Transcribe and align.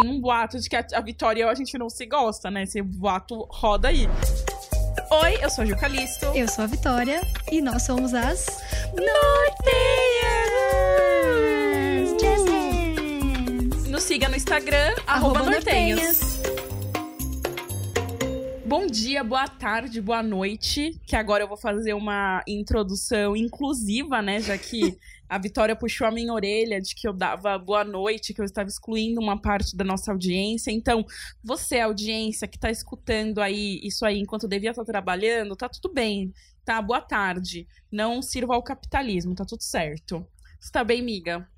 tem 0.00 0.10
um 0.10 0.20
boato 0.20 0.58
de 0.58 0.68
que 0.68 0.76
a, 0.76 0.86
a 0.94 1.00
Vitória 1.00 1.40
e 1.40 1.42
eu, 1.42 1.48
a 1.48 1.54
gente 1.54 1.78
não 1.78 1.88
se 1.88 2.04
gosta, 2.06 2.50
né? 2.50 2.64
Esse 2.64 2.82
boato 2.82 3.46
roda 3.50 3.88
aí. 3.88 4.08
Oi, 5.22 5.38
eu 5.40 5.48
sou 5.50 5.62
a 5.62 5.66
Ju 5.66 5.76
Calisto. 5.76 6.26
Eu 6.34 6.48
sou 6.48 6.64
a 6.64 6.66
Vitória 6.66 7.20
e 7.50 7.60
nós 7.60 7.82
somos 7.82 8.12
as 8.12 8.46
Nortenhas! 8.92 9.16
Jazz 12.20 13.88
Nos 13.88 14.02
siga 14.02 14.28
no 14.28 14.36
Instagram, 14.36 14.94
arroba, 15.06 15.42
Nortenhas. 15.42 16.25
Bom 18.66 18.84
dia, 18.84 19.22
boa 19.22 19.46
tarde, 19.46 20.00
boa 20.00 20.24
noite. 20.24 21.00
Que 21.06 21.14
agora 21.14 21.44
eu 21.44 21.46
vou 21.46 21.56
fazer 21.56 21.94
uma 21.94 22.42
introdução 22.48 23.36
inclusiva, 23.36 24.20
né? 24.20 24.40
Já 24.40 24.58
que 24.58 24.98
a 25.30 25.38
Vitória 25.38 25.76
puxou 25.76 26.04
a 26.04 26.10
minha 26.10 26.32
orelha 26.32 26.80
de 26.80 26.92
que 26.92 27.06
eu 27.06 27.12
dava 27.12 27.56
boa 27.60 27.84
noite, 27.84 28.34
que 28.34 28.40
eu 28.40 28.44
estava 28.44 28.68
excluindo 28.68 29.20
uma 29.20 29.40
parte 29.40 29.76
da 29.76 29.84
nossa 29.84 30.10
audiência. 30.10 30.72
Então, 30.72 31.06
você, 31.44 31.78
audiência, 31.78 32.48
que 32.48 32.56
está 32.56 32.68
escutando 32.68 33.40
aí 33.40 33.78
isso 33.84 34.04
aí 34.04 34.18
enquanto 34.18 34.48
devia 34.48 34.70
estar 34.70 34.84
trabalhando, 34.84 35.54
tá 35.54 35.68
tudo 35.68 35.94
bem, 35.94 36.34
tá? 36.64 36.82
Boa 36.82 37.00
tarde. 37.00 37.68
Não 37.88 38.20
sirva 38.20 38.56
ao 38.56 38.64
capitalismo, 38.64 39.36
tá 39.36 39.44
tudo 39.44 39.62
certo. 39.62 40.26
Você 40.58 40.72
tá 40.72 40.82
bem, 40.82 41.02
miga? 41.02 41.48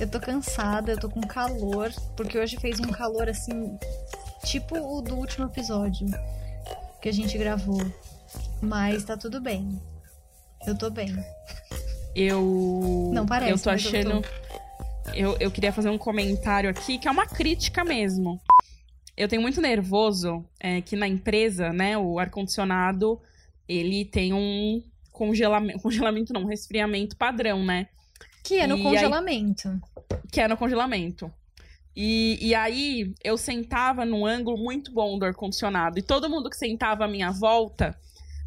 Eu 0.00 0.10
tô 0.10 0.18
cansada, 0.18 0.90
eu 0.90 0.98
tô 0.98 1.08
com 1.08 1.20
calor, 1.20 1.92
porque 2.16 2.36
hoje 2.36 2.56
fez 2.56 2.80
um 2.80 2.90
calor 2.90 3.28
assim, 3.28 3.78
tipo 4.46 4.76
o 4.76 5.00
do 5.00 5.14
último 5.14 5.46
episódio 5.46 6.08
que 7.00 7.08
a 7.08 7.12
gente 7.12 7.36
gravou. 7.38 7.80
Mas 8.62 9.04
tá 9.04 9.16
tudo 9.16 9.40
bem. 9.40 9.80
Eu 10.66 10.76
tô 10.76 10.90
bem. 10.90 11.14
Eu. 12.14 13.10
Não 13.12 13.26
parece, 13.26 13.52
Eu 13.52 13.58
tô 13.58 13.70
mas 13.70 13.84
eu 13.84 13.90
achando. 13.90 14.24
Eu, 15.14 15.36
eu 15.40 15.50
queria 15.50 15.72
fazer 15.72 15.88
um 15.88 15.98
comentário 15.98 16.68
aqui, 16.70 16.98
que 16.98 17.08
é 17.08 17.10
uma 17.10 17.26
crítica 17.26 17.84
mesmo. 17.84 18.40
Eu 19.16 19.28
tenho 19.28 19.42
muito 19.42 19.60
nervoso 19.60 20.44
é, 20.60 20.80
que 20.80 20.96
na 20.96 21.08
empresa, 21.08 21.72
né, 21.72 21.96
o 21.98 22.18
ar-condicionado, 22.18 23.20
ele 23.68 24.04
tem 24.04 24.32
um 24.32 24.82
congelamento. 25.12 25.80
Congelamento 25.82 26.32
não, 26.32 26.44
resfriamento 26.46 27.16
padrão, 27.16 27.64
né? 27.64 27.88
Que 28.44 28.58
é 28.58 28.66
no 28.66 28.76
E 28.76 28.78
aí- 28.78 28.84
congelamento. 28.84 29.80
que 30.32 30.40
é 30.40 30.48
no 30.48 30.56
congelamento. 30.56 31.32
E, 31.94 32.38
e 32.40 32.54
aí 32.54 33.14
eu 33.22 33.36
sentava 33.36 34.04
num 34.04 34.24
ângulo 34.24 34.56
muito 34.56 34.92
bom 34.92 35.18
do 35.18 35.24
ar-condicionado. 35.24 35.98
E 35.98 36.02
todo 36.02 36.30
mundo 36.30 36.48
que 36.48 36.56
sentava 36.56 37.04
à 37.04 37.08
minha 37.08 37.30
volta 37.30 37.98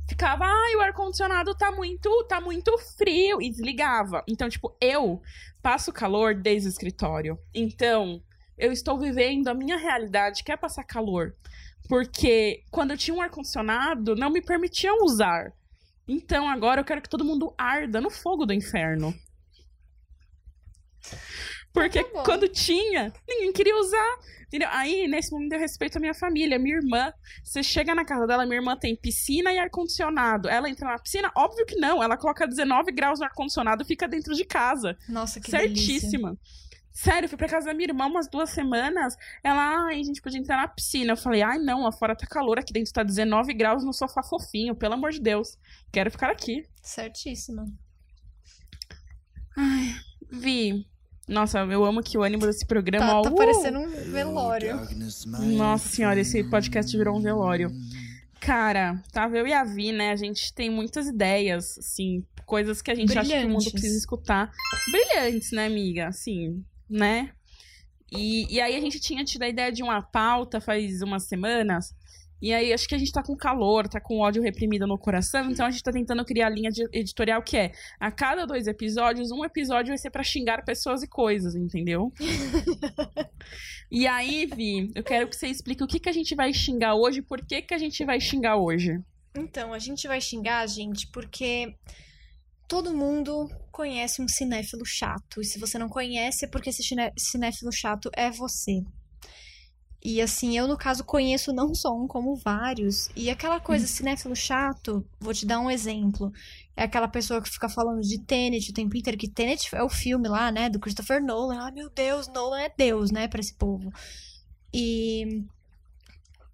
ficava, 0.08 0.46
ai, 0.46 0.76
o 0.76 0.82
ar-condicionado 0.82 1.56
tá 1.56 1.72
muito, 1.72 2.24
tá 2.26 2.40
muito 2.40 2.78
frio. 2.98 3.42
E 3.42 3.50
desligava. 3.50 4.24
Então, 4.28 4.50
tipo, 4.50 4.76
eu 4.82 5.22
passo 5.62 5.92
calor 5.92 6.36
desde 6.36 6.68
o 6.68 6.72
escritório. 6.72 7.38
Então, 7.54 8.22
eu 8.58 8.72
estou 8.72 8.98
vivendo 8.98 9.48
a 9.48 9.54
minha 9.54 9.78
realidade, 9.78 10.44
que 10.44 10.52
é 10.52 10.58
passar 10.58 10.84
calor. 10.84 11.36
Porque 11.88 12.64
quando 12.72 12.92
eu 12.92 12.98
tinha 12.98 13.16
um 13.16 13.22
ar-condicionado, 13.22 14.16
não 14.16 14.30
me 14.30 14.42
permitiam 14.42 15.04
usar. 15.04 15.52
Então 16.08 16.48
agora 16.50 16.82
eu 16.82 16.86
quero 16.86 17.02
que 17.02 17.10
todo 17.10 17.26
mundo 17.26 17.54
arda 17.58 18.00
no 18.02 18.10
fogo 18.10 18.46
do 18.46 18.54
inferno. 18.54 19.14
Porque 21.74 22.04
Tá 22.04 22.24
quando 22.24 22.48
tinha, 22.48 23.12
ninguém 23.28 23.52
queria 23.52 23.76
usar. 23.78 24.20
Entendeu? 24.46 24.70
Aí, 24.72 25.08
nesse 25.08 25.32
momento, 25.32 25.54
eu 25.54 25.60
respeito 25.60 25.98
a 25.98 26.00
minha 26.00 26.14
família, 26.14 26.60
minha 26.60 26.76
irmã. 26.76 27.12
Você 27.44 27.64
chega 27.64 27.96
na 27.96 28.06
casa 28.06 28.28
dela, 28.28 28.46
minha 28.46 28.60
irmã 28.60 28.78
tem 28.78 28.96
piscina 28.96 29.52
e 29.52 29.58
ar-condicionado. 29.58 30.48
Ela 30.48 30.70
entra 30.70 30.88
na 30.88 31.00
piscina? 31.00 31.32
Óbvio 31.36 31.66
que 31.66 31.76
não. 31.76 32.04
Ela 32.04 32.16
coloca 32.16 32.46
19 32.48 32.92
graus 32.92 33.20
no 33.20 33.26
ar-condicionado 33.26 33.82
e 33.82 33.86
fica 33.86 34.08
dentro 34.08 34.36
de 34.36 34.46
casa. 34.46 34.96
Nossa, 35.10 35.42
que 35.42 35.50
delícia. 35.50 36.00
Certíssima. 36.00 36.38
Sério, 36.92 37.26
eu 37.26 37.30
fui 37.30 37.38
pra 37.40 37.50
casa 37.50 37.66
da 37.66 37.74
minha 37.74 37.90
irmã 37.90 38.06
umas 38.06 38.30
duas 38.30 38.52
semanas. 38.52 39.18
Ela, 39.44 39.88
ai, 39.88 40.00
a 40.00 40.04
gente 40.04 40.22
podia 40.22 40.40
entrar 40.40 40.58
na 40.58 40.68
piscina. 40.68 41.14
Eu 41.14 41.18
falei, 41.18 41.42
ai, 41.42 41.58
não, 41.58 41.82
lá 41.82 41.92
fora 41.92 42.16
tá 42.16 42.28
calor, 42.28 42.60
aqui 42.60 42.72
dentro 42.72 42.94
tá 42.94 43.02
19 43.02 43.52
graus 43.56 43.84
no 43.84 43.92
sofá 43.92 44.22
fofinho, 44.22 44.76
pelo 44.76 44.94
amor 44.94 45.10
de 45.12 45.20
Deus. 45.20 45.58
Quero 45.92 46.12
ficar 46.12 46.30
aqui. 46.30 46.64
Certíssima. 46.84 47.66
Vi. 50.32 50.86
Nossa, 51.28 51.60
eu 51.60 51.86
amo 51.86 52.04
que 52.04 52.18
o 52.18 52.24
ânimo 52.24 52.46
desse 52.46 52.66
programa. 52.66 53.08
Tá, 53.08 53.22
tá 53.22 53.32
uh! 53.32 53.36
parecendo 53.36 53.80
um 53.80 53.88
velório. 53.88 54.80
Nossa 55.56 55.88
senhora, 55.90 56.20
esse 56.20 56.44
podcast 56.44 56.96
virou 56.98 57.18
um 57.18 57.22
velório. 57.22 57.72
Cara, 58.40 59.02
tava 59.12 59.38
eu 59.38 59.48
e 59.48 59.54
a 59.54 59.64
Vi, 59.64 59.94
né? 59.94 60.12
A 60.12 60.18
gente 60.18 60.54
tem 60.54 60.70
muitas 60.70 61.08
ideias, 61.08 61.78
assim, 61.78 62.26
coisas 62.46 62.82
que 62.82 62.92
a 62.92 62.96
gente 62.96 63.18
acha 63.18 63.30
que 63.30 63.36
o 63.36 63.50
mundo 63.50 63.60
Brilhantes. 63.60 63.72
precisa 63.72 63.98
escutar. 63.98 64.52
Brilhantes, 64.92 65.52
né, 65.52 65.66
amiga? 65.66 66.08
Assim, 66.08 66.62
né? 66.90 67.32
E, 68.12 68.54
e 68.54 68.60
aí 68.60 68.76
a 68.76 68.82
gente 68.82 69.00
tinha 69.00 69.24
tido 69.24 69.44
a 69.44 69.48
ideia 69.48 69.72
de 69.72 69.82
uma 69.82 70.02
pauta 70.02 70.60
faz 70.60 71.02
umas 71.02 71.24
semanas. 71.24 71.96
E 72.44 72.54
aí 72.54 72.74
acho 72.74 72.90
que 72.90 72.94
a 72.94 72.98
gente 72.98 73.14
tá 73.14 73.24
com 73.24 73.38
calor, 73.38 73.88
tá 73.88 74.02
com 74.02 74.20
ódio 74.20 74.44
reprimido 74.44 74.86
no 74.86 74.98
coração, 74.98 75.50
então 75.50 75.66
a 75.66 75.72
gente 75.72 75.82
tá 75.82 75.94
tentando 75.94 76.26
criar 76.26 76.48
a 76.48 76.50
linha 76.50 76.70
editorial 76.92 77.42
que 77.42 77.56
é 77.56 77.72
a 77.98 78.12
cada 78.12 78.46
dois 78.46 78.68
episódios, 78.68 79.32
um 79.32 79.46
episódio 79.46 79.92
vai 79.92 79.98
ser 79.98 80.10
pra 80.10 80.26
xingar 80.26 80.62
pessoas 80.66 81.02
e 81.02 81.08
coisas, 81.08 81.56
entendeu? 81.56 82.12
E 83.92 84.08
aí, 84.08 84.48
Vi, 84.48 84.92
eu 84.96 85.04
quero 85.04 85.28
que 85.28 85.36
você 85.36 85.46
explique 85.46 85.84
o 85.84 85.88
que, 85.88 86.00
que 86.00 86.10
a 86.10 86.14
gente 86.14 86.34
vai 86.34 86.52
xingar 86.52 86.96
hoje, 86.96 87.22
por 87.22 87.46
que, 87.46 87.62
que 87.62 87.76
a 87.76 87.78
gente 87.78 88.04
vai 88.04 88.20
xingar 88.20 88.56
hoje. 88.56 89.00
Então, 89.36 89.72
a 89.72 89.78
gente 89.78 90.08
vai 90.08 90.20
xingar, 90.20 90.66
gente, 90.68 91.08
porque 91.12 91.76
todo 92.68 92.96
mundo 92.96 93.48
conhece 93.72 94.20
um 94.20 94.28
cinéfilo 94.28 94.84
chato. 94.84 95.40
E 95.42 95.46
se 95.46 95.60
você 95.60 95.78
não 95.78 95.88
conhece, 95.88 96.46
é 96.46 96.48
porque 96.48 96.72
esse 96.72 96.82
cinéfilo 97.20 97.72
chato 97.72 98.10
é 98.16 98.32
você. 98.32 98.82
E 100.06 100.22
assim, 100.22 100.58
eu 100.58 100.68
no 100.68 100.78
caso 100.78 101.04
conheço 101.04 101.54
não 101.54 101.74
só 101.74 101.96
um, 101.96 102.06
como 102.06 102.36
vários. 102.36 103.10
E 103.16 103.30
aquela 103.30 103.60
coisa, 103.60 103.88
cinéfilo 103.88 104.36
chato, 104.36 105.06
vou 105.18 105.34
te 105.34 105.46
dar 105.46 105.62
um 105.62 105.72
exemplo. 105.72 106.32
É 106.76 106.84
aquela 106.84 107.08
pessoa 107.08 107.42
que 107.42 107.50
fica 107.50 107.70
falando 107.70 108.02
de 108.02 108.20
Tenet 108.20 108.70
o 108.70 108.74
tempo 108.74 108.98
inteiro, 108.98 109.18
que 109.18 109.30
Tenet 109.30 109.74
é 109.74 109.82
o 109.82 109.88
filme 109.88 110.28
lá, 110.28 110.52
né, 110.52 110.70
do 110.70 110.80
Christopher 110.80 111.24
Nolan. 111.24 111.60
Ai, 111.62 111.72
meu 111.72 111.90
Deus, 111.90 112.28
Nolan 112.28 112.60
é 112.60 112.74
Deus, 112.76 113.12
né, 113.12 113.30
pra 113.30 113.40
esse 113.40 113.54
povo. 113.54 113.90
E 114.74 115.46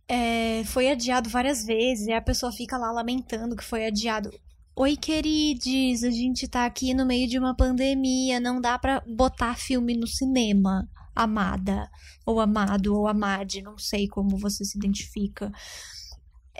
é, 0.07 0.63
foi 0.65 0.91
adiado 0.91 1.29
várias 1.29 1.65
vezes, 1.65 2.07
e 2.07 2.13
a 2.13 2.21
pessoa 2.21 2.51
fica 2.51 2.77
lá 2.77 2.91
lamentando 2.91 3.55
que 3.55 3.63
foi 3.63 3.87
adiado. 3.87 4.29
Oi, 4.75 4.95
queridos, 4.95 6.03
a 6.03 6.11
gente 6.11 6.47
tá 6.47 6.65
aqui 6.65 6.93
no 6.93 7.05
meio 7.05 7.27
de 7.27 7.39
uma 7.39 7.55
pandemia, 7.55 8.39
não 8.39 8.61
dá 8.61 8.77
pra 8.77 9.01
botar 9.07 9.55
filme 9.55 9.95
no 9.95 10.07
cinema, 10.07 10.87
amada, 11.15 11.89
ou 12.25 12.39
amado, 12.39 12.95
ou 12.95 13.07
amade, 13.07 13.61
não 13.61 13.77
sei 13.77 14.07
como 14.07 14.37
você 14.37 14.63
se 14.63 14.77
identifica. 14.77 15.51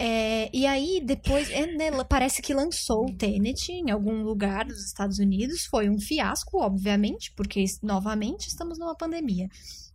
É, 0.02 0.50
e 0.56 0.66
aí, 0.66 1.02
depois, 1.04 1.50
é, 1.50 1.68
né, 1.68 1.92
parece 2.08 2.42
que 2.42 2.54
lançou 2.54 3.10
o 3.10 3.18
Tenet 3.18 3.70
em 3.70 3.92
algum 3.92 4.24
lugar 4.24 4.66
dos 4.66 4.86
Estados 4.86 5.20
Unidos. 5.20 5.66
Foi 5.66 5.90
um 5.90 6.00
fiasco, 6.00 6.62
obviamente, 6.62 7.34
porque 7.36 7.66
novamente 7.84 8.48
estamos 8.48 8.80
numa 8.80 8.96
pandemia. 8.96 9.50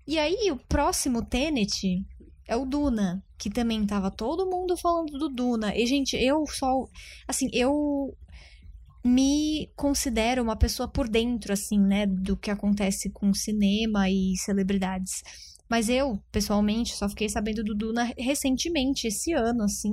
E 0.06 0.19
aí, 0.19 0.50
o 0.53 0.59
próximo 0.69 1.25
Tenet 1.25 2.04
é 2.47 2.54
o 2.54 2.66
Duna, 2.66 3.25
que 3.38 3.48
também 3.48 3.87
tava 3.87 4.10
todo 4.10 4.44
mundo 4.44 4.76
falando 4.76 5.19
do 5.19 5.31
Duna. 5.31 5.75
E, 5.75 5.87
gente, 5.87 6.14
eu 6.16 6.44
só. 6.47 6.84
Assim, 7.26 7.48
eu 7.50 8.14
me 9.04 9.70
considero 9.76 10.42
uma 10.42 10.56
pessoa 10.56 10.88
por 10.88 11.09
dentro, 11.09 11.53
assim, 11.53 11.78
né, 11.78 12.06
do 12.06 12.37
que 12.37 12.50
acontece 12.50 13.10
com 13.10 13.34
cinema 13.34 14.09
e 14.10 14.34
celebridades. 14.38 15.22
Mas 15.69 15.88
eu, 15.88 16.19
pessoalmente, 16.32 16.94
só 16.94 17.09
fiquei 17.09 17.28
sabendo 17.28 17.62
do 17.64 17.75
Duna 17.75 18.10
recentemente, 18.19 19.06
esse 19.09 19.32
ano, 19.32 19.64
assim. 19.64 19.93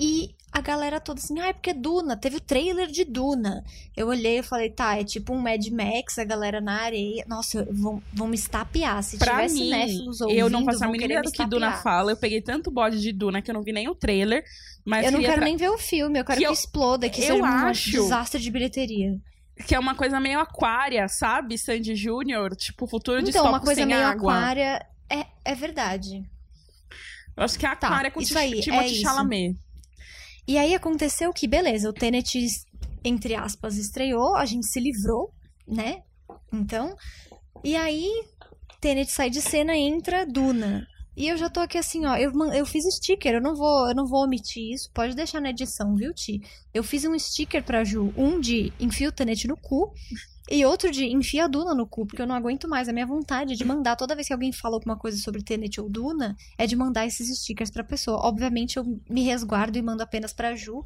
E 0.00 0.34
a 0.52 0.60
galera 0.60 1.00
toda 1.00 1.18
assim, 1.20 1.38
ah, 1.40 1.48
é 1.48 1.52
porque 1.52 1.74
Duna, 1.74 2.16
teve 2.16 2.36
o 2.36 2.40
trailer 2.40 2.86
de 2.86 3.04
Duna. 3.04 3.64
Eu 3.96 4.08
olhei 4.08 4.38
e 4.38 4.42
falei, 4.42 4.70
tá, 4.70 4.96
é 4.98 5.02
tipo 5.04 5.32
um 5.34 5.38
Mad 5.40 5.66
Max, 5.68 6.18
a 6.18 6.24
galera 6.24 6.60
na 6.60 6.80
areia. 6.82 7.24
Nossa, 7.26 7.66
vão, 7.70 8.02
vão 8.12 8.28
me 8.28 8.36
estapear. 8.36 9.02
Se 9.02 9.18
Pra 9.18 9.32
tiver 9.32 9.42
mim, 9.50 9.58
cinéfilos 9.64 10.20
eu 10.20 10.48
não 10.48 10.60
ouvindo, 10.60 10.64
faço 10.72 10.84
a 10.84 10.86
mínima 10.86 11.04
ideia 11.04 11.22
do 11.22 11.32
que 11.32 11.44
Duna 11.46 11.72
fala. 11.78 12.12
Eu 12.12 12.16
peguei 12.16 12.40
tanto 12.40 12.70
bode 12.70 13.00
de 13.00 13.12
Duna 13.12 13.42
que 13.42 13.50
eu 13.50 13.54
não 13.54 13.62
vi 13.62 13.72
nem 13.72 13.88
o 13.88 13.94
trailer. 13.94 14.44
Mas 14.84 15.04
Eu 15.04 15.12
não 15.12 15.20
quero 15.20 15.34
tra- 15.34 15.44
nem 15.44 15.56
ver 15.56 15.68
o 15.68 15.76
filme, 15.78 16.18
eu 16.18 16.24
quero 16.24 16.38
Que 16.38 16.44
que, 16.44 16.48
eu- 16.48 16.52
exploda, 16.54 17.08
que 17.10 17.20
eu 17.20 17.26
seja 17.26 17.42
um 17.42 17.44
acho- 17.44 17.90
desastre 17.90 18.40
de 18.40 18.50
bilheteria. 18.50 19.18
Que 19.66 19.74
é 19.74 19.78
uma 19.78 19.94
coisa 19.96 20.18
meio 20.20 20.38
aquária, 20.38 21.06
sabe? 21.08 21.58
Sandy 21.58 21.94
Júnior, 21.96 22.54
tipo, 22.56 22.86
futuro 22.86 23.18
Então, 23.18 23.26
distópico 23.30 23.52
uma 23.54 23.60
coisa 23.60 23.80
sem 23.80 23.86
meio 23.86 24.06
água. 24.06 24.32
aquária 24.32 24.86
é, 25.10 25.26
é 25.44 25.54
verdade. 25.56 26.22
Eu 27.36 27.42
acho 27.44 27.58
que 27.58 27.66
é 27.66 27.68
aquária 27.68 28.10
com 28.10 28.20
isso 28.20 28.32
Tim- 28.32 28.38
aí, 28.38 28.58
é 28.58 28.62
Timothée 28.62 28.92
isso. 28.92 29.02
E 30.48 30.56
aí 30.56 30.74
aconteceu 30.74 31.30
que, 31.30 31.46
beleza, 31.46 31.90
o 31.90 31.92
Tenet, 31.92 32.48
entre 33.04 33.34
aspas, 33.34 33.76
estreou, 33.76 34.34
a 34.34 34.46
gente 34.46 34.66
se 34.66 34.80
livrou, 34.80 35.30
né? 35.66 36.02
Então, 36.50 36.96
e 37.62 37.76
aí 37.76 38.08
Tenet 38.80 39.12
sai 39.12 39.28
de 39.28 39.42
cena, 39.42 39.76
entra 39.76 40.24
Duna. 40.24 40.86
E 41.18 41.26
eu 41.26 41.36
já 41.36 41.50
tô 41.50 41.58
aqui 41.58 41.76
assim, 41.76 42.06
ó, 42.06 42.16
eu, 42.16 42.30
eu 42.52 42.64
fiz 42.64 42.84
sticker, 42.94 43.34
eu 43.34 43.40
não 43.40 43.56
vou, 43.56 43.88
eu 43.88 43.94
não 43.94 44.06
vou 44.06 44.22
omitir 44.22 44.72
isso, 44.72 44.88
pode 44.94 45.16
deixar 45.16 45.40
na 45.40 45.50
edição, 45.50 45.96
viu, 45.96 46.14
Ti? 46.14 46.40
Eu 46.72 46.84
fiz 46.84 47.04
um 47.04 47.18
sticker 47.18 47.64
pra 47.64 47.82
Ju, 47.82 48.14
um 48.16 48.38
de 48.38 48.72
enfia 48.78 49.08
o 49.08 49.12
tenete 49.12 49.48
no 49.48 49.56
cu 49.56 49.92
e 50.48 50.64
outro 50.64 50.92
de 50.92 51.06
enfia 51.06 51.46
a 51.46 51.48
Duna 51.48 51.74
no 51.74 51.88
cu, 51.88 52.06
porque 52.06 52.22
eu 52.22 52.26
não 52.26 52.36
aguento 52.36 52.68
mais. 52.68 52.88
A 52.88 52.92
minha 52.92 53.04
vontade 53.04 53.56
de 53.56 53.64
mandar, 53.64 53.96
toda 53.96 54.14
vez 54.14 54.28
que 54.28 54.32
alguém 54.32 54.52
fala 54.52 54.76
alguma 54.76 54.96
coisa 54.96 55.18
sobre 55.18 55.42
tenete 55.42 55.80
ou 55.80 55.90
Duna, 55.90 56.36
é 56.56 56.68
de 56.68 56.76
mandar 56.76 57.04
esses 57.04 57.36
stickers 57.36 57.72
pra 57.72 57.82
pessoa. 57.82 58.24
Obviamente 58.24 58.76
eu 58.76 58.84
me 59.10 59.24
resguardo 59.24 59.76
e 59.76 59.82
mando 59.82 60.04
apenas 60.04 60.32
pra 60.32 60.54
Ju, 60.54 60.84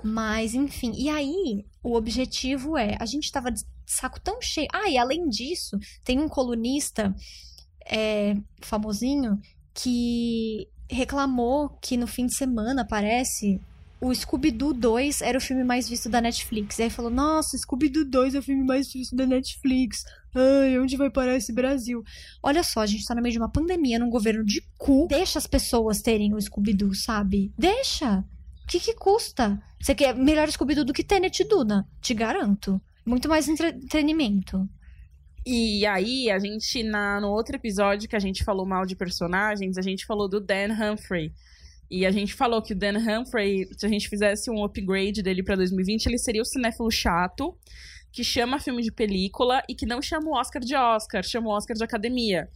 mas 0.00 0.54
enfim. 0.54 0.92
E 0.94 1.08
aí, 1.08 1.66
o 1.82 1.96
objetivo 1.96 2.78
é, 2.78 2.96
a 3.00 3.04
gente 3.04 3.32
tava 3.32 3.50
de 3.50 3.64
saco 3.84 4.20
tão 4.20 4.40
cheio. 4.40 4.68
Ah, 4.72 4.88
e 4.88 4.96
além 4.96 5.28
disso, 5.28 5.76
tem 6.04 6.20
um 6.20 6.28
colunista 6.28 7.12
é, 7.84 8.36
famosinho 8.60 9.40
que 9.76 10.68
reclamou 10.90 11.68
que 11.80 11.96
no 11.96 12.06
fim 12.06 12.26
de 12.26 12.34
semana, 12.34 12.84
parece, 12.84 13.60
o 14.00 14.14
Scooby-Doo 14.14 14.72
2 14.72 15.20
era 15.20 15.36
o 15.38 15.40
filme 15.40 15.62
mais 15.64 15.88
visto 15.88 16.08
da 16.08 16.20
Netflix. 16.20 16.78
E 16.78 16.84
aí 16.84 16.90
falou, 16.90 17.10
nossa, 17.10 17.56
Scooby-Doo 17.58 18.04
2 18.04 18.34
é 18.34 18.38
o 18.38 18.42
filme 18.42 18.64
mais 18.64 18.92
visto 18.92 19.14
da 19.14 19.26
Netflix. 19.26 20.04
Ai, 20.34 20.78
onde 20.78 20.96
vai 20.96 21.10
parar 21.10 21.36
esse 21.36 21.52
Brasil? 21.52 22.02
Olha 22.42 22.62
só, 22.62 22.80
a 22.80 22.86
gente 22.86 23.04
tá 23.04 23.14
no 23.14 23.22
meio 23.22 23.32
de 23.32 23.38
uma 23.38 23.50
pandemia, 23.50 23.98
num 23.98 24.10
governo 24.10 24.44
de 24.44 24.62
cu. 24.78 25.06
Deixa 25.08 25.38
as 25.38 25.46
pessoas 25.46 26.00
terem 26.00 26.34
o 26.34 26.40
Scooby-Doo, 26.40 26.94
sabe? 26.94 27.52
Deixa! 27.58 28.24
O 28.64 28.66
que 28.68 28.80
que 28.80 28.94
custa? 28.94 29.60
Você 29.80 29.94
quer 29.94 30.14
melhor 30.14 30.50
Scooby-Doo 30.50 30.84
do 30.84 30.92
que 30.92 31.04
Tenet 31.04 31.44
Duna? 31.44 31.86
Te 32.00 32.12
garanto. 32.14 32.80
Muito 33.04 33.28
mais 33.28 33.48
entre- 33.48 33.68
entretenimento. 33.68 34.68
E 35.48 35.86
aí, 35.86 36.28
a 36.28 36.40
gente, 36.40 36.82
na, 36.82 37.20
no 37.20 37.30
outro 37.30 37.54
episódio 37.54 38.08
que 38.08 38.16
a 38.16 38.18
gente 38.18 38.42
falou 38.42 38.66
mal 38.66 38.84
de 38.84 38.96
personagens, 38.96 39.78
a 39.78 39.82
gente 39.82 40.04
falou 40.04 40.28
do 40.28 40.40
Dan 40.40 40.72
Humphrey. 40.72 41.32
E 41.88 42.04
a 42.04 42.10
gente 42.10 42.34
falou 42.34 42.60
que 42.60 42.72
o 42.72 42.76
Dan 42.76 42.98
Humphrey, 42.98 43.68
se 43.78 43.86
a 43.86 43.88
gente 43.88 44.08
fizesse 44.08 44.50
um 44.50 44.64
upgrade 44.64 45.22
dele 45.22 45.44
pra 45.44 45.54
2020, 45.54 46.06
ele 46.06 46.18
seria 46.18 46.42
o 46.42 46.44
cinéfilo 46.44 46.90
chato, 46.90 47.56
que 48.10 48.24
chama 48.24 48.58
filme 48.58 48.82
de 48.82 48.90
película 48.90 49.62
e 49.68 49.74
que 49.76 49.86
não 49.86 50.02
chama 50.02 50.30
o 50.30 50.34
Oscar 50.34 50.60
de 50.60 50.74
Oscar, 50.74 51.22
chama 51.22 51.46
o 51.46 51.52
Oscar 51.52 51.76
de 51.76 51.84
academia. 51.84 52.48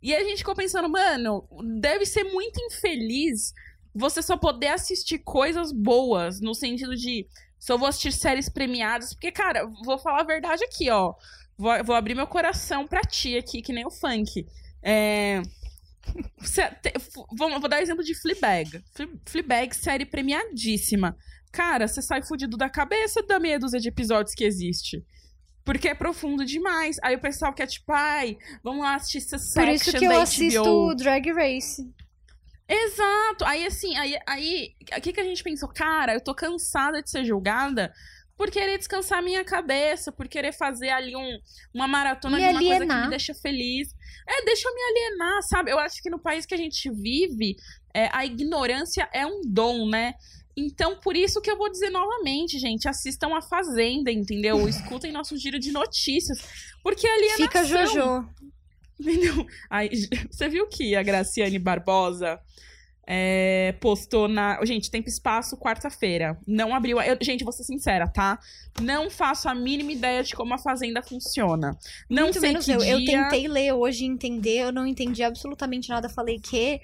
E 0.00 0.14
a 0.14 0.22
gente 0.22 0.38
ficou 0.38 0.54
pensando, 0.54 0.88
mano, 0.88 1.48
deve 1.80 2.06
ser 2.06 2.22
muito 2.22 2.60
infeliz 2.60 3.52
você 3.92 4.22
só 4.22 4.36
poder 4.36 4.68
assistir 4.68 5.18
coisas 5.18 5.72
boas, 5.72 6.40
no 6.40 6.54
sentido 6.54 6.94
de 6.94 7.26
só 7.58 7.76
vou 7.76 7.88
assistir 7.88 8.12
séries 8.12 8.48
premiadas, 8.48 9.12
porque, 9.12 9.32
cara, 9.32 9.66
vou 9.84 9.98
falar 9.98 10.20
a 10.20 10.24
verdade 10.24 10.62
aqui, 10.62 10.88
ó. 10.90 11.14
Vou, 11.60 11.84
vou 11.84 11.94
abrir 11.94 12.14
meu 12.14 12.26
coração 12.26 12.86
pra 12.86 13.02
ti 13.02 13.36
aqui, 13.36 13.60
que 13.60 13.72
nem 13.72 13.86
o 13.86 13.90
funk. 13.90 14.46
É. 14.82 15.42
Te- 16.82 16.94
vamos- 17.36 17.60
vou 17.60 17.68
dar 17.68 17.82
exemplo 17.82 18.02
de 18.02 18.14
Fleabag. 18.14 18.82
Fle- 18.94 19.20
Fleabag, 19.26 19.76
série 19.76 20.06
premiadíssima. 20.06 21.14
Cara, 21.52 21.86
você 21.86 22.00
sai 22.00 22.22
fudido 22.22 22.56
da 22.56 22.70
cabeça 22.70 23.22
da 23.22 23.38
meia 23.38 23.58
dúzia 23.58 23.78
de 23.78 23.88
episódios 23.88 24.34
que 24.34 24.44
existe. 24.44 25.04
Porque 25.64 25.88
é 25.88 25.94
profundo 25.94 26.44
demais. 26.46 26.96
Aí 27.02 27.14
o 27.14 27.20
pessoal 27.20 27.52
quer, 27.52 27.66
tipo, 27.66 27.92
ai, 27.92 28.38
vamos 28.64 28.82
lá 28.82 28.94
assistir 28.94 29.20
Succession 29.20 29.62
Por 29.62 29.68
isso 29.68 29.92
que 29.92 30.04
eu 30.06 30.18
assisto. 30.18 30.94
Drag 30.94 31.30
Race. 31.32 31.82
Exato. 32.66 33.44
Aí, 33.44 33.66
assim, 33.66 33.96
aí, 33.96 34.16
aí, 34.26 34.74
o 34.96 35.00
que, 35.00 35.12
que 35.12 35.20
a 35.20 35.24
gente 35.24 35.42
pensou? 35.42 35.68
Cara, 35.68 36.14
eu 36.14 36.20
tô 36.22 36.34
cansada 36.34 37.02
de 37.02 37.10
ser 37.10 37.24
julgada 37.24 37.92
por 38.40 38.50
querer 38.50 38.78
descansar 38.78 39.22
minha 39.22 39.44
cabeça, 39.44 40.10
por 40.10 40.26
querer 40.26 40.54
fazer 40.54 40.88
ali 40.88 41.14
um, 41.14 41.38
uma 41.74 41.86
maratona 41.86 42.38
Me 42.38 42.42
de 42.42 42.48
uma 42.48 42.58
coisa 42.58 42.68
que 42.68 42.74
alienar. 42.76 43.04
me 43.04 43.10
deixa 43.10 43.34
feliz. 43.34 43.94
É, 44.26 44.42
deixa 44.46 44.66
eu 44.66 44.74
me 44.74 44.80
alienar, 44.80 45.42
sabe? 45.42 45.70
Eu 45.70 45.78
acho 45.78 46.02
que 46.02 46.08
no 46.08 46.18
país 46.18 46.46
que 46.46 46.54
a 46.54 46.56
gente 46.56 46.90
vive, 46.90 47.54
é, 47.92 48.08
a 48.10 48.24
ignorância 48.24 49.06
é 49.12 49.26
um 49.26 49.42
dom, 49.44 49.86
né? 49.86 50.14
Então, 50.56 50.98
por 51.00 51.14
isso 51.18 51.42
que 51.42 51.50
eu 51.50 51.58
vou 51.58 51.70
dizer 51.70 51.90
novamente, 51.90 52.58
gente, 52.58 52.88
assistam 52.88 53.36
a 53.36 53.42
Fazenda, 53.42 54.10
entendeu? 54.10 54.56
Escutem 54.66 55.12
nosso 55.12 55.36
giro 55.36 55.58
de 55.58 55.70
notícias. 55.70 56.38
Porque 56.82 57.06
alienação... 57.06 57.46
Fica 57.46 57.64
Jojo. 57.64 58.26
Entendeu? 58.98 59.46
Aí, 59.68 59.90
você 60.32 60.48
viu 60.48 60.66
que 60.66 60.96
a 60.96 61.02
Graciane 61.02 61.58
Barbosa 61.58 62.40
é, 63.12 63.72
postou 63.80 64.28
na. 64.28 64.64
Gente, 64.64 64.88
tempo 64.88 65.08
e 65.08 65.10
espaço, 65.12 65.56
quarta-feira. 65.56 66.38
Não 66.46 66.72
abriu. 66.72 66.96
a- 67.00 67.06
eu- 67.08 67.18
gente, 67.20 67.42
vou 67.42 67.52
ser 67.52 67.64
sincera, 67.64 68.06
tá? 68.06 68.38
Não 68.80 69.10
faço 69.10 69.48
a 69.48 69.54
mínima 69.54 69.90
ideia 69.90 70.22
de 70.22 70.32
como 70.32 70.54
a 70.54 70.58
Fazenda 70.58 71.02
funciona. 71.02 71.76
Não 72.08 72.24
Muito 72.24 72.38
sei 72.38 72.48
menos 72.50 72.68
eu. 72.68 72.78
dia... 72.78 72.92
Eu 72.92 73.04
tentei 73.04 73.48
ler 73.48 73.72
hoje 73.72 74.04
e 74.04 74.06
entender, 74.06 74.58
eu 74.60 74.72
não 74.72 74.86
entendi 74.86 75.24
absolutamente 75.24 75.88
nada. 75.88 76.08
Falei 76.08 76.38
que 76.38 76.80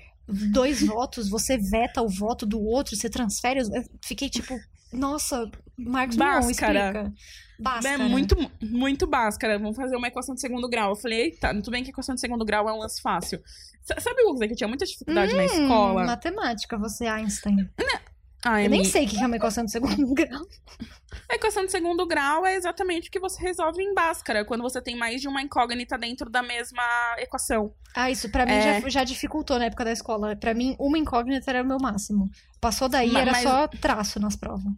dois 0.52 0.84
votos, 0.84 1.28
você 1.30 1.56
veta 1.56 2.02
o 2.02 2.08
voto 2.08 2.44
do 2.44 2.60
outro, 2.60 2.96
você 2.96 3.08
transfere. 3.08 3.60
Eu 3.60 3.84
fiquei 4.04 4.28
tipo, 4.28 4.58
nossa, 4.92 5.50
Marcos 5.78 6.16
Mion, 6.16 6.24
Báscara. 6.26 6.88
explica. 6.90 7.12
Basta. 7.58 7.88
É 7.88 7.96
muito, 7.98 8.36
muito 8.62 9.06
báscara. 9.06 9.58
Vamos 9.58 9.76
fazer 9.76 9.96
uma 9.96 10.08
equação 10.08 10.34
de 10.34 10.40
segundo 10.40 10.68
grau. 10.68 10.90
Eu 10.90 10.96
falei, 10.96 11.22
eita, 11.22 11.54
tudo 11.54 11.70
bem 11.70 11.82
que 11.82 11.90
equação 11.90 12.14
de 12.14 12.20
segundo 12.20 12.44
grau 12.44 12.68
é 12.68 12.72
um 12.72 12.78
lance 12.78 13.00
fácil. 13.00 13.42
S- 13.88 14.00
Sabe 14.02 14.22
o 14.22 14.36
que 14.38 14.44
eu 14.44 14.56
tinha 14.56 14.68
muita 14.68 14.84
dificuldade 14.84 15.34
na 15.34 15.44
escola? 15.44 16.02
Hum, 16.02 16.06
matemática, 16.06 16.76
você, 16.76 17.06
Einstein. 17.06 17.68
Ai, 18.44 18.66
Eu 18.66 18.70
nem 18.70 18.80
amiga, 18.80 18.92
sei 18.92 19.06
o 19.06 19.08
que 19.08 19.18
é 19.20 19.26
uma 19.26 19.36
equação 19.36 19.64
de 19.64 19.72
segundo 19.72 20.06
grau. 20.14 20.46
A 21.28 21.34
equação 21.34 21.64
de 21.64 21.70
segundo 21.72 22.06
grau 22.06 22.46
é 22.46 22.54
exatamente 22.54 23.08
o 23.08 23.10
que 23.12 23.18
você 23.18 23.40
resolve 23.42 23.82
em 23.82 23.92
Bhaskara, 23.94 24.44
quando 24.44 24.62
você 24.62 24.80
tem 24.80 24.94
mais 24.96 25.20
de 25.20 25.26
uma 25.26 25.42
incógnita 25.42 25.98
dentro 25.98 26.30
da 26.30 26.42
mesma 26.42 26.82
equação. 27.18 27.72
Ah, 27.94 28.10
isso 28.10 28.30
pra 28.30 28.44
mim 28.46 28.52
É. 28.52 28.80
já, 28.80 28.88
já 28.88 29.04
dificultou 29.04 29.58
na 29.58 29.64
época 29.64 29.84
da 29.84 29.92
escola. 29.92 30.36
Pra 30.36 30.54
mim, 30.54 30.76
uma 30.78 30.98
incógnita 30.98 31.50
era 31.50 31.62
o 31.62 31.66
meu 31.66 31.78
máximo. 31.80 32.30
Passou 32.60 32.88
daí, 32.88 33.10
Ma- 33.10 33.20
era 33.22 33.32
mas- 33.32 33.42
só 33.42 33.66
traço 33.66 34.20
nas 34.20 34.36
provas. 34.36 34.72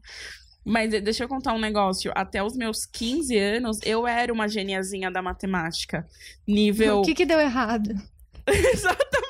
Mas 0.65 0.91
de- 0.91 1.01
deixa 1.01 1.25
eu 1.25 1.29
contar 1.29 1.53
um 1.55 1.59
negócio. 1.59 2.13
Até 2.15 2.43
os 2.43 2.55
meus 2.57 2.87
15 2.87 3.37
anos, 3.39 3.79
eu 3.85 4.07
era 4.07 4.33
uma 4.33 4.49
geniazinha 4.49 5.11
da 5.11 5.21
matemática. 5.23 6.07
Nível. 6.47 7.01
O 7.01 7.03
que 7.03 7.15
que 7.15 7.27
deu 7.27 7.41
errado? 7.41 7.91
Exatamente, 8.47 9.28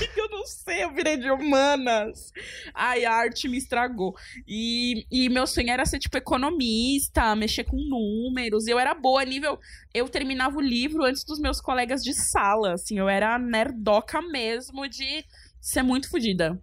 amiga, 0.00 0.20
eu 0.20 0.28
não 0.30 0.46
sei, 0.46 0.84
eu 0.84 0.92
virei 0.92 1.16
de 1.16 1.30
humanas. 1.30 2.32
Ai, 2.74 3.04
a 3.04 3.12
arte 3.12 3.48
me 3.48 3.58
estragou. 3.58 4.14
E, 4.46 5.06
e 5.10 5.28
meu 5.28 5.46
sonho 5.46 5.70
era 5.70 5.84
ser, 5.84 5.98
tipo, 5.98 6.16
economista, 6.16 7.36
mexer 7.36 7.64
com 7.64 7.76
números. 7.76 8.66
Eu 8.66 8.78
era 8.78 8.94
boa, 8.94 9.24
nível. 9.24 9.58
Eu 9.92 10.08
terminava 10.08 10.56
o 10.56 10.60
livro 10.60 11.04
antes 11.04 11.24
dos 11.24 11.38
meus 11.38 11.60
colegas 11.60 12.02
de 12.02 12.14
sala, 12.14 12.74
assim, 12.74 12.98
eu 12.98 13.08
era 13.08 13.38
nerdoca 13.38 14.22
mesmo 14.22 14.88
de 14.88 15.24
ser 15.60 15.82
muito 15.82 16.08
fodida. 16.08 16.60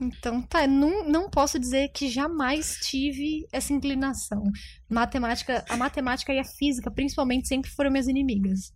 Então, 0.00 0.40
tá, 0.42 0.64
não, 0.66 1.08
não 1.08 1.28
posso 1.28 1.58
dizer 1.58 1.88
que 1.88 2.08
jamais 2.08 2.76
tive 2.82 3.48
essa 3.52 3.72
inclinação. 3.72 4.44
Matemática, 4.88 5.64
a 5.68 5.76
matemática 5.76 6.32
e 6.32 6.38
a 6.38 6.44
física, 6.44 6.88
principalmente, 6.88 7.48
sempre 7.48 7.68
foram 7.70 7.90
minhas 7.90 8.06
inimigas. 8.06 8.72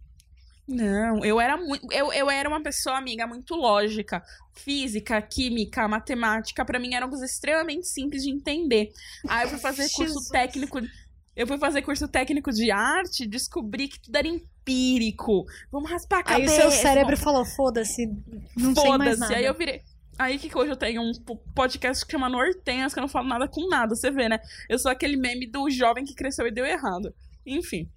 Não, 0.68 1.24
eu 1.24 1.40
era 1.40 1.56
muito. 1.56 1.86
Eu, 1.92 2.12
eu 2.12 2.30
era 2.30 2.48
uma 2.48 2.62
pessoa, 2.62 2.96
amiga, 2.96 3.26
muito 3.26 3.54
lógica. 3.54 4.22
Física, 4.54 5.20
química, 5.20 5.88
matemática, 5.88 6.64
pra 6.64 6.78
mim 6.78 6.94
eram 6.94 7.08
coisas 7.08 7.30
extremamente 7.30 7.88
simples 7.88 8.22
de 8.22 8.30
entender. 8.30 8.90
Aí 9.28 9.44
eu 9.44 9.50
fui 9.50 9.58
fazer 9.58 9.82
curso 9.94 10.04
Jesus. 10.14 10.28
técnico. 10.28 10.80
Eu 11.34 11.46
fui 11.46 11.58
fazer 11.58 11.80
curso 11.82 12.06
técnico 12.06 12.52
de 12.52 12.70
arte, 12.70 13.26
descobri 13.26 13.88
que 13.88 13.98
tudo 14.00 14.14
era 14.16 14.28
empírico. 14.28 15.44
Vamos 15.70 15.90
raspar 15.90 16.16
a 16.16 16.34
Aí 16.34 16.44
cabeça. 16.44 16.54
o 16.68 16.70
seu 16.70 16.70
cérebro 16.70 17.16
falou, 17.16 17.44
foda-se, 17.44 18.06
não 18.56 18.74
sei 18.74 18.90
mais 18.90 19.16
Foda-se. 19.16 19.20
nada. 19.20 19.36
Aí 19.36 19.44
eu 19.44 19.54
virei. 19.54 19.80
Aí 20.18 20.38
que 20.38 20.56
hoje 20.56 20.70
eu 20.70 20.76
tenho 20.76 21.00
um 21.02 21.12
po- 21.24 21.38
podcast 21.54 22.04
que 22.04 22.12
chama 22.12 22.28
Nortenhas, 22.28 22.92
que 22.92 22.98
eu 23.00 23.02
não 23.02 23.08
falo 23.08 23.26
nada 23.28 23.48
com 23.48 23.66
nada, 23.66 23.96
você 23.96 24.10
vê, 24.10 24.28
né? 24.28 24.38
Eu 24.68 24.78
sou 24.78 24.90
aquele 24.90 25.16
meme 25.16 25.46
do 25.50 25.68
jovem 25.70 26.04
que 26.04 26.14
cresceu 26.14 26.46
e 26.46 26.50
deu 26.52 26.66
errado. 26.66 27.12
Enfim. 27.46 27.88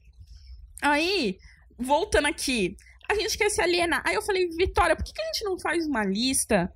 Aí, 0.81 1.38
voltando 1.77 2.27
aqui, 2.27 2.75
a 3.10 3.15
gente 3.15 3.38
quer 3.38 3.50
se 3.50 3.62
alienar. 3.62 4.01
Aí 4.05 4.15
eu 4.15 4.22
falei, 4.22 4.48
Vitória, 4.50 4.96
por 4.96 5.03
que, 5.03 5.13
que 5.13 5.22
a 5.22 5.25
gente 5.25 5.44
não 5.44 5.60
faz 5.60 5.86
uma 5.88 6.03
lista 6.03 6.72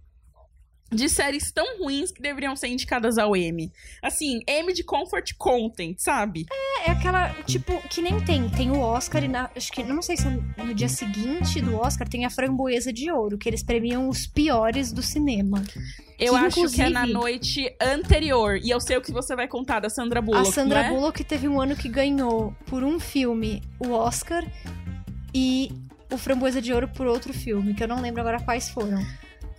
de 0.92 1.08
séries 1.08 1.52
tão 1.52 1.78
ruins 1.78 2.12
que 2.12 2.22
deveriam 2.22 2.56
ser 2.56 2.68
indicadas 2.68 3.18
ao 3.18 3.36
M? 3.36 3.72
Assim, 4.02 4.42
M 4.48 4.74
de 4.74 4.84
Comfort 4.84 5.34
Content, 5.38 5.98
sabe? 5.98 6.46
É 6.86 6.92
aquela, 6.92 7.30
tipo, 7.44 7.80
que 7.90 8.02
nem 8.02 8.20
tem. 8.22 8.50
Tem 8.50 8.72
o 8.72 8.80
Oscar 8.80 9.24
e 9.24 9.28
na, 9.28 9.50
acho 9.56 9.72
que, 9.72 9.84
não 9.84 10.02
sei 10.02 10.18
se 10.18 10.28
é 10.28 10.64
no 10.64 10.74
dia 10.74 10.90
seguinte 10.90 11.62
do 11.62 11.76
Oscar, 11.78 12.08
tem 12.08 12.26
a 12.26 12.30
framboesa 12.30 12.92
de 12.92 13.12
ouro, 13.12 13.38
que 13.38 13.48
eles 13.48 13.64
premiam 13.64 14.10
os 14.10 14.26
piores 14.26 14.92
do 14.92 15.02
cinema. 15.02 15.64
Eu 16.20 16.34
Que, 16.34 16.40
acho 16.40 16.70
que 16.70 16.82
é 16.82 16.90
na 16.90 17.06
noite 17.06 17.74
anterior. 17.82 18.58
E 18.62 18.70
eu 18.70 18.82
sei 18.82 18.98
o 18.98 19.02
que 19.02 19.12
você 19.12 19.36
vai 19.36 19.48
contar 19.48 19.80
da 19.80 19.90
Sandra 19.90 20.22
Bullock. 20.22 20.50
a 20.50 20.52
Sandra 20.52 20.80
é? 20.82 20.90
Bullock 20.90 21.24
teve 21.24 21.48
um 21.48 21.62
ano 21.62 21.76
que 21.76 21.88
ganhou 21.88 22.54
por 22.66 22.84
um 22.84 23.00
filme 23.00 23.64
o 23.80 23.92
Oscar 23.92 24.46
e 25.34 25.72
o 26.12 26.18
Framboesa 26.18 26.62
de 26.62 26.74
Ouro 26.74 26.88
por 26.90 27.08
outro 27.08 27.34
filme, 27.34 27.74
que 27.74 27.84
eu 27.84 27.88
não 27.88 28.02
lembro 28.02 28.20
agora 28.20 28.40
quais 28.42 28.68
foram. 28.70 29.02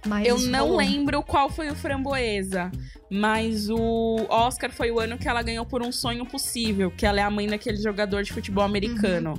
Mas 0.07 0.26
Eu 0.26 0.38
não 0.38 0.61
rolou. 0.66 0.78
lembro 0.78 1.23
qual 1.23 1.50
foi 1.50 1.69
o 1.71 1.75
Framboesa, 1.75 2.71
mas 3.11 3.69
o 3.69 4.26
Oscar 4.28 4.73
foi 4.73 4.90
o 4.90 4.99
ano 4.99 5.19
que 5.19 5.28
ela 5.28 5.42
ganhou 5.42 5.66
por 5.66 5.83
um 5.83 5.92
sonho 5.92 6.25
possível, 6.25 6.90
que 6.90 7.04
ela 7.04 7.21
é 7.21 7.23
a 7.23 7.30
mãe 7.30 7.47
daquele 7.47 7.76
jogador 7.76 8.23
de 8.23 8.33
futebol 8.33 8.64
americano. 8.64 9.35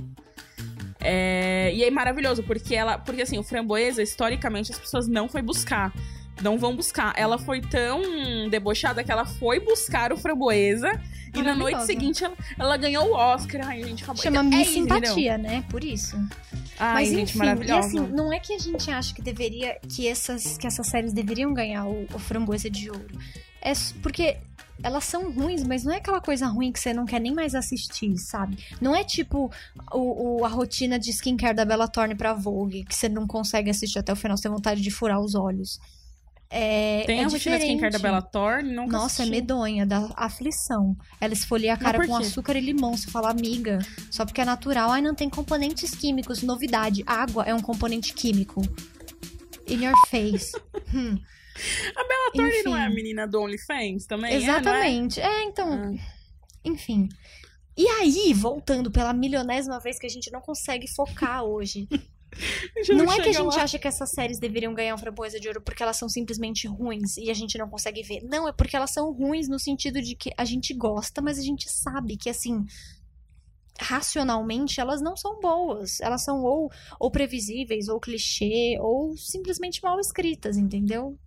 É, 1.00 1.72
e 1.74 1.82
é 1.82 1.90
maravilhoso, 1.90 2.42
porque 2.44 2.74
ela. 2.74 2.96
Porque 2.96 3.22
assim, 3.22 3.38
o 3.38 3.42
framboesa, 3.42 4.02
historicamente, 4.02 4.70
as 4.70 4.78
pessoas 4.78 5.08
não 5.08 5.28
foi 5.28 5.42
buscar. 5.42 5.92
Não 6.42 6.58
vão 6.58 6.74
buscar. 6.76 7.12
Ela 7.16 7.38
foi 7.38 7.60
tão 7.60 8.02
debochada 8.50 9.02
que 9.04 9.10
ela 9.12 9.24
foi 9.24 9.60
buscar 9.60 10.12
o 10.12 10.16
framboesa. 10.16 10.90
E 11.34 11.40
na 11.40 11.54
noite 11.54 11.86
seguinte 11.86 12.22
ela, 12.22 12.36
ela 12.58 12.76
ganhou 12.76 13.08
o 13.08 13.14
Oscar. 13.14 13.66
Ai, 13.66 13.82
gente, 13.82 14.02
acabou. 14.02 14.22
Chama 14.22 14.38
é 14.40 14.42
Miss 14.42 14.68
isso, 14.68 14.78
entendeu? 14.80 15.00
Simpatia, 15.14 15.38
né? 15.38 15.64
Por 15.70 15.82
isso. 15.82 16.16
Ai, 16.78 16.94
Mas 16.94 17.08
gente, 17.08 17.36
enfim, 17.38 17.64
e 17.64 17.70
assim, 17.70 18.00
não 18.00 18.30
é 18.32 18.38
que 18.38 18.52
a 18.52 18.58
gente 18.58 18.90
acha 18.90 19.14
que 19.14 19.22
deveria, 19.22 19.78
que 19.88 20.06
essas, 20.06 20.58
que 20.58 20.66
essas 20.66 20.86
séries 20.88 21.12
deveriam 21.12 21.54
ganhar 21.54 21.86
o, 21.86 22.06
o 22.12 22.18
framboesa 22.18 22.68
de 22.68 22.90
ouro. 22.90 23.18
É 23.62 23.72
porque 24.02 24.36
elas 24.82 25.04
são 25.04 25.30
ruins, 25.32 25.62
mas 25.62 25.84
não 25.84 25.92
é 25.92 25.98
aquela 25.98 26.20
coisa 26.20 26.46
ruim 26.48 26.72
que 26.72 26.80
você 26.80 26.92
não 26.92 27.06
quer 27.06 27.20
nem 27.20 27.32
mais 27.32 27.54
assistir, 27.54 28.18
sabe? 28.18 28.58
Não 28.80 28.94
é 28.94 29.04
tipo 29.04 29.50
o, 29.92 30.40
o- 30.40 30.44
a 30.44 30.48
rotina 30.48 30.98
de 30.98 31.10
skincare 31.10 31.54
da 31.54 31.64
Bella 31.64 31.86
Thorne 31.88 32.14
pra 32.16 32.34
Vogue, 32.34 32.84
que 32.84 32.94
você 32.94 33.08
não 33.08 33.26
consegue 33.26 33.70
assistir 33.70 33.98
até 34.00 34.12
o 34.12 34.16
final, 34.16 34.36
você 34.36 34.42
tem 34.42 34.52
vontade 34.52 34.82
de 34.82 34.90
furar 34.90 35.20
os 35.20 35.34
olhos. 35.34 35.78
É, 36.54 37.04
Tem 37.06 37.20
é 37.20 37.24
a 37.24 37.28
rotina 37.28 37.56
skincare 37.56 37.90
da 37.90 37.96
diferente. 37.96 38.02
Bella 38.02 38.20
Thorne? 38.20 38.74
Nunca 38.74 38.92
Nossa, 38.92 39.22
é 39.22 39.24
assisti. 39.24 39.30
medonha, 39.30 39.86
da 39.86 40.10
aflição. 40.14 40.94
Ela 41.18 41.32
esfolia 41.32 41.72
a 41.72 41.76
cara 41.78 42.06
com 42.06 42.14
açúcar 42.14 42.56
e 42.56 42.60
limão. 42.60 42.94
Você 42.94 43.10
fala, 43.10 43.30
amiga, 43.30 43.78
só 44.10 44.26
porque 44.26 44.42
é 44.42 44.44
natural. 44.44 44.90
Ai, 44.90 45.00
não 45.00 45.14
tem 45.14 45.30
componentes 45.30 45.94
químicos. 45.94 46.42
Novidade, 46.42 47.02
água 47.06 47.44
é 47.44 47.54
um 47.54 47.62
componente 47.62 48.12
químico. 48.12 48.60
In 49.66 49.84
your 49.84 49.94
face. 50.08 50.52
Hum, 50.94 51.18
A 51.96 52.04
Bella 52.06 52.32
Thorne 52.34 52.62
não 52.64 52.76
é 52.76 52.84
a 52.84 52.90
menina 52.90 53.26
do 53.26 53.40
OnlyFans 53.40 54.04
também? 54.06 54.32
É, 54.32 54.34
é? 54.34 54.36
exatamente. 54.42 55.20
É, 55.20 55.44
então, 55.44 55.72
Ah. 55.72 55.92
enfim. 56.64 57.08
E 57.76 57.86
aí, 57.86 58.34
voltando 58.34 58.90
pela 58.90 59.14
milionésima 59.14 59.80
vez 59.80 59.98
que 59.98 60.06
a 60.06 60.10
gente 60.10 60.30
não 60.30 60.40
consegue 60.42 60.86
focar 60.94 61.44
hoje. 61.44 61.88
Já 62.82 62.94
Não 62.94 63.12
é 63.12 63.16
que 63.16 63.28
a 63.28 63.32
gente 63.32 63.56
lá. 63.56 63.62
acha 63.62 63.78
que 63.78 63.86
essas 63.86 64.10
séries 64.10 64.38
deveriam 64.38 64.74
ganhar 64.74 64.94
um 64.94 64.98
framboesa 64.98 65.38
de 65.38 65.48
ouro 65.48 65.60
porque 65.60 65.82
elas 65.82 65.96
são 65.96 66.08
simplesmente 66.08 66.66
ruins 66.66 67.16
e 67.16 67.30
a 67.30 67.34
gente 67.34 67.58
não 67.58 67.68
consegue 67.68 68.02
ver. 68.02 68.22
Não, 68.24 68.48
é 68.48 68.52
porque 68.52 68.76
elas 68.76 68.90
são 68.90 69.12
ruins 69.12 69.48
no 69.48 69.58
sentido 69.58 70.00
de 70.00 70.14
que 70.16 70.32
a 70.36 70.44
gente 70.44 70.72
gosta, 70.74 71.20
mas 71.20 71.38
a 71.38 71.42
gente 71.42 71.70
sabe 71.70 72.16
que, 72.16 72.30
assim, 72.30 72.64
racionalmente 73.78 74.80
elas 74.80 75.00
não 75.00 75.16
são 75.16 75.40
boas. 75.40 76.00
Elas 76.00 76.22
são 76.22 76.42
ou, 76.42 76.70
ou 76.98 77.10
previsíveis, 77.10 77.88
ou 77.88 78.00
clichê, 78.00 78.78
ou 78.80 79.16
simplesmente 79.16 79.82
mal 79.82 79.98
escritas, 80.00 80.56
entendeu? 80.56 81.18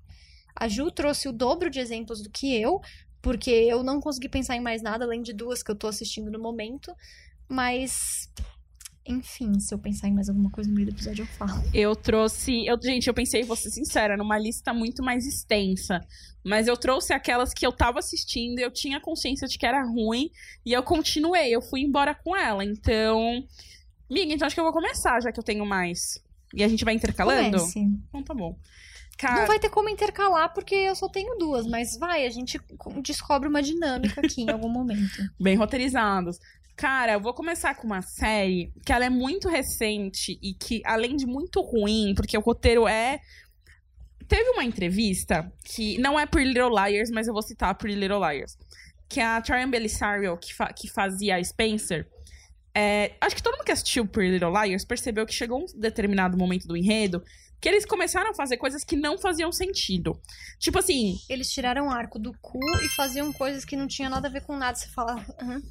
A 0.56 0.68
Ju 0.68 0.90
trouxe 0.90 1.28
o 1.28 1.34
dobro 1.34 1.70
de 1.70 1.80
exemplos 1.80 2.22
do 2.24 2.30
que 2.30 2.56
eu, 2.60 2.80
porque 3.22 3.52
eu 3.52 3.84
não 3.84 4.00
consegui 4.00 4.30
pensar 4.30 4.56
em 4.56 4.62
mais 4.62 4.82
nada 4.82 5.04
além 5.04 5.22
de 5.22 5.34
duas 5.34 5.62
que 5.62 5.70
eu 5.70 5.76
tô 5.76 5.88
assistindo 5.88 6.32
no 6.32 6.40
momento, 6.40 6.96
mas. 7.48 8.30
Enfim, 9.08 9.60
se 9.60 9.74
eu 9.74 9.78
pensar 9.78 10.08
em 10.08 10.14
mais 10.14 10.30
alguma 10.30 10.50
coisa 10.50 10.68
no 10.68 10.76
meio 10.76 10.88
do 10.88 10.96
episódio, 10.96 11.24
eu 11.24 11.28
falo. 11.28 11.64
Eu 11.74 11.96
trouxe. 11.96 12.66
Eu, 12.66 12.76
gente, 12.82 13.08
eu 13.08 13.14
pensei, 13.14 13.44
vou 13.44 13.56
ser 13.56 13.70
sincera, 13.70 14.18
numa 14.18 14.38
lista 14.38 14.74
muito 14.74 15.04
mais 15.04 15.26
extensa. 15.28 16.02
Mas 16.44 16.68
eu 16.68 16.76
trouxe 16.76 17.14
aquelas 17.14 17.54
que 17.54 17.66
eu 17.66 17.72
tava 17.72 18.00
assistindo, 18.00 18.60
eu 18.60 18.72
tinha 18.72 19.00
consciência 19.00 19.48
de 19.48 19.58
que 19.58 19.66
era 19.66 19.84
ruim, 19.84 20.32
e 20.66 20.74
eu 20.74 20.82
continuei, 20.82 21.50
eu 21.50 21.62
fui 21.62 21.82
embora 21.82 22.16
com 22.16 22.36
ela. 22.36 22.66
Então. 22.66 23.44
Miga, 24.10 24.34
então 24.34 24.46
acho 24.46 24.56
que 24.56 24.60
eu 24.60 24.66
vou 24.66 24.74
começar, 24.74 25.22
já 25.22 25.32
que 25.32 25.40
eu 25.40 25.44
tenho 25.44 25.66
mais. 25.66 26.20
E 26.54 26.64
a 26.64 26.68
gente 26.68 26.84
vai 26.86 26.94
intercalando? 26.94 27.58
Comece. 27.58 27.80
Então 27.80 28.24
tá 28.24 28.34
bom. 28.34 28.58
Cara, 29.18 29.42
Não 29.42 29.48
vai 29.48 29.60
ter 29.60 29.70
como 29.70 29.90
intercalar, 29.90 30.54
porque 30.54 30.76
eu 30.76 30.96
só 30.96 31.08
tenho 31.08 31.38
duas, 31.38 31.66
mas 31.66 31.98
vai, 31.98 32.26
a 32.26 32.30
gente 32.30 32.60
descobre 33.02 33.48
uma 33.48 33.62
dinâmica 33.62 34.20
aqui 34.20 34.42
em 34.42 34.50
algum 34.50 34.68
momento. 34.70 35.30
bem 35.40 35.56
roteirizados. 35.56 36.38
Cara, 36.76 37.14
eu 37.14 37.22
vou 37.22 37.34
começar 37.34 37.74
com 37.76 37.88
uma 37.88 38.02
série 38.02 38.72
que 38.86 38.92
ela 38.92 39.06
é 39.06 39.10
muito 39.10 39.48
recente 39.48 40.38
e 40.42 40.54
que, 40.54 40.82
além 40.86 41.16
de 41.16 41.26
muito 41.26 41.62
ruim, 41.62 42.14
porque 42.16 42.38
o 42.38 42.42
roteiro 42.42 42.88
é. 42.88 43.20
Teve 44.28 44.50
uma 44.50 44.64
entrevista 44.64 45.52
que 45.64 46.00
não 46.00 46.20
é 46.20 46.26
Pretty 46.26 46.48
Little 46.50 46.72
Liars, 46.72 47.12
mas 47.12 47.28
eu 47.28 47.34
vou 47.34 47.44
citar 47.44 47.76
Pretty 47.76 48.00
Little 48.00 48.20
Liars. 48.20 48.58
Que 49.08 49.22
a 49.22 49.40
Trian 49.40 49.70
Belisario, 49.70 50.36
que, 50.38 50.52
fa- 50.54 50.74
que 50.74 50.90
fazia 50.90 51.36
a 51.36 51.44
Spencer. 51.44 52.08
é, 52.74 53.14
acho 53.22 53.36
que 53.36 53.44
todo 53.44 53.54
mundo 53.56 53.66
que 53.66 53.72
assistiu 53.72 54.06
Pretty 54.08 54.32
Little 54.34 54.52
Liars 54.52 54.84
percebeu 54.84 55.26
que 55.28 55.34
chegou 55.34 55.62
um 55.62 55.66
determinado 55.80 56.36
momento 56.38 56.68
do 56.68 56.76
enredo 56.76 57.24
que 57.62 57.70
eles 57.70 57.86
começaram 57.86 58.32
a 58.32 58.34
fazer 58.34 58.58
coisas 58.58 58.84
que 58.84 58.96
não 58.98 59.18
faziam 59.18 59.52
sentido. 59.52 60.20
Tipo 60.60 60.80
assim, 60.80 61.16
Eles 61.30 61.50
tiraram 61.52 61.88
o 61.88 61.90
arco 61.92 62.18
do 62.20 62.34
cu 62.42 62.60
e 62.84 62.90
faziam 62.90 63.32
coisas 63.32 63.64
que 63.64 63.78
não 63.78 63.88
tinham 63.88 64.10
nada 64.10 64.28
a 64.28 64.32
ver 64.32 64.42
com 64.42 64.58
nada. 64.58 64.76
Você 64.76 64.88
fala, 64.90 65.24
"Aham." 65.42 65.62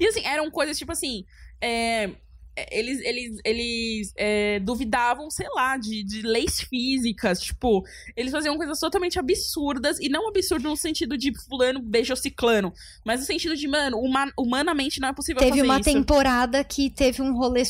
E 0.00 0.06
assim, 0.06 0.24
eram 0.24 0.50
coisas 0.50 0.76
tipo 0.78 0.92
assim. 0.92 1.24
é, 1.60 2.10
é, 2.56 2.76
eles 2.76 2.98
eles, 3.04 3.40
eles 3.44 4.12
é, 4.16 4.58
duvidavam, 4.58 5.30
sei 5.30 5.46
lá, 5.54 5.76
de, 5.76 6.02
de 6.02 6.22
leis 6.22 6.60
físicas. 6.60 7.40
Tipo, 7.40 7.84
eles 8.16 8.32
faziam 8.32 8.56
coisas 8.56 8.80
totalmente 8.80 9.16
absurdas. 9.16 9.98
E 10.00 10.08
não 10.08 10.28
absurdo 10.28 10.68
no 10.68 10.76
sentido 10.76 11.16
de 11.16 11.32
fulano 11.46 11.80
beijou 11.80 12.16
ciclano. 12.16 12.72
Mas 13.04 13.20
no 13.20 13.26
sentido 13.26 13.56
de, 13.56 13.68
mano, 13.68 13.98
huma- 13.98 14.32
humanamente 14.36 14.98
não 15.00 15.08
é 15.08 15.12
possível 15.12 15.38
Teve 15.38 15.50
fazer 15.58 15.62
uma 15.62 15.78
isso. 15.80 15.84
temporada 15.92 16.64
que 16.64 16.90
teve 16.90 17.22
um 17.22 17.32
rolê 17.36 17.62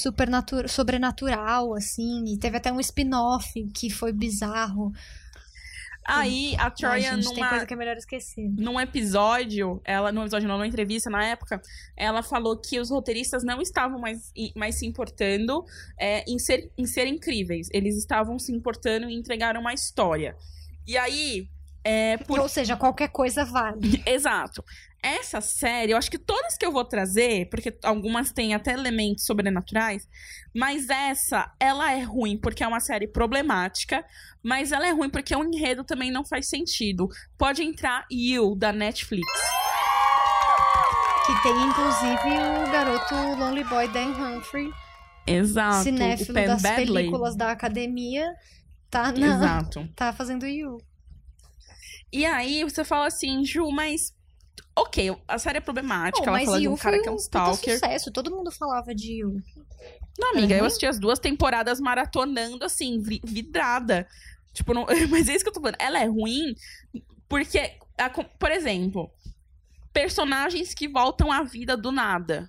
sobrenatural, 0.68 1.75
assim, 1.75 2.25
e 2.26 2.38
teve 2.38 2.57
até 2.57 2.73
um 2.73 2.80
spin-off 2.80 3.47
que 3.75 3.90
foi 3.90 4.12
bizarro. 4.12 4.92
Aí 6.10 6.56
a 6.56 6.64
Ai, 6.64 6.70
Troia, 6.70 7.14
gente, 7.16 7.28
tem 7.28 7.34
numa, 7.34 7.48
coisa 7.50 7.66
que 7.66 7.74
é 7.74 7.76
melhor 7.76 7.96
esquecer. 7.98 8.48
num 8.56 8.80
episódio, 8.80 9.78
ela, 9.84 10.10
num 10.10 10.22
episódio 10.22 10.48
não, 10.48 10.54
numa 10.56 10.66
entrevista 10.66 11.10
na 11.10 11.22
época, 11.22 11.60
ela 11.94 12.22
falou 12.22 12.56
que 12.56 12.80
os 12.80 12.88
roteiristas 12.88 13.44
não 13.44 13.60
estavam 13.60 14.00
mais, 14.00 14.32
mais 14.56 14.76
se 14.76 14.86
importando 14.86 15.66
é, 15.98 16.24
em, 16.26 16.38
ser, 16.38 16.72
em 16.78 16.86
ser 16.86 17.06
incríveis. 17.06 17.68
Eles 17.74 17.94
estavam 17.98 18.38
se 18.38 18.50
importando 18.50 19.06
em 19.06 19.18
entregar 19.18 19.54
uma 19.58 19.74
história. 19.74 20.34
E 20.86 20.96
aí, 20.96 21.46
é, 21.90 22.18
por 22.18 22.38
Ou 22.38 22.49
seja, 22.50 22.76
qualquer 22.76 23.09
coisa 23.09 23.47
vale. 23.47 24.02
Exato. 24.04 24.62
Essa 25.02 25.40
série, 25.40 25.92
eu 25.92 25.97
acho 25.97 26.11
que 26.11 26.18
todas 26.18 26.59
que 26.59 26.66
eu 26.66 26.71
vou 26.71 26.85
trazer, 26.85 27.49
porque 27.49 27.75
algumas 27.83 28.30
têm 28.30 28.52
até 28.52 28.73
elementos 28.75 29.25
sobrenaturais, 29.25 30.07
mas 30.54 30.90
essa, 30.90 31.50
ela 31.59 31.90
é 31.90 32.02
ruim 32.02 32.37
porque 32.37 32.62
é 32.62 32.68
uma 32.68 32.80
série 32.80 33.09
problemática, 33.09 34.04
mas 34.42 34.71
ela 34.71 34.87
é 34.87 34.90
ruim 34.90 35.09
porque 35.09 35.35
o 35.35 35.42
enredo 35.42 35.83
também 35.83 36.11
não 36.11 36.26
faz 36.26 36.49
sentido. 36.50 37.09
Pode 37.38 37.62
entrar 37.62 38.04
You, 38.11 38.54
da 38.54 38.71
Netflix. 38.71 39.26
Que 41.25 41.42
tem, 41.42 41.57
inclusive, 41.62 42.66
o 42.66 42.71
garoto 42.71 43.14
Lonely 43.14 43.64
Boy 43.64 43.88
Dan 43.88 44.11
Humphrey, 44.11 44.71
Exato. 45.26 45.85
cinéfilo 45.85 46.35
das 46.35 46.61
Badley. 46.61 46.87
películas 46.87 47.35
da 47.35 47.50
academia, 47.50 48.30
tá, 48.90 49.11
na, 49.12 49.26
Exato. 49.26 49.88
tá 49.97 50.12
fazendo 50.12 50.47
You. 50.47 50.78
E 52.12 52.24
aí 52.24 52.64
você 52.64 52.84
fala 52.84 53.06
assim, 53.06 53.44
Ju, 53.44 53.70
mas. 53.70 54.14
Ok, 54.76 55.16
a 55.26 55.38
série 55.38 55.58
é 55.58 55.60
problemática, 55.60 56.22
Pô, 56.24 56.30
ela 56.30 56.44
fala 56.44 56.60
de 56.60 56.68
um 56.68 56.76
cara 56.76 57.00
que 57.02 57.08
é 57.08 57.12
um 57.12 57.16
stalker. 57.16 57.74
sucesso, 57.74 58.12
todo 58.12 58.30
mundo 58.30 58.50
falava 58.52 58.94
de 58.94 59.20
You. 59.20 59.42
Não, 60.18 60.30
amiga, 60.32 60.54
eu 60.54 60.60
Uhum. 60.60 60.66
assisti 60.66 60.86
as 60.86 60.98
duas 61.00 61.18
temporadas 61.18 61.80
maratonando, 61.80 62.64
assim, 62.64 63.00
vi- 63.00 63.20
vidrada. 63.24 64.08
Tipo, 64.52 64.72
não... 64.74 64.86
mas 65.10 65.28
é 65.28 65.34
isso 65.34 65.44
que 65.44 65.50
eu 65.50 65.52
tô 65.54 65.60
falando. 65.60 65.76
Ela 65.80 65.98
é 66.00 66.06
ruim 66.06 66.54
porque, 67.28 67.76
a 67.96 68.08
por 68.10 68.50
exemplo, 68.50 69.10
personagens 69.92 70.74
que 70.74 70.88
voltam 70.88 71.30
à 71.32 71.42
vida 71.42 71.76
do 71.76 71.90
nada. 71.90 72.48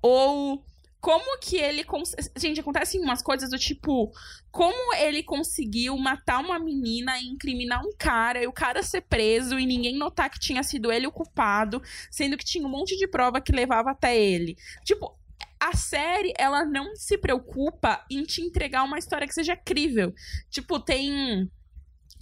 Ou 0.00 0.64
como 1.00 1.38
que 1.38 1.56
ele. 1.56 1.84
Cons... 1.84 2.14
Gente, 2.36 2.60
acontecem 2.60 3.00
umas 3.00 3.22
coisas 3.22 3.50
do 3.50 3.58
tipo. 3.58 4.10
Como 4.50 4.94
ele 4.94 5.22
conseguiu 5.22 5.96
matar 5.96 6.40
uma 6.40 6.58
menina 6.58 7.18
e 7.18 7.26
incriminar 7.26 7.84
um 7.84 7.92
cara, 7.96 8.42
e 8.42 8.46
o 8.46 8.52
cara 8.52 8.82
ser 8.82 9.02
preso 9.02 9.58
e 9.58 9.66
ninguém 9.66 9.96
notar 9.96 10.30
que 10.30 10.40
tinha 10.40 10.62
sido 10.62 10.90
ele 10.90 11.06
o 11.06 11.12
culpado, 11.12 11.80
sendo 12.10 12.36
que 12.36 12.44
tinha 12.44 12.66
um 12.66 12.70
monte 12.70 12.96
de 12.96 13.06
prova 13.06 13.40
que 13.40 13.52
levava 13.52 13.90
até 13.90 14.18
ele. 14.18 14.56
Tipo, 14.84 15.16
a 15.60 15.76
série, 15.76 16.32
ela 16.38 16.64
não 16.64 16.96
se 16.96 17.18
preocupa 17.18 18.04
em 18.10 18.22
te 18.22 18.42
entregar 18.42 18.84
uma 18.84 18.98
história 18.98 19.26
que 19.26 19.34
seja 19.34 19.56
crível. 19.56 20.14
Tipo, 20.50 20.80
tem. 20.80 21.50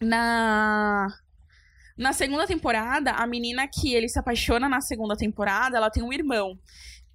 Na. 0.01 1.07
Na 1.97 2.13
segunda 2.13 2.47
temporada, 2.47 3.13
a 3.13 3.27
menina 3.27 3.67
que 3.67 3.95
ele 3.95 4.07
se 4.07 4.19
apaixona 4.19 4.69
na 4.69 4.83
segunda 4.83 5.17
temporada, 5.17 5.79
ela 5.79 5.89
tem 5.89 6.03
um 6.03 6.13
irmão. 6.13 6.59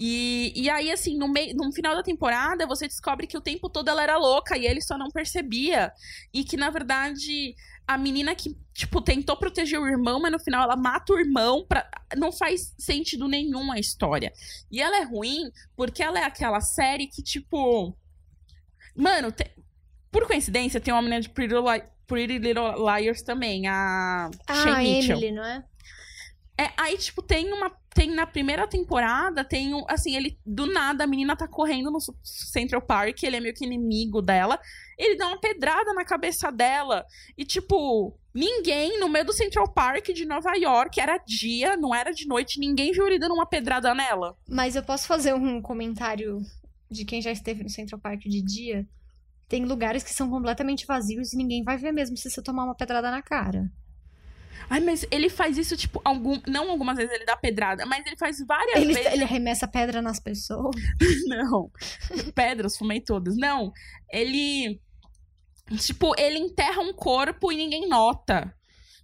E, 0.03 0.51
e 0.55 0.67
aí, 0.67 0.91
assim, 0.91 1.15
no, 1.15 1.27
meio, 1.27 1.55
no 1.55 1.71
final 1.71 1.95
da 1.95 2.01
temporada, 2.01 2.65
você 2.65 2.87
descobre 2.87 3.27
que 3.27 3.37
o 3.37 3.41
tempo 3.41 3.69
todo 3.69 3.87
ela 3.87 4.01
era 4.01 4.17
louca 4.17 4.57
e 4.57 4.65
ele 4.65 4.81
só 4.81 4.97
não 4.97 5.11
percebia. 5.11 5.93
E 6.33 6.43
que, 6.43 6.57
na 6.57 6.71
verdade, 6.71 7.55
a 7.87 7.99
menina 7.99 8.33
que, 8.33 8.57
tipo, 8.73 8.99
tentou 8.99 9.37
proteger 9.37 9.79
o 9.79 9.87
irmão, 9.87 10.19
mas 10.19 10.31
no 10.31 10.39
final 10.39 10.63
ela 10.63 10.75
mata 10.75 11.13
o 11.13 11.19
irmão. 11.19 11.63
Pra... 11.67 11.87
Não 12.17 12.31
faz 12.31 12.73
sentido 12.79 13.27
nenhum 13.27 13.71
a 13.71 13.77
história. 13.77 14.33
E 14.71 14.81
ela 14.81 14.97
é 14.97 15.03
ruim 15.03 15.51
porque 15.75 16.01
ela 16.01 16.17
é 16.19 16.23
aquela 16.23 16.61
série 16.61 17.05
que, 17.05 17.21
tipo. 17.21 17.95
Mano, 18.95 19.31
te- 19.31 19.53
por 20.11 20.25
coincidência, 20.25 20.81
tem 20.81 20.91
uma 20.91 21.03
menina 21.03 21.21
de 21.21 21.29
Pretty, 21.29 21.53
Li- 21.53 21.83
Pretty 22.07 22.39
Little 22.39 22.73
Liars 22.75 23.21
também, 23.21 23.67
a 23.67 24.31
Ah, 24.47 24.63
Shay 24.63 24.71
a 24.71 24.77
Mitchell. 24.79 25.17
Emily, 25.17 25.31
não 25.31 25.45
é? 25.45 25.63
É, 26.57 26.71
aí, 26.75 26.97
tipo, 26.97 27.21
tem 27.21 27.53
uma 27.53 27.71
tem 27.93 28.09
na 28.09 28.25
primeira 28.25 28.65
temporada, 28.67 29.43
tem 29.43 29.73
um, 29.73 29.83
assim, 29.87 30.15
ele 30.15 30.39
do 30.45 30.65
nada 30.65 31.03
a 31.03 31.07
menina 31.07 31.35
tá 31.35 31.47
correndo 31.47 31.91
no 31.91 31.99
Central 32.23 32.81
Park, 32.81 33.21
ele 33.21 33.35
é 33.35 33.39
meio 33.39 33.53
que 33.53 33.65
inimigo 33.65 34.21
dela. 34.21 34.59
Ele 34.97 35.17
dá 35.17 35.27
uma 35.27 35.39
pedrada 35.39 35.93
na 35.93 36.05
cabeça 36.05 36.51
dela 36.51 37.05
e 37.37 37.43
tipo, 37.43 38.17
ninguém 38.33 38.99
no 38.99 39.09
meio 39.09 39.25
do 39.25 39.33
Central 39.33 39.71
Park 39.73 40.07
de 40.07 40.25
Nova 40.25 40.55
York, 40.55 40.99
era 40.99 41.17
dia, 41.17 41.75
não 41.75 41.93
era 41.93 42.11
de 42.11 42.25
noite, 42.27 42.59
ninguém 42.59 42.91
viu 42.91 43.07
ele 43.07 43.19
dando 43.19 43.33
uma 43.33 43.45
pedrada 43.45 43.93
nela. 43.93 44.37
Mas 44.47 44.75
eu 44.75 44.83
posso 44.83 45.05
fazer 45.05 45.33
um 45.33 45.61
comentário 45.61 46.39
de 46.89 47.03
quem 47.03 47.21
já 47.21 47.31
esteve 47.31 47.63
no 47.63 47.69
Central 47.69 47.99
Park 47.99 48.21
de 48.21 48.41
dia? 48.41 48.87
Tem 49.49 49.65
lugares 49.65 50.01
que 50.01 50.13
são 50.13 50.29
completamente 50.29 50.85
vazios 50.85 51.33
e 51.33 51.37
ninguém 51.37 51.61
vai 51.61 51.77
ver 51.77 51.91
mesmo 51.91 52.15
se 52.15 52.29
você 52.29 52.41
tomar 52.41 52.63
uma 52.63 52.75
pedrada 52.75 53.11
na 53.11 53.21
cara. 53.21 53.69
Ai, 54.69 54.79
mas 54.79 55.05
ele 55.11 55.29
faz 55.29 55.57
isso, 55.57 55.75
tipo, 55.75 56.01
algum, 56.03 56.39
não 56.47 56.69
algumas 56.71 56.95
vezes 56.97 57.11
ele 57.13 57.25
dá 57.25 57.35
pedrada, 57.35 57.85
mas 57.85 58.05
ele 58.05 58.17
faz 58.17 58.37
várias 58.45 58.75
Ele, 58.77 58.93
vezes. 58.93 59.11
ele 59.11 59.23
arremessa 59.23 59.67
pedra 59.67 60.01
nas 60.01 60.19
pessoas. 60.19 60.75
Não. 61.27 61.71
Pedras, 62.33 62.77
fumei 62.77 63.01
todas. 63.01 63.35
Não. 63.37 63.71
Ele. 64.11 64.79
Tipo, 65.77 66.13
ele 66.19 66.37
enterra 66.37 66.81
um 66.81 66.93
corpo 66.93 67.51
e 67.51 67.55
ninguém 67.55 67.87
nota. 67.87 68.53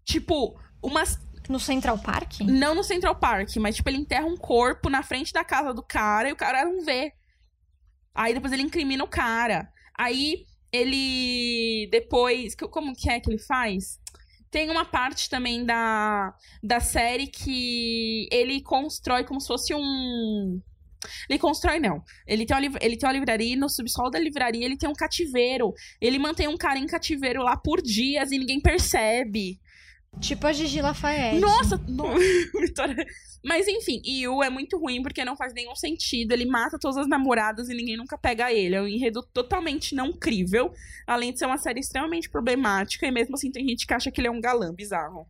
Tipo, 0.04 0.60
umas. 0.82 1.20
No 1.50 1.60
Central 1.62 1.98
Park? 2.00 2.42
Não 2.42 2.76
no 2.76 2.84
Central 2.84 3.16
Park, 3.16 3.56
mas, 3.56 3.78
tipo, 3.78 3.88
ele 3.90 4.00
enterra 4.00 4.26
um 4.26 4.36
corpo 4.36 4.90
na 4.90 5.02
frente 5.02 5.32
da 5.32 5.46
casa 5.46 5.74
do 5.74 5.82
cara 5.82 6.28
e 6.28 6.34
o 6.34 6.36
cara 6.36 6.66
não 6.66 6.84
vê. 6.84 7.14
Aí 8.14 8.34
depois 8.34 8.52
ele 8.52 8.64
incrimina 8.64 9.02
o 9.04 9.08
cara. 9.08 9.72
Aí 9.98 10.44
ele. 10.74 11.88
Depois. 11.90 12.54
Como 12.56 12.94
que 12.94 13.10
é 13.10 13.20
que 13.20 13.30
ele 13.30 13.38
faz? 13.40 13.98
Tem 14.50 14.70
uma 14.70 14.86
parte 14.86 15.30
também 15.30 15.66
da, 15.66 16.34
da 16.64 16.80
série 16.80 17.28
que 17.28 18.28
ele 18.32 18.62
constrói 18.62 19.24
como 19.24 19.42
se 19.42 19.48
fosse 19.48 19.74
um. 19.74 20.62
Ele 21.30 21.38
constrói, 21.38 21.80
não. 21.80 22.02
Ele 22.26 22.46
tem, 22.46 22.58
uma, 22.58 22.78
ele 22.82 22.98
tem 22.98 23.08
uma 23.08 23.14
livraria 23.14 23.54
e 23.54 23.56
no 23.56 23.70
subsolo 23.70 24.10
da 24.10 24.20
livraria 24.20 24.66
ele 24.66 24.78
tem 24.78 24.90
um 24.90 24.94
cativeiro. 24.94 25.74
Ele 26.02 26.18
mantém 26.18 26.48
um 26.48 26.58
cara 26.58 26.80
em 26.80 26.88
cativeiro 26.88 27.44
lá 27.44 27.56
por 27.58 27.82
dias 27.82 28.32
e 28.32 28.40
ninguém 28.40 28.60
percebe. 28.60 29.60
Tipo 30.20 30.48
a 30.48 30.54
Gigi 30.54 30.82
Lafayette. 30.82 31.40
Nossa! 31.40 31.78
Vitória. 32.60 33.06
Mas 33.44 33.68
enfim, 33.68 34.02
Yu 34.06 34.44
é 34.44 34.50
muito 34.50 34.78
ruim 34.78 35.02
porque 35.02 35.24
não 35.24 35.36
faz 35.36 35.54
nenhum 35.54 35.76
sentido. 35.76 36.32
Ele 36.32 36.46
mata 36.46 36.78
todas 36.80 36.98
as 36.98 37.08
namoradas 37.08 37.70
e 37.70 37.74
ninguém 37.74 37.96
nunca 37.96 38.18
pega 38.18 38.52
ele. 38.52 38.76
É 38.76 38.82
um 38.82 38.88
enredo 38.88 39.24
totalmente 39.34 39.96
não 39.96 40.12
crível. 40.12 40.74
Além 41.06 41.32
de 41.32 41.40
ser 41.40 41.46
uma 41.46 41.58
série 41.58 41.80
extremamente 41.80 42.30
problemática. 42.30 43.06
E 43.06 43.12
mesmo 43.12 43.36
assim 43.36 43.52
tem 43.52 43.68
gente 43.68 43.86
que 43.86 43.94
acha 43.94 44.12
que 44.12 44.20
ele 44.20 44.28
é 44.28 44.32
um 44.32 44.42
galã 44.42 44.74
bizarro. 44.74 45.28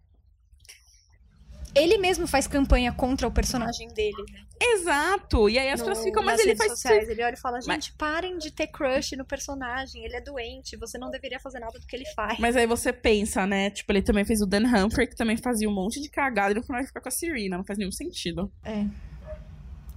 Ele 1.77 1.97
mesmo 1.97 2.25
faz 2.27 2.47
campanha 2.47 2.91
contra 2.91 3.27
o 3.27 3.31
personagem 3.31 3.87
dele, 3.89 4.23
né? 4.31 4.45
Exato! 4.59 5.47
E 5.49 5.59
aí 5.59 5.69
as 5.69 5.79
pessoas 5.79 6.03
ficam, 6.03 6.23
mas 6.23 6.39
ele 6.39 6.55
faz. 6.55 6.71
Sociais. 6.71 7.07
Ele 7.07 7.23
olha 7.23 7.35
e 7.35 7.39
fala, 7.39 7.61
gente, 7.61 7.67
mas... 7.67 7.89
parem 7.89 8.37
de 8.37 8.51
ter 8.51 8.67
crush 8.67 9.15
no 9.15 9.23
personagem, 9.23 10.03
ele 10.03 10.15
é 10.15 10.21
doente, 10.21 10.75
você 10.75 10.97
não 10.97 11.11
deveria 11.11 11.39
fazer 11.39 11.59
nada 11.59 11.79
do 11.79 11.85
que 11.85 11.95
ele 11.95 12.05
faz. 12.15 12.39
Mas 12.39 12.55
aí 12.55 12.65
você 12.65 12.91
pensa, 12.91 13.45
né? 13.45 13.69
Tipo, 13.69 13.91
ele 13.91 14.01
também 14.01 14.25
fez 14.25 14.41
o 14.41 14.45
Dan 14.45 14.63
Humphrey, 14.63 15.07
que 15.07 15.15
também 15.15 15.37
fazia 15.37 15.69
um 15.69 15.73
monte 15.73 16.01
de 16.01 16.09
cagada 16.09 16.51
e 16.51 16.55
no 16.55 16.63
final 16.63 16.83
fica 16.83 16.99
com 16.99 17.09
a 17.09 17.11
Serena. 17.11 17.57
Não 17.57 17.63
faz 17.63 17.77
nenhum 17.77 17.91
sentido. 17.91 18.51
É. 18.63 18.85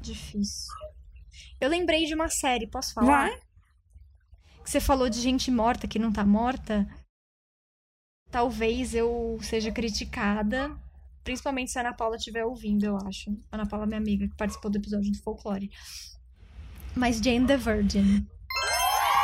Difícil. 0.00 0.72
Eu 1.60 1.68
lembrei 1.68 2.04
de 2.04 2.14
uma 2.14 2.28
série, 2.28 2.66
posso 2.66 2.92
falar? 2.92 3.28
Vai? 3.28 3.40
Que 4.62 4.70
você 4.70 4.80
falou 4.80 5.08
de 5.08 5.20
gente 5.20 5.50
morta 5.50 5.88
que 5.88 5.98
não 5.98 6.12
tá 6.12 6.24
morta. 6.24 6.86
Talvez 8.30 8.94
eu 8.94 9.38
seja 9.42 9.72
criticada 9.72 10.70
Principalmente 11.30 11.70
se 11.70 11.78
a 11.78 11.82
Ana 11.82 11.92
Paula 11.92 12.16
estiver 12.16 12.44
ouvindo, 12.44 12.82
eu 12.82 12.96
acho. 13.06 13.30
A 13.52 13.56
Ana 13.56 13.64
Paula, 13.64 13.86
minha 13.86 14.00
amiga, 14.00 14.26
que 14.26 14.34
participou 14.34 14.68
do 14.68 14.78
episódio 14.78 15.12
do 15.12 15.18
folclore. 15.18 15.70
Mas 16.96 17.20
Jane 17.20 17.46
the 17.46 17.56
Virgin. 17.56 18.26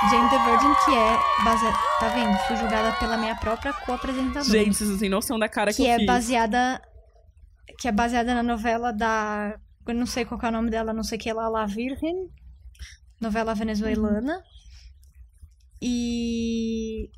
Jane 0.08 0.30
the 0.30 0.38
Virgin, 0.44 0.72
que 0.84 0.94
é 0.94 1.44
baseada. 1.44 1.76
Tá 1.98 2.08
vendo? 2.10 2.38
Fui 2.46 2.56
julgada 2.56 2.96
pela 3.00 3.16
minha 3.16 3.34
própria 3.34 3.72
co-apresentadora. 3.72 4.44
Gente, 4.44 4.76
vocês 4.76 4.88
não 4.88 4.98
têm 4.98 5.08
noção 5.08 5.36
da 5.36 5.48
cara 5.48 5.72
que, 5.72 5.78
que 5.78 5.82
eu 5.82 5.90
é 5.90 5.96
fiz. 5.96 6.06
baseada. 6.06 6.80
Que 7.76 7.88
é 7.88 7.92
baseada 7.92 8.32
na 8.34 8.42
novela 8.44 8.92
da. 8.92 9.58
Eu 9.84 9.94
não 9.94 10.06
sei 10.06 10.24
qual 10.24 10.40
é 10.40 10.48
o 10.48 10.52
nome 10.52 10.70
dela, 10.70 10.92
não 10.92 11.02
sei 11.02 11.18
que 11.18 11.32
lá, 11.32 11.48
La 11.48 11.66
Virgen. 11.66 12.30
Novela 13.20 13.52
venezuelana. 13.52 14.36
Uhum. 14.36 14.42
E 15.82 17.10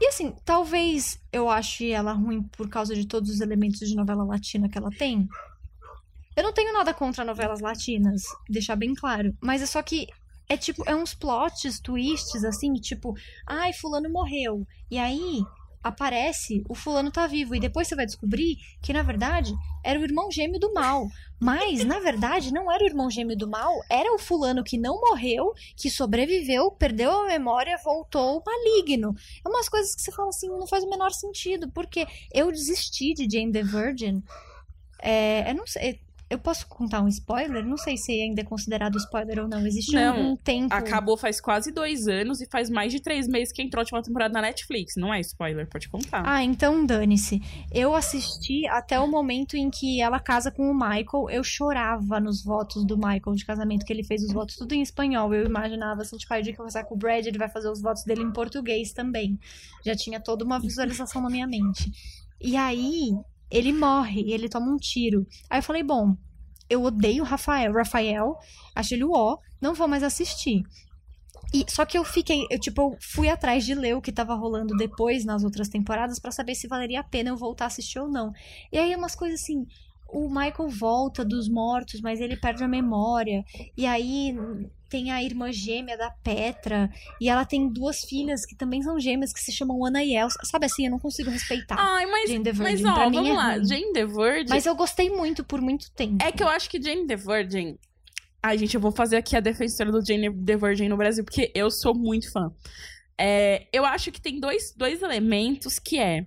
e 0.00 0.08
assim, 0.08 0.34
talvez 0.44 1.20
eu 1.32 1.48
ache 1.48 1.90
ela 1.90 2.12
ruim 2.12 2.42
por 2.42 2.68
causa 2.68 2.94
de 2.94 3.06
todos 3.06 3.30
os 3.30 3.40
elementos 3.40 3.80
de 3.80 3.94
novela 3.94 4.24
latina 4.24 4.68
que 4.68 4.78
ela 4.78 4.90
tem. 4.90 5.28
Eu 6.36 6.42
não 6.42 6.52
tenho 6.52 6.72
nada 6.72 6.92
contra 6.92 7.24
novelas 7.24 7.60
latinas, 7.60 8.22
deixar 8.48 8.74
bem 8.74 8.92
claro. 8.94 9.32
Mas 9.40 9.62
é 9.62 9.66
só 9.66 9.82
que 9.82 10.08
é 10.48 10.56
tipo, 10.56 10.82
é 10.86 10.94
uns 10.94 11.14
plots, 11.14 11.80
twists, 11.80 12.44
assim, 12.44 12.72
tipo, 12.74 13.14
ai, 13.46 13.72
fulano 13.72 14.10
morreu. 14.10 14.66
E 14.90 14.98
aí, 14.98 15.42
aparece, 15.84 16.64
o 16.66 16.74
fulano 16.74 17.12
tá 17.12 17.26
vivo. 17.26 17.54
E 17.54 17.60
depois 17.60 17.86
você 17.86 17.94
vai 17.94 18.06
descobrir 18.06 18.56
que, 18.82 18.92
na 18.92 19.02
verdade, 19.02 19.54
era 19.84 20.00
o 20.00 20.02
irmão 20.02 20.30
gêmeo 20.30 20.58
do 20.58 20.72
mal. 20.72 21.06
Mas, 21.38 21.84
na 21.84 22.00
verdade, 22.00 22.52
não 22.52 22.72
era 22.72 22.82
o 22.82 22.86
irmão 22.86 23.10
gêmeo 23.10 23.36
do 23.36 23.46
mal, 23.46 23.70
era 23.90 24.12
o 24.14 24.18
fulano 24.18 24.64
que 24.64 24.78
não 24.78 24.98
morreu, 24.98 25.52
que 25.76 25.90
sobreviveu, 25.90 26.70
perdeu 26.70 27.10
a 27.10 27.26
memória, 27.26 27.78
voltou 27.84 28.42
maligno. 28.44 29.14
É 29.44 29.48
umas 29.48 29.68
coisas 29.68 29.94
que 29.94 30.00
você 30.00 30.10
fala 30.10 30.30
assim, 30.30 30.48
não 30.48 30.66
faz 30.66 30.82
o 30.82 30.90
menor 30.90 31.12
sentido. 31.12 31.70
Porque 31.70 32.06
eu 32.32 32.50
desisti 32.50 33.12
de 33.12 33.28
Jane 33.30 33.52
the 33.52 33.62
Virgin. 33.62 34.22
É, 35.02 35.50
eu 35.50 35.54
não 35.54 35.66
sei. 35.66 36.00
Eu 36.28 36.38
posso 36.38 36.66
contar 36.66 37.02
um 37.02 37.08
spoiler? 37.08 37.64
Não 37.64 37.76
sei 37.76 37.96
se 37.96 38.12
ainda 38.12 38.40
é 38.40 38.44
considerado 38.44 38.96
spoiler 38.96 39.40
ou 39.40 39.48
não. 39.48 39.66
Existe 39.66 39.94
não, 39.94 40.32
um 40.32 40.36
tempo. 40.36 40.74
Acabou 40.74 41.16
faz 41.16 41.40
quase 41.40 41.70
dois 41.70 42.08
anos 42.08 42.40
e 42.40 42.46
faz 42.50 42.70
mais 42.70 42.92
de 42.92 43.00
três 43.00 43.28
meses 43.28 43.52
que 43.52 43.62
entrou 43.62 43.80
a 43.80 43.82
última 43.82 44.02
temporada 44.02 44.32
na 44.32 44.42
Netflix. 44.42 44.94
Não 44.96 45.12
é 45.12 45.20
spoiler, 45.20 45.68
pode 45.68 45.88
contar. 45.88 46.22
Ah, 46.26 46.42
então 46.42 46.84
dane-se. 46.84 47.40
Eu 47.70 47.94
assisti 47.94 48.66
até 48.68 48.98
o 48.98 49.06
momento 49.06 49.56
em 49.56 49.70
que 49.70 50.00
ela 50.00 50.18
casa 50.18 50.50
com 50.50 50.70
o 50.70 50.74
Michael. 50.74 51.30
Eu 51.30 51.44
chorava 51.44 52.18
nos 52.18 52.42
votos 52.42 52.84
do 52.86 52.96
Michael 52.96 53.36
de 53.36 53.44
casamento, 53.44 53.84
que 53.84 53.92
ele 53.92 54.04
fez 54.04 54.22
os 54.22 54.32
votos 54.32 54.56
tudo 54.56 54.72
em 54.74 54.82
espanhol. 54.82 55.32
Eu 55.34 55.44
imaginava 55.44 56.02
assim, 56.02 56.16
tipo, 56.16 56.32
aí 56.32 56.40
o 56.40 56.44
dia 56.44 56.54
que 56.54 56.60
eu 56.60 56.84
com 56.84 56.94
o 56.94 56.98
Brad, 56.98 57.26
ele 57.26 57.38
vai 57.38 57.48
fazer 57.48 57.70
os 57.70 57.80
votos 57.80 58.02
dele 58.04 58.22
em 58.22 58.32
português 58.32 58.92
também. 58.92 59.38
Já 59.84 59.94
tinha 59.94 60.20
toda 60.20 60.44
uma 60.44 60.58
visualização 60.58 61.22
na 61.22 61.30
minha 61.30 61.46
mente. 61.46 61.92
E 62.40 62.56
aí, 62.56 63.12
ele 63.50 63.72
morre 63.72 64.32
ele 64.32 64.48
toma 64.48 64.72
um 64.72 64.76
tiro. 64.76 65.26
Aí 65.48 65.58
eu 65.58 65.62
falei, 65.62 65.82
bom, 65.82 66.16
eu 66.68 66.82
odeio 66.82 67.22
o 67.22 67.26
Rafael, 67.26 67.72
Rafael, 67.72 68.36
acho 68.74 68.94
ele 68.94 69.04
o 69.04 69.12
ó, 69.12 69.38
não 69.60 69.74
vou 69.74 69.88
mais 69.88 70.02
assistir. 70.02 70.62
E, 71.52 71.64
só 71.68 71.84
que 71.84 71.96
eu 71.96 72.04
fiquei, 72.04 72.46
eu 72.50 72.58
tipo, 72.58 72.96
fui 73.00 73.28
atrás 73.28 73.64
de 73.64 73.74
ler 73.74 73.94
o 73.94 74.02
que 74.02 74.10
tava 74.10 74.34
rolando 74.34 74.76
depois 74.76 75.24
nas 75.24 75.44
outras 75.44 75.68
temporadas 75.68 76.18
para 76.18 76.32
saber 76.32 76.54
se 76.54 76.66
valeria 76.66 77.00
a 77.00 77.04
pena 77.04 77.30
eu 77.30 77.36
voltar 77.36 77.64
a 77.64 77.66
assistir 77.68 78.00
ou 78.00 78.08
não. 78.08 78.32
E 78.72 78.78
aí 78.78 78.94
umas 78.96 79.14
coisas 79.14 79.40
assim, 79.40 79.64
o 80.08 80.28
Michael 80.28 80.68
volta 80.68 81.24
dos 81.24 81.48
mortos, 81.48 82.00
mas 82.00 82.20
ele 82.20 82.36
perde 82.36 82.64
a 82.64 82.68
memória. 82.68 83.44
E 83.76 83.86
aí 83.86 84.36
tem 84.94 85.10
a 85.10 85.20
irmã 85.20 85.50
gêmea 85.50 85.98
da 85.98 86.08
Petra. 86.08 86.88
E 87.20 87.28
ela 87.28 87.44
tem 87.44 87.68
duas 87.68 88.04
filhas 88.04 88.46
que 88.46 88.54
também 88.54 88.80
são 88.80 89.00
gêmeas, 89.00 89.32
que 89.32 89.40
se 89.40 89.50
chamam 89.50 89.84
Ana 89.84 90.04
e 90.04 90.16
Elsa. 90.16 90.38
Sabe 90.44 90.66
assim, 90.66 90.84
eu 90.84 90.90
não 90.92 91.00
consigo 91.00 91.30
respeitar. 91.30 91.74
Ai, 91.76 92.06
mas, 92.06 92.30
Jane 92.30 92.44
the 92.44 92.52
Virgin. 92.52 92.82
mas 92.84 92.84
ó, 92.84 93.10
vamos 93.10 93.28
é 93.28 93.32
lá. 93.32 93.54
ruim. 93.54 93.64
Jane 93.66 93.92
the 93.92 94.06
Virgin. 94.06 94.50
Mas 94.50 94.66
eu 94.66 94.76
gostei 94.76 95.10
muito 95.10 95.42
por 95.42 95.60
muito 95.60 95.90
tempo. 95.90 96.24
É 96.24 96.30
que 96.30 96.44
eu 96.44 96.46
acho 96.46 96.70
que 96.70 96.80
Jane 96.80 97.08
the 97.08 97.16
Virgin. 97.16 97.76
Ai, 98.40 98.56
gente, 98.56 98.76
eu 98.76 98.80
vou 98.80 98.92
fazer 98.92 99.16
aqui 99.16 99.36
a 99.36 99.40
defensora 99.40 99.90
do 99.90 100.04
Jane 100.04 100.32
the 100.44 100.56
Virgin 100.56 100.88
no 100.88 100.96
Brasil, 100.96 101.24
porque 101.24 101.50
eu 101.56 101.72
sou 101.72 101.92
muito 101.92 102.30
fã. 102.30 102.52
É, 103.18 103.66
eu 103.72 103.84
acho 103.84 104.12
que 104.12 104.20
tem 104.20 104.38
dois, 104.38 104.72
dois 104.76 105.02
elementos 105.02 105.80
que 105.80 105.98
é. 105.98 106.24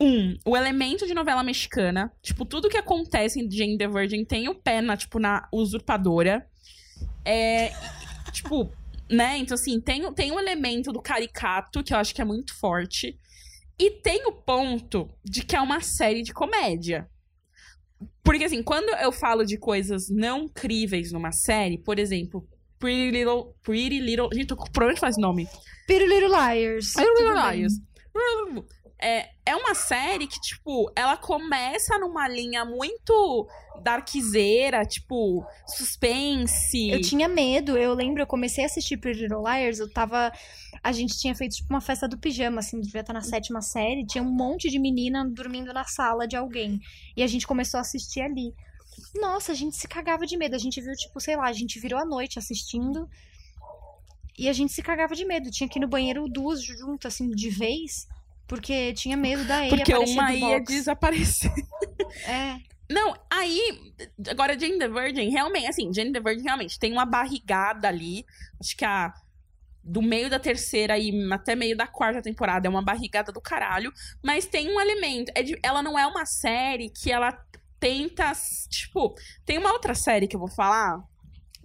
Um, 0.00 0.34
o 0.46 0.56
elemento 0.56 1.06
de 1.06 1.12
novela 1.12 1.42
mexicana. 1.42 2.10
Tipo, 2.22 2.46
tudo 2.46 2.70
que 2.70 2.78
acontece 2.78 3.38
em 3.38 3.50
Jane 3.50 3.76
the 3.76 3.86
Virgin 3.86 4.24
tem 4.24 4.48
o 4.48 4.54
pé 4.54 4.80
na, 4.80 4.96
tipo, 4.96 5.18
na 5.18 5.46
usurpadora. 5.52 6.46
É. 7.24 7.72
Tipo, 8.32 8.70
né? 9.10 9.38
Então, 9.38 9.54
assim, 9.54 9.80
tem, 9.80 10.12
tem 10.12 10.32
o 10.32 10.38
elemento 10.38 10.92
do 10.92 11.00
caricato, 11.00 11.82
que 11.82 11.92
eu 11.92 11.98
acho 11.98 12.14
que 12.14 12.22
é 12.22 12.24
muito 12.24 12.54
forte. 12.58 13.18
E 13.78 13.90
tem 13.90 14.26
o 14.26 14.32
ponto 14.32 15.08
de 15.24 15.42
que 15.42 15.54
é 15.54 15.60
uma 15.60 15.80
série 15.80 16.22
de 16.22 16.32
comédia. 16.32 17.08
Porque, 18.22 18.44
assim, 18.44 18.62
quando 18.62 18.88
eu 18.96 19.12
falo 19.12 19.44
de 19.44 19.58
coisas 19.58 20.08
não 20.08 20.48
críveis 20.48 21.12
numa 21.12 21.32
série, 21.32 21.78
por 21.78 21.98
exemplo, 21.98 22.46
Pretty 22.78 23.10
Little. 23.10 23.54
Pretty 23.62 24.00
Little. 24.00 24.28
Gente, 24.32 24.46
tô 24.46 24.56
com 24.56 24.70
problema 24.70 24.94
de 24.94 25.00
falar 25.00 25.10
esse 25.10 25.20
nome. 25.20 25.48
Pretty 25.86 26.06
Little 26.06 26.28
Liars. 26.28 26.92
Pretty 26.92 27.10
Little 27.10 27.34
Tudo 28.12 28.52
bem. 28.54 28.64
É, 28.98 29.28
é 29.44 29.54
uma 29.54 29.74
série 29.74 30.26
que, 30.26 30.40
tipo, 30.40 30.90
ela 30.96 31.16
começa 31.16 31.98
numa 31.98 32.26
linha 32.26 32.64
muito 32.64 33.46
darkzeira, 33.82 34.84
tipo, 34.86 35.44
suspense. 35.66 36.88
Eu 36.88 37.00
tinha 37.00 37.28
medo, 37.28 37.76
eu 37.76 37.92
lembro, 37.92 38.22
eu 38.22 38.26
comecei 38.26 38.64
a 38.64 38.66
assistir 38.66 38.96
Pretty 38.96 39.22
Little 39.22 39.42
Liars, 39.42 39.78
eu 39.78 39.92
tava... 39.92 40.32
A 40.82 40.92
gente 40.92 41.18
tinha 41.18 41.34
feito, 41.34 41.56
tipo, 41.56 41.72
uma 41.72 41.80
festa 41.80 42.08
do 42.08 42.16
pijama, 42.16 42.60
assim, 42.60 42.80
devia 42.80 43.02
estar 43.02 43.12
na 43.12 43.20
sétima 43.20 43.60
série, 43.60 44.06
tinha 44.06 44.22
um 44.22 44.30
monte 44.30 44.70
de 44.70 44.78
menina 44.78 45.28
dormindo 45.28 45.72
na 45.72 45.84
sala 45.84 46.26
de 46.26 46.36
alguém. 46.36 46.80
E 47.16 47.22
a 47.22 47.26
gente 47.26 47.46
começou 47.46 47.78
a 47.78 47.82
assistir 47.82 48.22
ali. 48.22 48.54
Nossa, 49.14 49.52
a 49.52 49.54
gente 49.54 49.76
se 49.76 49.86
cagava 49.86 50.26
de 50.26 50.36
medo. 50.36 50.54
A 50.54 50.58
gente 50.58 50.80
viu, 50.80 50.94
tipo, 50.94 51.20
sei 51.20 51.36
lá, 51.36 51.46
a 51.46 51.52
gente 51.52 51.78
virou 51.78 51.98
a 51.98 52.04
noite 52.04 52.38
assistindo. 52.38 53.08
E 54.38 54.48
a 54.48 54.52
gente 54.52 54.72
se 54.72 54.82
cagava 54.82 55.14
de 55.14 55.24
medo. 55.24 55.50
Tinha 55.50 55.68
que 55.68 55.78
ir 55.78 55.82
no 55.82 55.88
banheiro 55.88 56.28
duas 56.28 56.62
juntas, 56.62 57.14
assim, 57.14 57.30
de 57.30 57.50
vez. 57.50 58.06
Porque 58.46 58.92
tinha 58.94 59.16
medo 59.16 59.44
da 59.44 59.60
Eia 59.62 59.68
Porque 59.70 59.92
aparecer 59.92 60.12
uma 60.12 60.32
ia 60.32 60.60
desaparecer. 60.60 61.52
É. 62.26 62.56
Não, 62.88 63.14
aí. 63.28 63.92
Agora, 64.28 64.58
Jane 64.58 64.78
the 64.78 64.88
Virgin, 64.88 65.28
realmente, 65.28 65.66
assim, 65.66 65.92
Jane 65.92 66.12
the 66.12 66.20
Virgin 66.20 66.44
realmente 66.44 66.78
tem 66.78 66.92
uma 66.92 67.04
barrigada 67.04 67.88
ali. 67.88 68.24
Acho 68.60 68.76
que 68.76 68.84
a. 68.84 69.12
Do 69.82 70.02
meio 70.02 70.28
da 70.30 70.38
terceira 70.38 70.98
e 70.98 71.12
até 71.32 71.54
meio 71.54 71.76
da 71.76 71.86
quarta 71.86 72.20
temporada 72.22 72.66
é 72.66 72.70
uma 72.70 72.82
barrigada 72.82 73.30
do 73.32 73.40
caralho. 73.40 73.92
Mas 74.22 74.44
tem 74.46 74.68
um 74.70 74.80
elemento. 74.80 75.30
É 75.34 75.42
de- 75.42 75.58
ela 75.62 75.82
não 75.82 75.98
é 75.98 76.06
uma 76.06 76.24
série 76.26 76.90
que 76.90 77.10
ela 77.10 77.36
tenta. 77.78 78.32
Tipo, 78.68 79.14
tem 79.44 79.58
uma 79.58 79.72
outra 79.72 79.94
série 79.94 80.26
que 80.28 80.34
eu 80.36 80.40
vou 80.40 80.50
falar. 80.50 80.98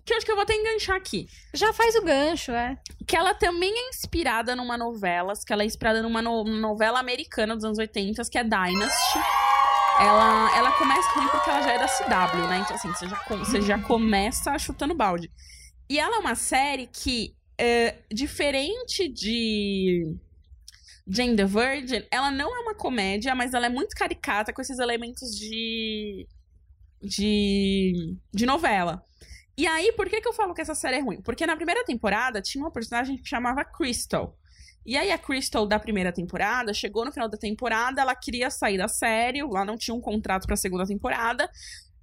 Que 0.06 0.14
eu 0.14 0.18
acho 0.18 0.26
que 0.26 0.32
eu 0.32 0.36
vou 0.36 0.44
até 0.44 0.56
enganchar 0.56 0.96
aqui. 0.96 1.28
Já 1.54 1.72
faz 1.74 1.96
o 1.96 2.02
gancho, 2.04 2.52
é. 2.52 2.78
Que 3.08 3.16
ela 3.16 3.34
também 3.34 3.72
é 3.72 3.90
inspirada 3.90 4.56
numa 4.56 4.78
novela. 4.78 5.34
Que 5.46 5.54
ela 5.54 5.64
é 5.64 5.66
inspirada 5.66 6.02
numa 6.02 6.22
no- 6.22 6.44
novela 6.44 7.00
americana 7.00 7.56
dos 7.56 7.64
anos 7.64 7.78
80, 7.78 8.22
que 8.30 8.38
é 8.38 8.44
Dynasty. 8.44 9.20
Ela, 10.00 10.58
ela 10.58 10.72
começa 10.72 11.08
ruim 11.12 11.28
porque 11.28 11.50
ela 11.50 11.62
já 11.62 11.72
é 11.74 11.78
da 11.78 11.88
CW, 11.88 12.48
né? 12.48 12.60
Então, 12.60 12.76
assim, 12.76 12.88
você 12.90 13.08
já, 13.08 13.24
você 13.38 13.62
já 13.62 13.80
começa 13.80 14.58
chutando 14.58 14.96
balde. 14.96 15.32
E 15.88 16.00
ela 16.00 16.16
é 16.16 16.20
uma 16.20 16.34
série 16.36 16.88
que, 16.88 17.36
é, 17.58 17.98
diferente 18.12 19.08
de 19.08 20.16
Jane 21.08 21.36
the 21.36 21.46
Virgin, 21.46 22.04
ela 22.10 22.32
não 22.32 22.56
é 22.56 22.60
uma 22.62 22.74
comédia, 22.74 23.36
mas 23.36 23.54
ela 23.54 23.68
é 23.68 23.70
muito 23.70 23.96
caricata 23.96 24.52
com 24.52 24.62
esses 24.62 24.80
elementos 24.80 25.30
de. 25.38 26.26
de. 27.02 28.16
de 28.34 28.46
novela. 28.46 29.06
E 29.62 29.68
aí, 29.68 29.92
por 29.92 30.10
que, 30.10 30.20
que 30.20 30.28
eu 30.28 30.34
falo 30.34 30.56
que 30.56 30.62
essa 30.62 30.74
série 30.74 30.96
é 30.98 31.02
ruim? 31.02 31.22
Porque 31.22 31.46
na 31.46 31.56
primeira 31.56 31.86
temporada 31.86 32.42
tinha 32.42 32.64
uma 32.64 32.72
personagem 32.72 33.16
que 33.16 33.30
chamava 33.30 33.64
Crystal. 33.64 34.36
E 34.84 34.98
aí 34.98 35.12
a 35.12 35.20
Crystal 35.20 35.68
da 35.68 35.78
primeira 35.78 36.12
temporada 36.12 36.74
chegou 36.74 37.06
no 37.06 37.12
final 37.12 37.30
da 37.30 37.38
temporada, 37.38 38.02
ela 38.02 38.16
queria 38.16 38.50
sair 38.50 38.80
da 38.80 38.88
série, 38.88 39.44
lá 39.44 39.64
não 39.64 39.78
tinha 39.78 39.94
um 39.94 40.02
contrato 40.02 40.48
pra 40.48 40.56
segunda 40.56 40.84
temporada, 40.84 41.48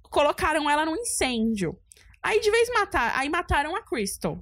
colocaram 0.03 0.69
ela 0.69 0.85
no 0.85 0.95
incêndio. 0.95 1.77
Aí 2.23 2.39
de 2.39 2.49
vez 2.49 2.69
matar, 2.69 3.19
aí 3.19 3.27
mataram 3.27 3.75
a 3.75 3.81
Crystal. 3.83 4.41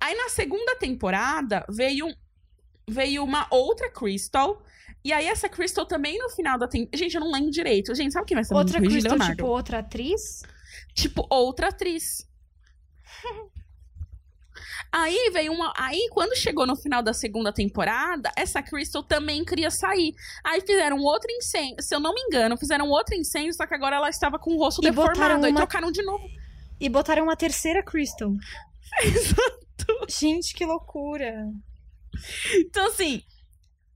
Aí 0.00 0.16
na 0.16 0.28
segunda 0.28 0.74
temporada 0.74 1.64
veio 1.70 2.08
veio 2.90 3.22
uma 3.22 3.46
outra 3.52 3.88
Crystal. 3.88 4.60
E 5.04 5.12
aí 5.12 5.26
essa 5.26 5.48
Crystal 5.48 5.86
também 5.86 6.18
no 6.18 6.28
final 6.30 6.58
da 6.58 6.66
temporada, 6.66 6.98
gente, 6.98 7.14
eu 7.14 7.20
não 7.20 7.30
lembro 7.30 7.52
direito. 7.52 7.94
Gente, 7.94 8.12
sabe 8.12 8.26
quem 8.26 8.34
vai 8.34 8.42
ser 8.42 8.52
Outra 8.52 8.80
Crystal, 8.80 9.16
tipo, 9.16 9.46
outra 9.46 9.78
atriz. 9.78 10.42
tipo 10.92 11.24
outra 11.30 11.68
atriz. 11.68 12.31
Aí 14.90 15.30
veio 15.32 15.52
uma. 15.52 15.72
Aí, 15.76 16.08
quando 16.12 16.36
chegou 16.36 16.66
no 16.66 16.76
final 16.76 17.02
da 17.02 17.14
segunda 17.14 17.50
temporada, 17.52 18.30
essa 18.36 18.62
Crystal 18.62 19.02
também 19.02 19.42
queria 19.44 19.70
sair. 19.70 20.14
Aí 20.44 20.60
fizeram 20.60 20.98
outro 20.98 21.30
incêndio. 21.32 21.82
Se 21.82 21.94
eu 21.94 22.00
não 22.00 22.12
me 22.12 22.20
engano, 22.20 22.58
fizeram 22.58 22.86
outro 22.88 23.14
incêndio, 23.14 23.54
só 23.54 23.66
que 23.66 23.74
agora 23.74 23.96
ela 23.96 24.10
estava 24.10 24.38
com 24.38 24.54
o 24.54 24.58
rosto 24.58 24.82
E 24.82 24.90
deformado. 24.90 25.46
uma- 25.48 25.56
trocaram 25.56 25.90
de 25.90 26.02
novo. 26.02 26.28
E 26.78 26.88
botaram 26.90 27.22
uma 27.24 27.36
terceira 27.36 27.82
Crystal. 27.82 28.32
Gente, 30.08 30.54
que 30.54 30.64
loucura. 30.66 31.46
Então, 32.56 32.86
assim, 32.88 33.22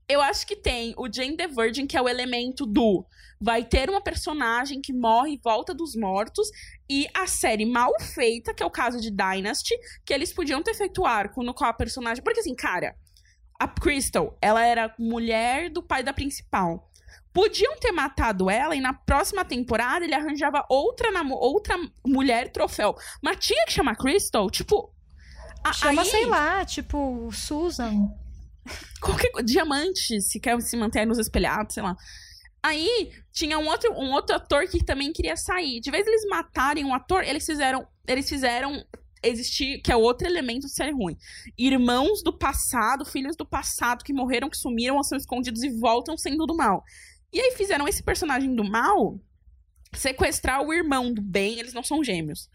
eu 0.09 0.21
acho 0.21 0.47
que 0.47 0.55
tem 0.55 0.93
o 0.97 1.11
Jane 1.11 1.35
the 1.35 1.47
Virgin, 1.47 1.85
que 1.85 1.97
é 1.97 2.01
o 2.01 2.07
elemento 2.07 2.65
do. 2.65 3.05
Vai 3.39 3.63
ter 3.63 3.89
uma 3.89 4.01
personagem 4.01 4.81
que 4.81 4.93
morre 4.93 5.33
e 5.33 5.41
volta 5.43 5.73
dos 5.73 5.95
mortos. 5.95 6.49
E 6.89 7.07
a 7.13 7.27
série 7.27 7.65
mal 7.65 7.91
feita, 7.99 8.53
que 8.53 8.63
é 8.63 8.65
o 8.65 8.71
caso 8.71 9.01
de 9.01 9.11
Dynasty, 9.11 9.75
que 10.05 10.13
eles 10.13 10.33
podiam 10.33 10.63
ter 10.63 10.73
feito 10.73 11.05
arco 11.05 11.43
no 11.43 11.53
qual 11.53 11.69
a 11.69 11.73
personagem. 11.73 12.23
Porque, 12.23 12.39
assim, 12.39 12.55
cara, 12.55 12.95
a 13.59 13.67
Crystal, 13.67 14.37
ela 14.41 14.65
era 14.65 14.95
mulher 14.97 15.69
do 15.69 15.83
pai 15.83 16.03
da 16.03 16.13
principal. 16.13 16.89
Podiam 17.33 17.77
ter 17.77 17.91
matado 17.91 18.49
ela 18.49 18.75
e 18.75 18.81
na 18.81 18.93
próxima 18.93 19.43
temporada 19.45 20.05
ele 20.05 20.15
arranjava 20.15 20.65
outra, 20.69 21.09
outra 21.35 21.75
mulher 22.05 22.51
troféu. 22.51 22.95
Mas 23.21 23.45
tinha 23.45 23.65
que 23.65 23.73
chamar 23.73 23.95
Crystal, 23.97 24.49
tipo. 24.49 24.91
Chama, 25.73 26.01
aí- 26.01 26.07
sei 26.09 26.25
lá, 26.25 26.63
tipo, 26.65 27.29
Susan. 27.31 28.09
qualquer 29.01 29.31
diamante, 29.43 30.21
se 30.21 30.39
quer 30.39 30.59
se 30.61 30.75
manter 30.77 31.05
nos 31.05 31.17
espelhados, 31.17 31.73
sei 31.73 31.83
lá. 31.83 31.95
Aí 32.63 33.11
tinha 33.31 33.57
um 33.57 33.67
outro, 33.67 33.91
um 33.93 34.11
outro 34.11 34.35
ator 34.35 34.67
que 34.67 34.83
também 34.83 35.13
queria 35.13 35.37
sair. 35.37 35.79
De 35.79 35.91
vez 35.91 36.05
eles 36.05 36.25
matarem 36.27 36.83
um 36.83 36.93
ator, 36.93 37.23
eles 37.23 37.45
fizeram, 37.45 37.87
eles 38.07 38.27
fizeram 38.27 38.83
existir, 39.23 39.81
que 39.81 39.91
é 39.91 39.95
outro 39.95 40.27
elemento 40.27 40.67
de 40.67 40.73
série 40.73 40.91
ruim. 40.91 41.15
Irmãos 41.57 42.21
do 42.23 42.37
passado, 42.37 43.05
filhos 43.05 43.35
do 43.35 43.45
passado 43.45 44.03
que 44.03 44.13
morreram, 44.13 44.49
que 44.49 44.57
sumiram, 44.57 44.97
ou 44.97 45.03
são 45.03 45.17
escondidos 45.17 45.63
e 45.63 45.69
voltam 45.69 46.17
sendo 46.17 46.45
do 46.45 46.55
mal. 46.55 46.83
E 47.31 47.39
aí 47.39 47.51
fizeram 47.51 47.87
esse 47.87 48.03
personagem 48.03 48.55
do 48.55 48.63
mal 48.63 49.19
sequestrar 49.93 50.61
o 50.61 50.73
irmão 50.73 51.13
do 51.13 51.21
bem, 51.21 51.59
eles 51.59 51.73
não 51.73 51.83
são 51.83 52.03
gêmeos. 52.03 52.49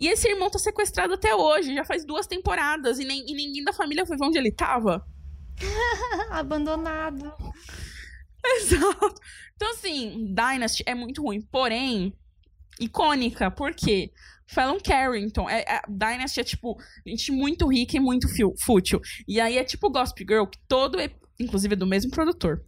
E 0.00 0.06
esse 0.06 0.28
irmão 0.28 0.50
tá 0.50 0.58
sequestrado 0.58 1.14
até 1.14 1.34
hoje, 1.34 1.74
já 1.74 1.84
faz 1.84 2.04
duas 2.04 2.26
temporadas, 2.26 2.98
e, 2.98 3.04
nem, 3.04 3.28
e 3.28 3.34
ninguém 3.34 3.64
da 3.64 3.72
família 3.72 4.06
foi 4.06 4.16
onde 4.22 4.38
ele 4.38 4.52
tava. 4.52 5.04
Abandonado. 6.30 7.32
Exato. 8.44 9.14
Então, 9.54 9.70
assim, 9.72 10.32
Dynasty 10.34 10.82
é 10.86 10.94
muito 10.94 11.22
ruim. 11.22 11.40
Porém, 11.42 12.12
icônica. 12.80 13.50
Por 13.50 13.74
quê? 13.74 14.12
Fallon 14.46 14.78
Carrington. 14.82 15.48
É, 15.48 15.60
é- 15.66 15.82
Dynasty 15.88 16.40
é, 16.40 16.44
tipo, 16.44 16.76
gente 17.06 17.32
muito 17.32 17.66
rica 17.68 17.96
e 17.96 18.00
muito 18.00 18.28
fio- 18.28 18.54
fútil. 18.64 19.00
E 19.26 19.40
aí 19.40 19.58
é 19.58 19.64
tipo 19.64 19.90
Gossip 19.90 20.24
Girl, 20.28 20.44
que 20.46 20.58
todo... 20.68 20.98
Inclusive 21.38 21.74
é 21.74 21.76
do 21.76 21.86
mesmo 21.86 22.10
produtor. 22.10 22.64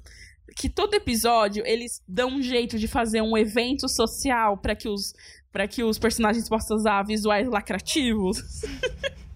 Que 0.57 0.68
todo 0.68 0.94
episódio, 0.94 1.64
eles 1.66 2.03
dão 2.07 2.29
um 2.37 2.42
jeito 2.42 2.79
de 2.79 2.87
fazer 2.88 3.22
um 3.22 3.37
evento 3.37 3.88
social 3.88 4.59
pra 4.59 4.74
que 4.74 4.88
os... 4.88 5.12
Pra 5.53 5.66
que 5.66 5.83
os 5.83 5.98
personagens 5.98 6.48
possam 6.48 6.76
usar 6.76 7.03
visuais 7.05 7.48
lacrativos. 7.48 8.38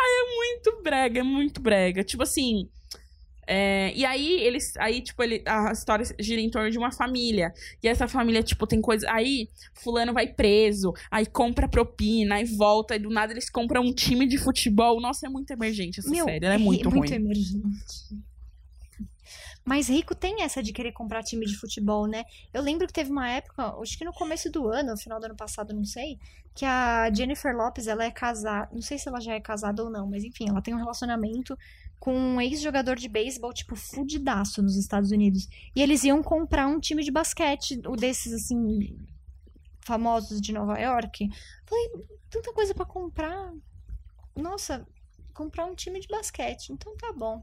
Aí 0.00 0.10
é 0.22 0.36
muito 0.36 0.82
brega, 0.82 1.20
é 1.20 1.22
muito 1.22 1.60
brega. 1.60 2.02
Tipo 2.02 2.22
assim, 2.22 2.68
é, 3.52 3.92
e 3.96 4.04
aí, 4.04 4.40
eles. 4.42 4.76
Aí, 4.76 5.02
tipo, 5.02 5.20
ele, 5.24 5.42
a 5.44 5.72
história 5.72 6.06
gira 6.20 6.40
em 6.40 6.48
torno 6.48 6.70
de 6.70 6.78
uma 6.78 6.92
família. 6.92 7.52
E 7.82 7.88
essa 7.88 8.06
família, 8.06 8.44
tipo, 8.44 8.64
tem 8.64 8.80
coisa. 8.80 9.10
Aí, 9.10 9.48
fulano 9.74 10.12
vai 10.12 10.28
preso, 10.28 10.92
aí 11.10 11.26
compra 11.26 11.68
propina, 11.68 12.36
aí 12.36 12.44
volta, 12.44 12.94
e 12.94 13.00
do 13.00 13.10
nada 13.10 13.32
eles 13.32 13.50
compram 13.50 13.82
um 13.82 13.92
time 13.92 14.24
de 14.24 14.38
futebol. 14.38 15.00
Nossa, 15.00 15.26
é 15.26 15.28
muito 15.28 15.50
emergente 15.50 15.98
essa 15.98 16.08
Meu, 16.08 16.26
série. 16.26 16.46
Ela 16.46 16.54
é 16.54 16.58
muito, 16.58 16.88
ruim. 16.88 17.12
emergente. 17.12 18.20
Mas 19.64 19.88
rico 19.88 20.14
tem 20.14 20.42
essa 20.42 20.62
de 20.62 20.72
querer 20.72 20.92
comprar 20.92 21.22
time 21.22 21.44
de 21.46 21.56
futebol, 21.56 22.06
né? 22.06 22.24
Eu 22.52 22.62
lembro 22.62 22.86
que 22.86 22.92
teve 22.92 23.10
uma 23.10 23.28
época, 23.28 23.74
acho 23.80 23.96
que 23.96 24.04
no 24.04 24.12
começo 24.12 24.50
do 24.50 24.68
ano, 24.68 24.92
no 24.92 24.96
final 24.96 25.20
do 25.20 25.26
ano 25.26 25.36
passado, 25.36 25.74
não 25.74 25.84
sei, 25.84 26.18
que 26.54 26.64
a 26.64 27.12
Jennifer 27.12 27.54
Lopes, 27.54 27.86
ela 27.86 28.04
é 28.04 28.10
casada, 28.10 28.68
não 28.72 28.82
sei 28.82 28.98
se 28.98 29.08
ela 29.08 29.20
já 29.20 29.34
é 29.34 29.40
casada 29.40 29.82
ou 29.84 29.90
não, 29.90 30.08
mas 30.08 30.24
enfim, 30.24 30.48
ela 30.48 30.62
tem 30.62 30.74
um 30.74 30.78
relacionamento 30.78 31.56
com 31.98 32.14
um 32.14 32.40
ex-jogador 32.40 32.96
de 32.96 33.08
beisebol, 33.08 33.52
tipo, 33.52 33.76
fudidaço 33.76 34.62
nos 34.62 34.76
Estados 34.76 35.10
Unidos. 35.10 35.46
E 35.76 35.82
eles 35.82 36.02
iam 36.02 36.22
comprar 36.22 36.66
um 36.66 36.80
time 36.80 37.04
de 37.04 37.10
basquete, 37.10 37.78
o 37.86 37.94
desses, 37.94 38.32
assim, 38.32 38.96
famosos 39.82 40.40
de 40.40 40.52
Nova 40.52 40.78
York. 40.78 41.28
Falei, 41.66 41.90
tanta 42.30 42.54
coisa 42.54 42.74
pra 42.74 42.86
comprar. 42.86 43.52
Nossa, 44.34 44.86
comprar 45.34 45.66
um 45.66 45.74
time 45.74 46.00
de 46.00 46.08
basquete. 46.08 46.70
Então 46.70 46.96
tá 46.96 47.12
bom. 47.12 47.42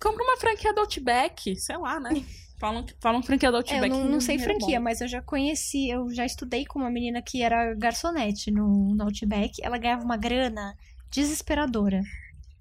Compra 0.00 0.22
uma 0.22 0.36
franquia 0.36 0.72
do 0.74 0.80
Outback, 0.80 1.56
sei 1.56 1.76
lá, 1.76 1.98
né? 2.00 2.10
Falam, 2.58 2.86
falam 3.02 3.22
franquia 3.22 3.50
do 3.50 3.56
É, 3.56 3.58
Outback. 3.58 3.90
eu 3.90 3.98
não, 3.98 4.12
não 4.12 4.20
sei 4.20 4.36
era 4.36 4.44
franquia, 4.44 4.78
bom. 4.78 4.84
mas 4.84 5.02
eu 5.02 5.08
já 5.08 5.20
conheci, 5.20 5.90
eu 5.90 6.08
já 6.10 6.24
estudei 6.24 6.64
com 6.64 6.78
uma 6.78 6.88
menina 6.90 7.20
que 7.20 7.42
era 7.42 7.74
garçonete 7.74 8.50
no, 8.50 8.94
no 8.94 9.04
Outback. 9.04 9.62
Ela 9.62 9.76
ganhava 9.76 10.02
uma 10.02 10.16
grana 10.16 10.74
desesperadora. 11.10 12.00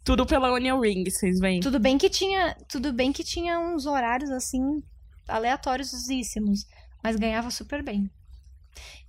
Tudo 0.03 0.25
pela 0.25 0.51
Onion 0.51 0.81
Ring, 0.81 1.09
vocês 1.09 1.39
veem. 1.39 1.61
Tudo 1.61 1.79
bem 1.79 1.97
que 1.97 2.09
tinha, 2.09 2.55
tudo 2.67 2.91
bem 2.91 3.13
que 3.13 3.23
tinha 3.23 3.57
uns 3.57 3.85
horários 3.85 4.29
assim 4.31 4.83
aleatóriosíssimos, 5.27 6.67
mas 7.01 7.15
ganhava 7.15 7.49
super 7.49 7.81
bem. 7.81 8.09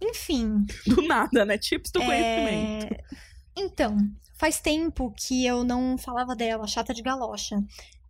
Enfim, 0.00 0.64
Do 0.86 1.02
nada, 1.02 1.44
né? 1.44 1.58
Tips 1.58 1.90
do 1.90 2.00
conhecimento. 2.00 2.94
é... 2.94 3.00
então, 3.56 3.96
faz 4.34 4.60
tempo 4.60 5.12
que 5.16 5.44
eu 5.44 5.64
não 5.64 5.98
falava 5.98 6.36
dela, 6.36 6.66
chata 6.66 6.94
de 6.94 7.02
galocha. 7.02 7.56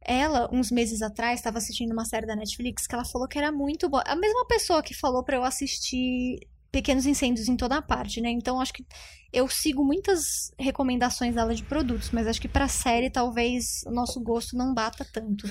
Ela, 0.06 0.48
uns 0.52 0.70
meses 0.70 1.02
atrás, 1.02 1.40
estava 1.40 1.58
assistindo 1.58 1.92
uma 1.92 2.04
série 2.04 2.26
da 2.26 2.36
Netflix 2.36 2.86
que 2.86 2.94
ela 2.94 3.04
falou 3.04 3.26
que 3.26 3.38
era 3.38 3.50
muito 3.50 3.88
boa. 3.88 4.04
A 4.06 4.14
mesma 4.14 4.46
pessoa 4.46 4.82
que 4.82 4.94
falou 4.94 5.24
pra 5.24 5.36
eu 5.36 5.44
assistir 5.44 6.38
Pequenos 6.70 7.06
Incêndios 7.06 7.48
em 7.48 7.56
toda 7.56 7.76
a 7.76 7.82
parte, 7.82 8.20
né? 8.20 8.30
Então 8.30 8.60
acho 8.60 8.72
que 8.72 8.86
eu 9.32 9.48
sigo 9.48 9.84
muitas 9.84 10.52
recomendações 10.58 11.34
dela 11.34 11.54
de 11.54 11.64
produtos, 11.64 12.10
mas 12.10 12.26
acho 12.26 12.40
que 12.40 12.48
pra 12.48 12.68
série 12.68 13.10
talvez 13.10 13.82
o 13.86 13.90
nosso 13.90 14.20
gosto 14.20 14.56
não 14.56 14.72
bata 14.72 15.04
tanto. 15.12 15.48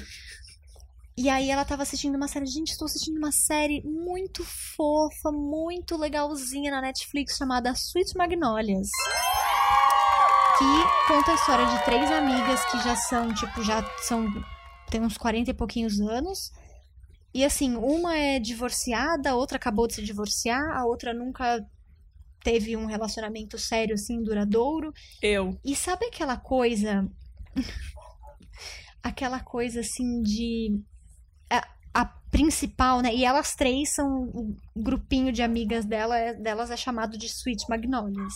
E 1.18 1.30
aí 1.30 1.50
ela 1.50 1.63
tava 1.63 1.84
assistindo 1.84 2.15
uma 2.15 2.28
série. 2.28 2.46
Gente, 2.46 2.72
estou 2.72 2.86
assistindo 2.86 3.18
uma 3.18 3.32
série 3.32 3.82
muito 3.86 4.44
fofa, 4.44 5.32
muito 5.32 5.96
legalzinha 5.96 6.72
na 6.72 6.82
Netflix 6.82 7.38
chamada 7.38 7.72
Sweet 7.72 8.18
Magnolias. 8.18 8.89
Que 10.58 11.08
conta 11.08 11.32
a 11.32 11.36
história 11.36 11.65
de 11.65 11.84
três 11.86 12.10
amigas 12.12 12.63
que 12.72 12.78
já 12.82 12.96
são, 12.96 13.34
tipo, 13.34 13.62
já 13.63 13.84
são. 14.02 14.26
tem 14.89 15.02
uns 15.02 15.18
40 15.18 15.52
e 15.52 15.54
pouquinhos 15.54 16.00
anos. 16.00 16.52
E 17.34 17.44
assim, 17.44 17.76
uma 17.76 18.18
é 18.18 18.39
divorciada, 18.39 19.32
a 19.32 19.36
outra 19.36 19.58
acabou 19.58 19.88
de 19.88 19.96
se 19.96 20.02
divorciar, 20.04 20.62
a 20.78 20.86
outra 20.86 21.13
nunca 21.13 21.65
teve 22.41 22.78
um 22.78 22.86
relacionamento 22.86 23.58
sério, 23.58 23.96
assim, 23.96 24.24
duradouro. 24.24 24.94
Eu. 25.22 25.60
E 25.65 25.76
sabe 25.76 26.06
aquela 26.06 26.38
coisa. 26.38 27.06
aquela 29.04 29.41
coisa 29.41 29.82
assim 29.82 30.22
de. 30.22 30.80
A, 31.50 31.68
a 31.94 32.06
principal, 32.32 33.02
né? 33.02 33.13
E 33.13 33.26
elas 33.26 33.56
três 33.56 33.94
são. 33.94 34.30
O 34.34 34.56
grupinho 34.76 35.34
de 35.34 35.41
amigas 35.41 35.84
dela, 35.86 36.18
é- 36.18 36.34
delas 36.34 36.72
é 36.72 36.78
chamado 36.78 37.18
de 37.18 37.26
Sweet 37.26 37.65
Magnolias. 37.70 38.34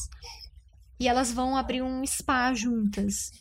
E 1.00 1.08
elas 1.08 1.32
vão 1.32 1.56
abrir 1.56 1.82
um 1.82 2.06
spa 2.06 2.54
juntas. 2.54 3.32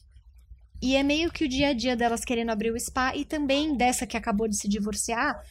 E 0.80 0.94
é 0.94 1.02
meio 1.02 1.30
que 1.30 1.44
o 1.44 1.48
dia 1.48 1.68
a 1.68 1.72
dia 1.72 1.96
delas 1.96 2.24
querendo 2.24 2.50
abrir 2.50 2.70
o 2.70 2.78
spa 2.78 3.14
e 3.16 3.24
também 3.24 3.76
dessa 3.76 4.06
que 4.06 4.16
acabou 4.16 4.46
de 4.46 4.56
se 4.56 4.68
divorciar, 4.68 5.42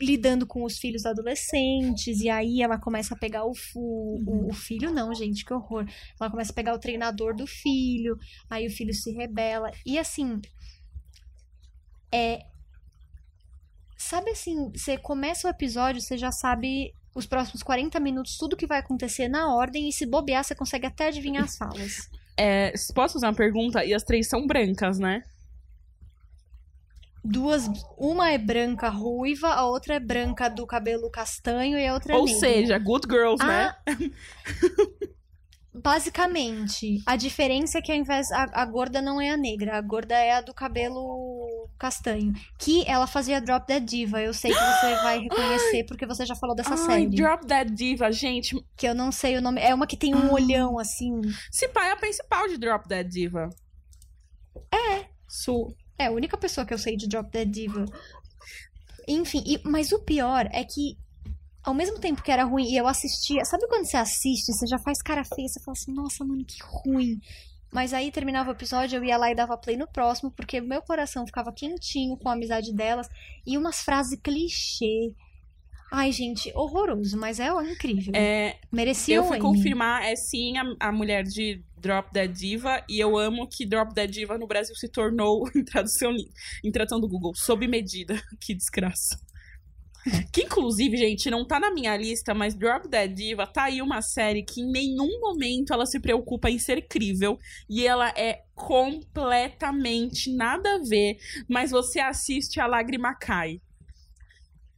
lidando 0.00 0.46
com 0.46 0.64
os 0.64 0.78
filhos 0.78 1.04
adolescentes. 1.04 2.20
E 2.20 2.30
aí 2.30 2.62
ela 2.62 2.78
começa 2.78 3.14
a 3.14 3.18
pegar 3.18 3.44
o, 3.44 3.52
o, 3.74 4.48
o 4.48 4.54
filho, 4.54 4.90
não, 4.90 5.14
gente, 5.14 5.44
que 5.44 5.52
horror. 5.52 5.86
Ela 6.18 6.30
começa 6.30 6.50
a 6.50 6.54
pegar 6.54 6.74
o 6.74 6.78
treinador 6.78 7.36
do 7.36 7.46
filho, 7.46 8.18
aí 8.48 8.66
o 8.66 8.70
filho 8.70 8.94
se 8.94 9.10
rebela. 9.12 9.70
E 9.84 9.98
assim. 9.98 10.40
É. 12.10 12.46
Sabe 13.98 14.30
assim, 14.30 14.72
você 14.74 14.96
começa 14.96 15.46
o 15.46 15.50
episódio, 15.50 16.00
você 16.00 16.16
já 16.16 16.32
sabe 16.32 16.94
os 17.14 17.26
próximos 17.26 17.62
40 17.62 17.98
minutos, 18.00 18.36
tudo 18.36 18.56
que 18.56 18.66
vai 18.66 18.78
acontecer 18.78 19.28
na 19.28 19.54
ordem, 19.54 19.88
e 19.88 19.92
se 19.92 20.06
bobear, 20.06 20.44
você 20.44 20.54
consegue 20.54 20.86
até 20.86 21.08
adivinhar 21.08 21.44
as 21.44 21.56
falas. 21.56 22.08
É, 22.42 22.72
posso 22.94 23.14
fazer 23.14 23.26
uma 23.26 23.34
pergunta? 23.34 23.84
E 23.84 23.92
as 23.92 24.02
três 24.02 24.26
são 24.26 24.46
brancas, 24.46 24.98
né? 24.98 25.22
Duas. 27.22 27.68
Uma 27.98 28.30
é 28.30 28.38
branca 28.38 28.88
ruiva, 28.88 29.48
a 29.48 29.66
outra 29.66 29.96
é 29.96 30.00
branca 30.00 30.48
do 30.48 30.66
cabelo 30.66 31.10
castanho 31.10 31.78
e 31.78 31.86
a 31.86 31.92
outra 31.92 32.14
é 32.14 32.16
Ou 32.16 32.24
negra. 32.24 32.40
seja, 32.40 32.78
good 32.78 33.06
girls, 33.06 33.44
né? 33.44 33.74
Ah, 33.86 33.94
Basicamente, 35.72 37.00
a 37.06 37.14
diferença 37.14 37.78
é 37.78 37.82
que 37.82 37.92
ao 37.92 37.98
invés 37.98 38.30
a, 38.32 38.62
a 38.62 38.64
gorda 38.64 39.00
não 39.00 39.20
é 39.20 39.30
a 39.30 39.36
negra, 39.36 39.76
a 39.76 39.80
gorda 39.80 40.14
é 40.14 40.32
a 40.32 40.40
do 40.40 40.52
cabelo 40.52 41.29
castanho, 41.80 42.32
que 42.58 42.84
ela 42.86 43.06
fazia 43.06 43.40
Drop 43.40 43.66
Dead 43.66 43.82
Diva. 43.82 44.20
Eu 44.22 44.32
sei 44.34 44.52
que 44.52 44.58
você 44.58 44.94
vai 45.02 45.18
reconhecer 45.24 45.84
porque 45.84 46.06
você 46.06 46.24
já 46.26 46.36
falou 46.36 46.54
dessa 46.54 46.72
Ai, 46.74 46.76
série, 46.76 47.08
Drop 47.08 47.44
Dead 47.46 47.70
Diva, 47.70 48.12
gente. 48.12 48.54
que 48.76 48.86
eu 48.86 48.94
não 48.94 49.10
sei 49.10 49.36
o 49.36 49.40
nome, 49.42 49.60
é 49.60 49.74
uma 49.74 49.86
que 49.86 49.96
tem 49.96 50.14
um 50.14 50.28
Ah. 50.28 50.32
olhão 50.32 50.78
assim. 50.78 51.20
Se 51.50 51.66
pai 51.68 51.88
é 51.88 51.92
a 51.92 51.96
principal 51.96 52.46
de 52.46 52.58
Drop 52.58 52.86
Dead 52.86 53.08
Diva. 53.08 53.48
É. 54.72 55.06
Su. 55.26 55.74
É 55.98 56.06
a 56.06 56.10
única 56.12 56.36
pessoa 56.36 56.64
que 56.66 56.72
eu 56.74 56.78
sei 56.78 56.96
de 56.96 57.08
Drop 57.08 57.30
Dead 57.30 57.48
Diva. 57.50 57.84
Enfim, 59.08 59.42
e- 59.46 59.60
mas 59.64 59.90
o 59.92 59.98
pior 60.00 60.48
é 60.52 60.62
que 60.64 60.96
ao 61.62 61.74
mesmo 61.74 61.98
tempo 61.98 62.22
que 62.22 62.30
era 62.30 62.44
ruim 62.44 62.70
e 62.70 62.76
eu 62.76 62.86
assistia, 62.86 63.44
sabe 63.44 63.66
quando 63.68 63.84
você 63.84 63.96
assiste, 63.96 64.52
você 64.52 64.66
já 64.66 64.78
faz 64.78 65.02
cara 65.02 65.22
feia, 65.24 65.46
você 65.48 65.60
fala 65.60 65.76
assim, 65.78 65.92
nossa, 65.92 66.24
mano, 66.24 66.44
que 66.44 66.56
ruim. 66.62 67.18
Mas 67.72 67.94
aí 67.94 68.10
terminava 68.10 68.50
o 68.50 68.52
episódio, 68.52 68.96
eu 68.96 69.04
ia 69.04 69.16
lá 69.16 69.30
e 69.30 69.34
dava 69.34 69.56
play 69.56 69.76
no 69.76 69.86
próximo, 69.86 70.30
porque 70.30 70.60
meu 70.60 70.82
coração 70.82 71.24
ficava 71.24 71.52
quentinho 71.52 72.16
com 72.16 72.28
a 72.28 72.32
amizade 72.32 72.74
delas 72.74 73.08
e 73.46 73.56
umas 73.56 73.80
frases 73.82 74.18
clichê. 74.20 75.14
Ai, 75.92 76.12
gente, 76.12 76.52
horroroso, 76.54 77.16
mas 77.16 77.40
é 77.40 77.48
incrível. 77.48 78.12
É, 78.14 78.58
Merecia 78.70 79.16
eu 79.16 79.24
fui 79.24 79.38
confirmar, 79.38 80.04
é 80.04 80.14
sim 80.14 80.56
a, 80.56 80.88
a 80.88 80.92
mulher 80.92 81.24
de 81.24 81.64
Drop 81.76 82.12
Dead 82.12 82.30
Diva. 82.30 82.84
E 82.88 83.00
eu 83.00 83.18
amo 83.18 83.48
que 83.48 83.66
Drop 83.66 83.92
Dead 83.92 84.08
Diva 84.08 84.38
no 84.38 84.46
Brasil 84.46 84.74
se 84.76 84.88
tornou, 84.88 85.48
em 85.54 85.64
tradução, 85.64 86.14
em 86.62 86.70
tradução 86.70 87.00
do 87.00 87.08
Google, 87.08 87.34
sob 87.34 87.66
medida. 87.66 88.20
Que 88.40 88.54
desgraça. 88.54 89.20
Que 90.32 90.42
inclusive, 90.42 90.96
gente, 90.96 91.30
não 91.30 91.44
tá 91.44 91.58
na 91.58 91.70
minha 91.70 91.96
lista, 91.96 92.34
mas 92.34 92.54
Drop 92.54 92.88
Dead 92.88 93.12
Diva 93.12 93.46
tá 93.46 93.64
aí 93.64 93.82
uma 93.82 94.02
série 94.02 94.42
que 94.42 94.60
em 94.60 94.70
nenhum 94.70 95.20
momento 95.20 95.72
ela 95.72 95.86
se 95.86 96.00
preocupa 96.00 96.50
em 96.50 96.58
ser 96.58 96.86
crível. 96.88 97.38
E 97.68 97.86
ela 97.86 98.08
é 98.10 98.42
completamente 98.54 100.34
nada 100.34 100.74
a 100.74 100.78
ver, 100.78 101.18
mas 101.48 101.70
você 101.70 102.00
assiste 102.00 102.60
a 102.60 102.66
lágrima 102.66 103.14
cai. 103.14 103.60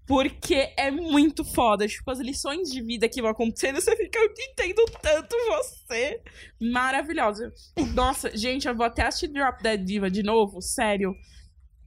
Porque 0.06 0.72
é 0.76 0.90
muito 0.90 1.44
foda. 1.44 1.86
Tipo, 1.86 2.10
as 2.10 2.18
lições 2.18 2.70
de 2.70 2.82
vida 2.82 3.08
que 3.08 3.22
vão 3.22 3.30
acontecendo, 3.30 3.80
você 3.80 3.96
fica, 3.96 4.18
eu 4.18 4.32
entendo 4.36 4.84
tanto 5.00 5.36
você. 5.48 6.20
Maravilhosa. 6.60 7.52
Nossa, 7.94 8.36
gente, 8.36 8.66
eu 8.66 8.74
vou 8.74 8.84
até 8.84 9.06
assistir 9.06 9.28
Drop 9.28 9.62
Dead 9.62 9.82
Diva 9.82 10.10
de 10.10 10.22
novo, 10.22 10.60
sério. 10.60 11.14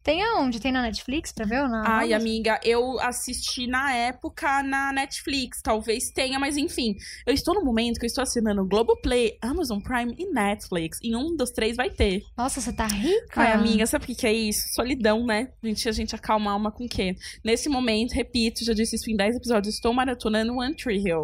Tem 0.06 0.22
aonde? 0.22 0.60
Tem 0.60 0.72
na 0.72 0.84
Netflix 0.84 1.32
pra 1.32 1.48
ver 1.48 1.63
ou 1.63 1.68
não? 1.68 1.82
Ai, 1.84 2.13
amiga, 2.13 2.60
eu 2.63 3.00
assisti 3.00 3.65
na 3.65 3.91
época 3.91 4.62
na 4.62 4.94
Netflix. 4.94 5.63
Talvez 5.63 6.12
tenha, 6.13 6.38
mas 6.38 6.58
enfim. 6.58 6.96
Eu 7.26 7.34
estou 7.34 7.56
no 7.56 7.65
momento 7.65 8.00
que 8.00 8.06
eu 8.06 8.08
estou 8.08 8.22
assinando 8.22 8.63
Globoplay, 8.68 9.36
Amazon 9.41 9.80
Prime 9.80 10.13
e 10.15 10.32
Netflix. 10.32 11.00
Em 11.02 11.15
um 11.15 11.36
dos 11.36 11.50
três 11.50 11.76
vai 11.76 11.89
ter. 11.89 12.22
Nossa, 12.38 12.62
você 12.62 12.72
tá 12.72 12.86
rica? 12.86 13.41
Ai, 13.41 13.54
amiga, 13.54 13.88
sabe 13.88 14.04
o 14.04 14.08
que, 14.08 14.13
que 14.13 14.28
é 14.28 14.32
isso? 14.32 14.76
Solidão, 14.76 15.26
né? 15.26 15.50
A 15.63 15.65
gente, 15.65 15.89
a 15.89 15.91
gente 15.91 16.13
acalma 16.13 16.52
a 16.52 16.54
alma 16.54 16.72
com 16.72 16.86
o 16.86 16.88
quê? 16.88 17.15
Nesse 17.44 17.68
momento, 17.68 18.12
repito, 18.13 18.63
já 18.63 18.74
disse 18.74 18.98
isso 18.98 19.10
em 19.10 19.15
10 19.15 19.38
episódios, 19.38 19.74
estou 19.74 19.91
maratonando 19.91 20.54
One 20.54 20.76
Tree 20.76 21.02
Hill. 21.04 21.24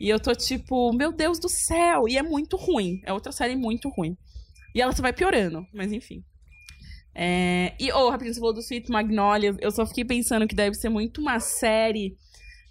E 0.00 0.08
eu 0.08 0.20
tô 0.20 0.32
tipo, 0.32 0.92
meu 0.92 1.10
Deus 1.10 1.40
do 1.40 1.48
céu! 1.48 2.08
E 2.08 2.16
é 2.16 2.22
muito 2.22 2.56
ruim. 2.56 3.00
É 3.04 3.12
outra 3.12 3.32
série 3.32 3.56
muito 3.56 3.88
ruim. 3.88 4.16
E 4.72 4.80
ela 4.80 4.92
só 4.92 5.02
vai 5.02 5.12
piorando, 5.12 5.66
mas 5.74 5.90
enfim. 5.90 6.22
É... 7.14 7.74
E, 7.78 7.92
ô, 7.92 8.10
rapidinho, 8.10 8.34
você 8.34 8.40
falou 8.40 8.54
do 8.54 8.60
Sweet 8.60 8.90
Magnolia. 8.90 9.54
Eu 9.60 9.70
só 9.70 9.86
fiquei 9.86 10.04
pensando 10.04 10.46
que 10.46 10.54
deve 10.54 10.74
ser 10.74 10.88
muito 10.88 11.20
uma 11.20 11.40
série 11.40 12.16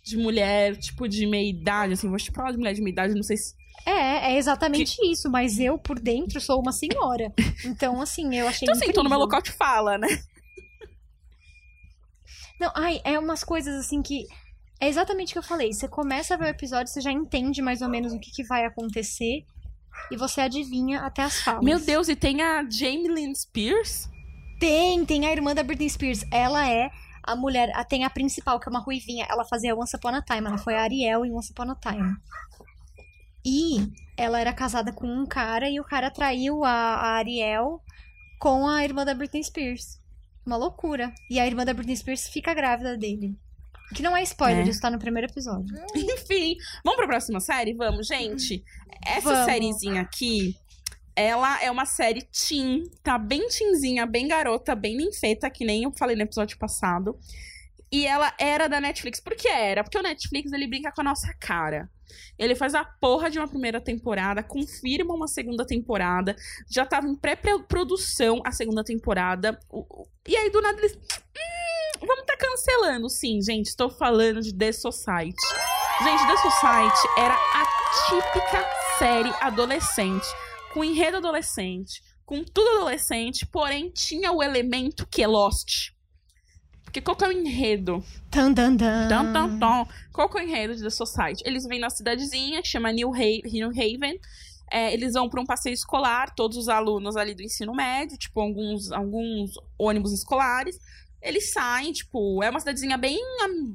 de 0.04 0.18
mulher, 0.18 0.76
tipo, 0.78 1.08
de 1.08 1.26
meia 1.28 1.50
idade, 1.50 1.94
assim. 1.94 2.10
Vou 2.10 2.18
te 2.18 2.32
falar 2.32 2.52
de 2.52 2.58
mulher 2.58 2.74
de 2.74 2.82
meia 2.82 2.92
idade, 2.92 3.14
não 3.14 3.24
sei 3.24 3.38
se. 3.38 3.54
É, 3.86 4.34
é 4.34 4.38
exatamente 4.38 4.96
isso, 5.04 5.30
mas 5.30 5.60
eu 5.60 5.78
por 5.78 6.00
dentro 6.00 6.40
sou 6.40 6.60
uma 6.60 6.72
senhora. 6.72 7.34
Então, 7.66 8.00
assim, 8.02 8.36
eu 8.36 8.48
achei 8.48 8.68
Então, 8.68 8.76
assim, 8.76 8.92
tô 8.92 9.04
no 9.04 9.10
meu 9.10 9.20
local 9.20 9.42
de 9.42 9.52
fala, 9.52 9.98
né? 9.98 10.08
Não, 12.60 12.72
ai, 12.76 13.02
é 13.04 13.18
umas 13.18 13.44
coisas 13.44 13.76
assim 13.76 14.02
que. 14.04 14.28
É 14.80 14.88
exatamente 14.88 15.30
o 15.30 15.34
que 15.34 15.40
eu 15.40 15.44
falei. 15.44 15.74
Você 15.74 15.88
começa 15.88 16.34
a 16.34 16.38
ver 16.38 16.46
o 16.46 16.50
episódio, 16.50 16.92
você 16.92 17.02
já 17.02 17.12
entende 17.12 17.62
mais 17.62 17.82
ou 17.82 17.90
menos 17.90 18.14
o 18.14 18.20
que, 18.20 18.32
que 18.32 18.44
vai 18.44 18.66
acontecer. 18.66 19.46
E 20.12 20.18
você 20.18 20.42
adivinha 20.42 21.02
até 21.02 21.24
as 21.24 21.42
falas. 21.42 21.64
Meu 21.64 21.80
Deus, 21.80 22.08
e 22.08 22.16
tem 22.16 22.42
a 22.42 22.68
Jamie 22.68 23.08
Lynn 23.08 23.34
Spears? 23.36 24.10
Tem, 24.62 25.04
tem 25.06 25.26
a 25.26 25.32
irmã 25.32 25.54
da 25.56 25.64
Britney 25.64 25.90
Spears. 25.90 26.24
Ela 26.32 26.70
é 26.72 26.90
a 27.24 27.36
mulher. 27.36 27.72
a- 27.76 27.84
Tem 27.84 28.04
a 28.06 28.10
principal, 28.10 28.60
que 28.60 28.70
é 28.70 28.72
uma 28.72 28.80
ruivinha. 28.80 29.26
Ela 29.30 29.44
fazia 29.44 29.76
Once 29.76 29.96
Upon 29.96 30.10
a 30.16 30.22
Time. 30.22 30.48
Ela 30.48 30.58
foi 30.60 30.76
a 30.76 30.82
Ariel 30.84 31.26
em 31.26 31.32
Once 31.34 31.52
Upon 31.52 31.72
a 31.72 31.76
Time. 31.76 32.16
E 33.44 33.88
ela 34.16 34.40
era 34.40 34.54
casada 34.54 34.94
com 34.94 35.08
um 35.08 35.26
cara 35.26 35.68
e 35.70 35.80
o 35.80 35.84
cara 35.84 36.12
traiu 36.12 36.64
a, 36.64 36.70
a 36.72 37.08
Ariel 37.16 37.82
com 38.40 38.68
a 38.68 38.84
irmã 38.84 39.04
da 39.04 39.14
Britney 39.16 39.44
Spears. 39.44 40.00
Uma 40.46 40.58
loucura. 40.58 41.12
E 41.30 41.40
a 41.40 41.46
irmã 41.48 41.66
da 41.66 41.74
Britney 41.74 41.98
Spears 41.98 42.28
fica 42.28 42.54
grávida 42.54 42.96
dele. 42.98 43.36
Que 43.96 44.02
não 44.04 44.16
é 44.16 44.24
spoiler, 44.24 44.66
É. 44.66 44.70
isso 44.70 44.80
tá 44.80 44.90
no 44.90 45.00
primeiro 45.00 45.28
episódio. 45.30 45.76
Enfim, 45.96 46.56
vamos 46.84 46.98
pra 46.98 47.08
próxima 47.08 47.40
série? 47.40 47.74
Vamos, 47.74 48.08
gente? 48.08 48.64
Essa 49.06 49.30
Vamos. 49.34 49.46
sériezinha 49.46 50.02
aqui, 50.02 50.56
ela 51.22 51.62
é 51.64 51.70
uma 51.70 51.86
série 51.86 52.22
teen, 52.22 52.90
tá 53.04 53.18
bem 53.18 53.48
teenzinha, 53.48 54.06
bem 54.06 54.28
garota, 54.28 54.76
bem 54.76 54.98
ninfeta, 54.98 55.50
que 55.50 55.64
nem 55.64 55.84
eu 55.84 55.92
falei 55.98 56.16
no 56.16 56.24
episódio 56.24 56.58
passado. 56.58 57.18
E 57.92 58.08
ela 58.08 58.34
era 58.40 58.68
da 58.68 58.80
Netflix. 58.80 59.20
Por 59.20 59.36
que 59.36 59.50
era? 59.50 59.84
Porque 59.84 59.98
o 59.98 60.04
Netflix, 60.04 60.52
ele 60.54 60.68
brinca 60.68 60.92
com 60.92 61.02
a 61.02 61.04
nossa 61.04 61.34
cara. 61.40 61.90
Ele 62.38 62.56
faz 62.56 62.74
a 62.74 62.84
porra 62.84 63.30
de 63.30 63.38
uma 63.38 63.48
primeira 63.48 63.80
temporada, 63.80 64.44
confirma 64.44 65.14
uma 65.14 65.28
segunda 65.28 65.66
temporada, 65.66 66.36
já 66.70 66.86
tava 66.86 67.08
em 67.08 67.16
pré-produção 67.16 68.42
a 68.46 68.52
segunda 68.52 68.84
temporada. 68.84 69.58
E 70.28 70.36
aí, 70.36 70.50
do 70.50 70.62
nada, 70.62 70.78
eles... 70.80 70.94
Hum, 70.94 72.06
vamos 72.06 72.26
tá 72.26 72.36
cancelando. 72.38 73.10
Sim, 73.10 73.42
gente, 73.42 73.68
estou 73.68 73.90
falando 73.90 74.42
de 74.42 74.54
The 74.54 74.72
Society. 74.72 75.36
Gente, 76.04 76.28
The 76.28 76.38
Society 76.38 77.08
era 77.18 77.34
a 77.34 77.82
típica 78.10 78.66
série 78.98 79.34
adolescente, 79.42 80.26
com 80.74 80.84
enredo 80.84 81.18
adolescente, 81.18 82.02
com 82.26 82.44
tudo 82.44 82.70
adolescente, 82.78 83.46
porém 83.46 83.90
tinha 83.90 84.32
o 84.32 84.42
elemento 84.42 85.06
que 85.08 85.22
é 85.22 85.28
Lost. 85.28 85.92
Porque 86.84 87.00
qual 87.02 87.16
que 87.16 87.24
é 87.24 87.28
o 87.28 87.32
enredo? 87.32 88.04
Tan, 89.08 89.32
tan, 89.34 89.60
tan. 89.60 89.88
Qual 90.12 90.30
que 90.30 90.38
é 90.38 90.42
o 90.42 90.44
enredo 90.44 90.76
de 90.76 90.84
The 90.84 90.90
Society? 90.90 91.42
Eles 91.46 91.66
vêm 91.66 91.80
na 91.80 91.90
cidadezinha, 91.90 92.62
chama 92.64 92.92
New, 92.92 93.14
Ha- 93.14 93.42
New 93.50 93.70
Haven. 93.70 94.20
É, 94.70 94.94
eles 94.94 95.14
vão 95.14 95.30
para 95.30 95.42
um 95.42 95.46
passeio 95.46 95.74
escolar, 95.74 96.34
todos 96.36 96.58
os 96.58 96.68
alunos 96.70 97.16
ali 97.18 97.34
do 97.36 97.42
ensino 97.44 97.74
médio, 97.74 98.18
tipo 98.18 98.40
alguns, 98.40 98.92
alguns 98.92 99.52
ônibus 99.78 100.12
escolares. 100.14 100.78
Eles 101.22 101.52
saem, 101.52 101.92
tipo, 101.92 102.42
é 102.44 102.50
uma 102.50 102.60
cidadezinha 102.60 102.98
bem 102.98 103.18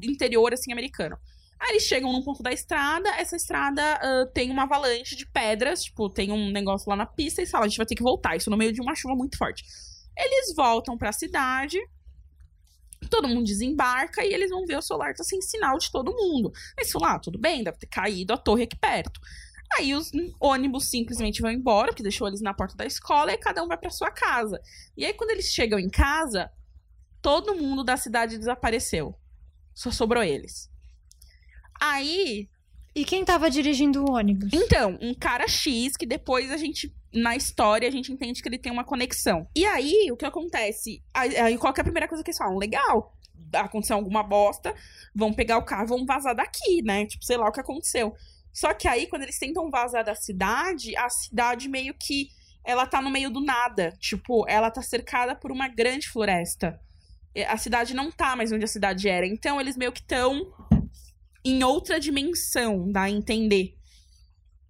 interior, 0.03 0.53
assim, 0.53 0.73
americano. 0.73 1.17
Aí 1.59 1.71
eles 1.71 1.85
chegam 1.85 2.13
num 2.13 2.23
ponto 2.23 2.43
da 2.43 2.53
estrada, 2.53 3.09
essa 3.17 3.37
estrada 3.37 3.83
ah, 3.83 4.27
tem 4.33 4.51
uma 4.51 4.65
avalanche 4.65 5.17
de 5.17 5.27
pedras, 5.27 5.85
tipo, 5.85 6.09
tem 6.11 6.31
um 6.31 6.51
negócio 6.51 6.89
lá 6.89 6.97
na 6.97 7.07
pista 7.07 7.43
e 7.43 7.47
fala, 7.47 7.65
a 7.65 7.69
gente 7.69 7.79
vai 7.79 7.87
ter 7.87 7.95
que 7.95 8.03
voltar, 8.03 8.37
isso 8.37 8.51
no 8.51 8.57
meio 8.57 8.73
de 8.73 8.81
uma 8.81 8.95
chuva 8.95 9.15
muito 9.15 9.39
forte. 9.39 9.65
Eles 10.17 10.55
voltam 10.55 10.97
pra 10.97 11.13
cidade, 11.13 11.79
todo 13.11 13.29
mundo 13.29 13.45
desembarca 13.45 14.25
e 14.25 14.33
eles 14.33 14.51
vão 14.51 14.67
ver 14.67 14.77
o 14.77 14.83
celular 14.83 15.15
tá 15.15 15.25
sem 15.25 15.41
sinal 15.41 15.79
de 15.79 15.91
todo 15.91 16.13
mundo. 16.13 16.53
Eles 16.77 16.91
falam, 16.91 17.11
ah, 17.11 17.19
tudo 17.19 17.39
bem, 17.39 17.65
deve 17.65 17.79
ter 17.79 17.87
caído 17.87 18.33
a 18.33 18.39
torre 18.39 18.65
aqui 18.65 18.77
perto. 18.77 19.21
Aí 19.77 19.95
os 19.95 20.11
ônibus 20.41 20.87
simplesmente 20.87 21.43
vão 21.43 21.51
embora, 21.51 21.89
porque 21.89 22.03
deixou 22.03 22.29
eles 22.29 22.41
na 22.41 22.55
porta 22.55 22.77
da 22.77 22.87
escola, 22.87 23.33
e 23.33 23.39
cada 23.39 23.63
um 23.63 23.69
vai 23.69 23.77
pra 23.77 23.91
sua 23.91 24.11
casa. 24.11 24.61
E 24.97 25.05
aí, 25.05 25.13
quando 25.13 25.31
eles 25.31 25.47
chegam 25.47 25.79
em 25.79 25.89
casa, 25.89 26.51
todo 27.21 27.57
mundo 27.57 27.83
da 27.83 27.97
cidade 27.97 28.39
desapareceu. 28.39 29.15
Só 29.75 29.91
sobrou 29.91 30.23
eles. 30.23 30.71
Aí, 31.81 32.49
E 32.95 33.05
quem 33.05 33.25
tava 33.25 33.51
dirigindo 33.51 34.05
o 34.05 34.13
ônibus? 34.13 34.51
então, 34.53 34.99
um 35.01 35.15
cara 35.15 35.47
X 35.49 35.97
que 35.97 36.07
depois 36.07 36.51
a 36.51 36.57
gente, 36.57 36.95
na 37.13 37.37
história, 37.37 37.87
a 37.89 37.93
gente 37.93 38.13
entende 38.13 38.43
que 38.43 38.49
ele 38.49 38.59
tem 38.59 38.73
uma 38.73 38.85
conexão. 38.85 39.47
E 39.55 39.65
aí, 39.67 40.11
o 40.11 40.17
que 40.17 40.25
acontece? 40.25 41.03
Aí, 41.13 41.59
qual 41.59 41.73
que 41.73 41.81
é 41.81 41.83
a 41.83 41.85
primeira 41.85 42.09
coisa 42.09 42.25
que 42.25 42.31
eles 42.31 42.39
falam? 42.39 42.57
Legal, 42.57 43.15
aconteceu 43.53 43.97
alguma 43.97 44.23
bosta, 44.23 44.75
vão 45.15 45.33
pegar 45.33 45.59
o 45.59 45.65
carro, 45.65 45.87
vão 45.89 46.07
vazar 46.07 46.35
daqui, 46.35 46.83
né? 46.83 47.07
Tipo, 47.07 47.25
sei 47.25 47.37
lá 47.37 47.49
o 47.49 47.53
que 47.53 47.61
aconteceu. 47.61 48.15
Só 48.53 48.73
que 48.73 48.89
aí, 48.89 49.07
quando 49.07 49.23
eles 49.23 49.39
tentam 49.39 49.69
vazar 49.71 50.03
da 50.03 50.15
cidade, 50.15 50.97
a 50.97 51.09
cidade 51.11 51.69
meio 51.69 51.95
que. 51.95 52.29
Ela 52.65 52.85
tá 52.85 53.01
no 53.01 53.11
meio 53.11 53.31
do 53.31 53.41
nada. 53.41 53.93
Tipo, 54.01 54.45
ela 54.49 54.73
tá 54.73 54.83
cercada 54.83 55.37
por 55.37 55.53
uma 55.53 55.69
grande 55.69 56.09
floresta. 56.09 56.81
A 57.47 57.57
cidade 57.57 57.95
não 57.95 58.11
tá 58.11 58.35
mais 58.35 58.51
onde 58.51 58.65
a 58.65 58.69
cidade 58.69 59.09
era. 59.09 59.25
Então, 59.25 59.61
eles 59.61 59.77
meio 59.77 59.93
que 59.93 60.01
estão 60.01 60.41
em 61.51 61.63
outra 61.63 62.01
dimensão, 62.01 62.91
dá 62.91 63.03
a 63.03 63.11
entender. 63.11 63.77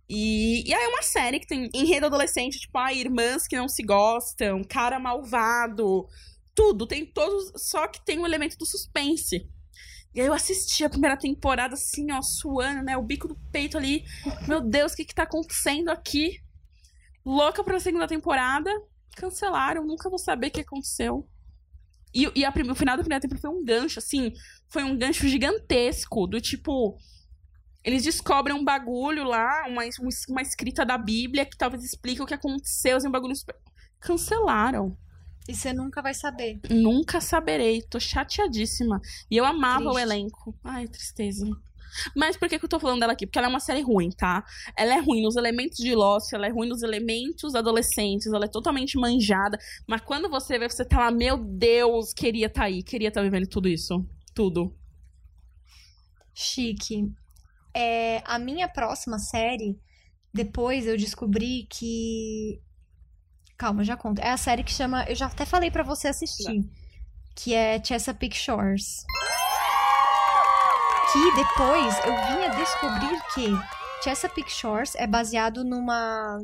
E, 0.09 0.69
e 0.69 0.75
aí 0.75 0.85
é 0.85 0.89
uma 0.89 1.03
série 1.03 1.41
que 1.41 1.47
tem 1.47 1.69
enredo 1.75 2.07
adolescente, 2.07 2.61
tipo, 2.61 2.79
ah, 2.79 2.93
irmãs 2.93 3.47
que 3.49 3.57
não 3.57 3.69
se 3.69 3.83
gostam, 3.83 4.63
cara 4.63 5.01
malvado, 5.01 6.07
tudo, 6.55 6.87
tem 6.87 7.05
todos, 7.05 7.53
só 7.57 7.89
que 7.89 8.05
tem 8.05 8.19
o 8.19 8.27
elemento 8.27 8.57
do 8.57 8.67
suspense. 8.67 9.49
E 10.15 10.21
aí 10.21 10.27
eu 10.27 10.33
assisti 10.33 10.85
a 10.85 10.89
primeira 10.89 11.17
temporada 11.17 11.75
assim, 11.75 12.13
ó, 12.13 12.23
suando, 12.23 12.83
né, 12.83 12.97
o 12.97 13.03
bico 13.03 13.29
do 13.29 13.37
peito 13.51 13.77
ali. 13.77 14.05
Meu 14.47 14.61
Deus, 14.61 14.93
o 14.93 14.97
que 14.97 15.05
que 15.05 15.15
tá 15.15 15.25
acontecendo 15.25 15.91
aqui? 15.91 16.41
Louca 17.25 17.65
pra 17.65 17.81
segunda 17.81 18.07
temporada, 18.07 18.71
cancelaram, 19.17 19.85
nunca 19.85 20.09
vou 20.09 20.19
saber 20.19 20.47
o 20.47 20.51
que 20.51 20.61
aconteceu. 20.61 21.29
E, 22.15 22.31
e 22.35 22.45
a 22.47 22.51
o 22.51 22.75
final 22.75 22.97
da 22.97 23.03
primeira 23.03 23.21
temporada 23.21 23.43
foi 23.43 23.51
um 23.51 23.65
gancho, 23.65 23.99
assim, 23.99 24.33
foi 24.69 24.85
um 24.85 24.97
gancho 24.97 25.27
gigantesco, 25.29 26.27
do 26.27 26.41
tipo. 26.41 26.97
Eles 27.85 28.03
descobrem 28.03 28.55
um 28.55 28.65
bagulho 28.65 29.23
lá, 29.23 29.65
uma, 29.69 29.83
uma 30.29 30.43
escrita 30.43 30.85
da 30.85 30.99
Bíblia 30.99 31.47
que 31.47 31.57
talvez 31.57 31.85
explique 31.85 32.21
o 32.21 32.27
que 32.27 32.35
aconteceu, 32.35 32.97
assim, 32.97 33.07
um 33.07 33.13
bagulho 33.13 33.37
super... 33.37 33.55
Cancelaram. 34.01 34.97
E 35.49 35.55
você 35.55 35.73
nunca 35.73 36.03
vai 36.03 36.13
saber. 36.13 36.61
Nunca 36.69 37.21
saberei. 37.21 37.83
Tô 37.83 38.01
chateadíssima. 38.01 39.01
E 39.31 39.37
eu 39.37 39.45
amava 39.45 39.89
o 39.89 39.93
Triste. 39.93 40.03
elenco. 40.03 40.59
Ai, 40.65 40.89
tristeza. 40.89 41.47
Mas 42.15 42.37
por 42.37 42.49
que, 42.49 42.59
que 42.59 42.65
eu 42.65 42.69
tô 42.69 42.79
falando 42.81 43.01
dela 43.01 43.13
aqui? 43.13 43.27
Porque 43.27 43.39
ela 43.39 43.47
é 43.47 43.51
uma 43.51 43.61
série 43.61 43.81
ruim, 43.81 44.11
tá? 44.11 44.45
Ela 44.77 44.95
é 44.95 45.01
ruim 45.01 45.23
nos 45.23 45.37
elementos 45.37 45.79
de 45.79 45.95
Lost, 45.95 46.33
ela 46.33 46.47
é 46.47 46.51
ruim 46.51 46.69
nos 46.69 46.83
elementos 46.83 47.55
adolescentes, 47.55 48.33
ela 48.33 48.45
é 48.45 48.49
totalmente 48.49 48.99
manjada. 48.99 49.59
Mas 49.87 50.01
quando 50.03 50.29
você 50.29 50.59
vê, 50.59 50.69
você 50.69 50.85
tá 50.85 50.99
lá, 50.99 51.11
meu 51.11 51.39
Deus, 51.39 52.13
queria 52.13 52.51
tá 52.51 52.65
aí, 52.65 52.83
queria 52.83 53.11
tá 53.11 53.23
vivendo 53.23 53.47
tudo 53.47 53.69
isso. 53.69 54.05
Tudo. 54.37 54.77
Chique. 56.35 57.11
É, 57.75 58.23
a 58.27 58.39
minha 58.39 58.69
próxima 58.69 59.19
série, 59.19 59.81
depois 60.33 60.87
eu 60.87 60.95
descobri 60.99 61.67
que. 61.71 62.61
Calma, 63.57 63.83
já 63.83 63.97
conto. 63.97 64.19
É 64.21 64.31
a 64.31 64.37
série 64.37 64.63
que 64.63 64.71
chama. 64.71 65.05
Eu 65.05 65.15
já 65.17 65.25
até 65.27 65.47
falei 65.47 65.71
pra 65.71 65.83
você 65.83 66.09
assistir. 66.09 66.61
Que 67.35 67.55
é 67.55 67.83
Chesapeake 67.83 68.37
Shores. 68.37 69.05
Que 71.13 71.35
depois 71.35 71.95
eu 72.05 72.15
vinha 72.27 72.51
descobrir 72.51 73.19
que 73.35 73.47
Chesapeake 74.05 74.53
Shores 74.53 74.95
é 74.97 75.07
baseado 75.07 75.65
numa 75.65 76.39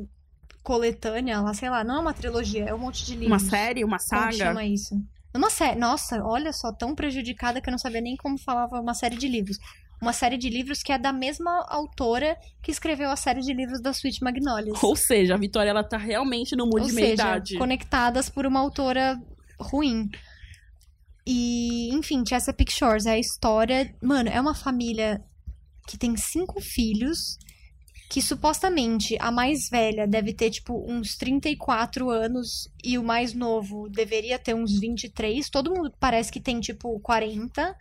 coletânea, 0.63 1.41
lá, 1.41 1.53
sei 1.53 1.69
lá, 1.69 1.83
não 1.83 1.97
é 1.97 1.99
uma 1.99 2.13
trilogia, 2.13 2.65
é 2.65 2.73
um 2.73 2.77
monte 2.79 3.05
de 3.05 3.15
livros. 3.15 3.43
Uma 3.43 3.49
série, 3.51 3.83
uma 3.83 3.97
Como 3.99 4.09
saga. 4.09 4.31
chama 4.31 4.65
isso? 4.65 4.95
Uma 5.35 5.49
série. 5.49 5.79
Nossa, 5.79 6.23
olha 6.23 6.53
só, 6.53 6.71
tão 6.71 6.93
prejudicada 6.93 7.59
que 7.59 7.69
eu 7.69 7.71
não 7.71 7.77
sabia 7.77 8.01
nem 8.01 8.15
como 8.15 8.37
falava 8.37 8.79
uma 8.79 8.93
série 8.93 9.17
de 9.17 9.27
livros. 9.27 9.57
Uma 10.01 10.13
série 10.13 10.37
de 10.37 10.49
livros 10.49 10.83
que 10.83 10.91
é 10.91 10.97
da 10.97 11.13
mesma 11.13 11.65
autora 11.69 12.37
que 12.61 12.69
escreveu 12.69 13.09
a 13.09 13.15
série 13.15 13.39
de 13.39 13.53
livros 13.53 13.81
da 13.81 13.91
Sweet 13.91 14.21
Magnolias. 14.21 14.83
Ou 14.83 14.95
seja, 14.95 15.35
a 15.35 15.37
Vitória 15.37 15.69
ela 15.69 15.83
tá 15.83 15.97
realmente 15.97 16.55
no 16.55 16.65
mood 16.65 16.81
Ou 16.81 16.87
de 16.87 16.93
seja, 16.93 17.01
meia-idade. 17.01 17.57
conectadas 17.57 18.29
por 18.29 18.45
uma 18.45 18.59
autora 18.59 19.17
ruim. 19.59 20.09
E, 21.25 21.89
enfim, 21.95 22.23
Chesapeake 22.27 22.71
Shores 22.73 23.05
é 23.05 23.11
a 23.11 23.19
história. 23.19 23.95
Mano, 24.01 24.29
é 24.29 24.39
uma 24.41 24.53
família 24.53 25.23
que 25.87 25.97
tem 25.97 26.15
cinco 26.17 26.59
filhos. 26.59 27.37
Que 28.09 28.21
supostamente 28.21 29.17
a 29.19 29.31
mais 29.31 29.69
velha 29.69 30.07
deve 30.07 30.33
ter, 30.33 30.51
tipo, 30.51 30.85
uns 30.87 31.15
34 31.15 32.09
anos 32.09 32.69
e 32.83 32.97
o 32.97 33.03
mais 33.03 33.33
novo 33.33 33.89
deveria 33.89 34.37
ter 34.37 34.53
uns 34.53 34.79
23. 34.79 35.49
Todo 35.49 35.73
mundo 35.73 35.91
parece 35.99 36.31
que 36.31 36.39
tem, 36.39 36.59
tipo, 36.59 36.99
40. 36.99 37.75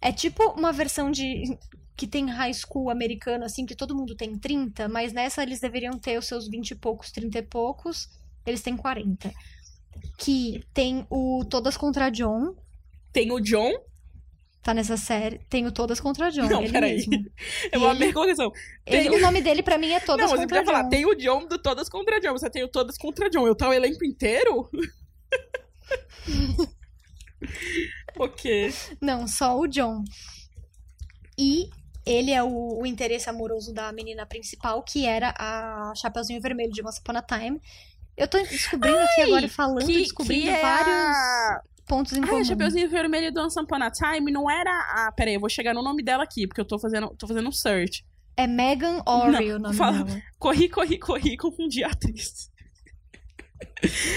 É 0.00 0.12
tipo 0.12 0.42
uma 0.52 0.72
versão 0.72 1.10
de. 1.10 1.58
que 1.96 2.06
tem 2.06 2.28
high 2.28 2.52
school 2.54 2.90
americano, 2.90 3.44
assim, 3.44 3.66
que 3.66 3.76
todo 3.76 3.94
mundo 3.94 4.14
tem 4.14 4.38
30, 4.38 4.88
mas 4.88 5.12
nessa 5.12 5.42
eles 5.42 5.60
deveriam 5.60 5.98
ter 5.98 6.18
os 6.18 6.26
seus 6.26 6.48
20 6.48 6.70
e 6.70 6.74
poucos, 6.74 7.10
30 7.10 7.38
e 7.38 7.42
poucos. 7.42 8.08
Eles 8.46 8.62
têm 8.62 8.76
40. 8.76 9.32
Que 10.18 10.64
tem 10.72 11.06
o 11.10 11.44
Todas 11.44 11.76
contra 11.76 12.10
John. 12.10 12.54
Tem 13.12 13.30
o 13.30 13.40
John. 13.40 13.72
Tá 14.62 14.74
nessa 14.74 14.96
série. 14.96 15.38
Tem 15.48 15.66
o 15.66 15.72
Todas 15.72 16.00
contra 16.00 16.30
John. 16.30 16.48
Não, 16.48 16.62
ele 16.62 16.72
peraí. 16.72 17.06
mesmo. 17.08 17.30
Eu 17.72 17.80
vou 17.80 17.88
ele- 17.90 17.96
abrir 17.98 18.12
correção. 18.12 18.52
Ele- 18.84 19.08
Tem- 19.08 19.18
o 19.18 19.20
nome 19.20 19.40
dele 19.40 19.62
pra 19.62 19.78
mim 19.78 19.92
é 19.92 20.00
Todas 20.00 20.26
Não, 20.26 20.32
mas 20.32 20.40
eu 20.40 20.46
contra 20.46 20.58
queria 20.58 20.72
falar, 20.72 20.82
John. 20.84 20.90
tem 20.90 21.06
o 21.06 21.14
John 21.14 21.46
do 21.46 21.58
Todas 21.58 21.88
contra 21.88 22.20
John. 22.20 22.32
Você 22.32 22.50
tem 22.50 22.62
o 22.62 22.68
Todas 22.68 22.98
contra 22.98 23.30
John. 23.30 23.46
Eu 23.46 23.54
tá 23.54 23.68
o 23.68 23.72
elenco 23.72 24.04
inteiro? 24.04 24.68
ok. 28.18 28.72
Não, 29.00 29.26
só 29.26 29.58
o 29.58 29.66
John. 29.66 30.04
E 31.38 31.70
ele 32.04 32.30
é 32.30 32.42
o, 32.42 32.80
o 32.82 32.86
interesse 32.86 33.30
amoroso 33.30 33.72
da 33.72 33.90
menina 33.92 34.26
principal, 34.26 34.82
que 34.82 35.06
era 35.06 35.34
a 35.38 35.92
Chapeuzinho 35.96 36.40
Vermelho 36.40 36.72
de 36.72 36.84
Once 36.86 37.00
Upon 37.00 37.16
a 37.16 37.22
Time. 37.22 37.60
Eu 38.16 38.28
tô 38.28 38.38
descobrindo 38.42 38.98
aqui 38.98 39.22
agora, 39.22 39.48
falando, 39.48 39.86
Que, 39.86 39.98
descobrindo 40.02 40.42
que 40.44 40.48
é 40.50 40.60
vários 40.60 40.94
a... 40.94 41.62
pontos 41.90 42.12
em 42.12 42.20
Ai, 42.22 42.28
comum. 42.28 42.40
a 42.40 42.44
Chapeuzinho 42.44 42.88
Vermelho 42.88 43.32
do 43.32 43.40
Once 43.42 43.58
Upon 43.60 43.82
a 43.82 43.90
Time 43.90 44.30
não 44.30 44.48
era 44.50 44.70
a... 44.70 45.12
Peraí, 45.12 45.34
eu 45.34 45.40
vou 45.40 45.50
chegar 45.50 45.74
no 45.74 45.82
nome 45.82 46.02
dela 46.02 46.22
aqui, 46.22 46.46
porque 46.46 46.60
eu 46.60 46.64
tô 46.64 46.78
fazendo, 46.78 47.08
tô 47.18 47.26
fazendo 47.26 47.48
um 47.48 47.52
search. 47.52 48.04
É 48.36 48.46
Megan 48.46 49.02
Ory 49.06 49.52
o 49.52 49.58
nome 49.58 49.74
fala- 49.74 50.04
dela. 50.04 50.22
Corri, 50.38 50.68
corri, 50.68 50.98
corri, 50.98 51.36
confundi 51.36 51.82
a 51.84 51.88
atriz. 51.88 52.48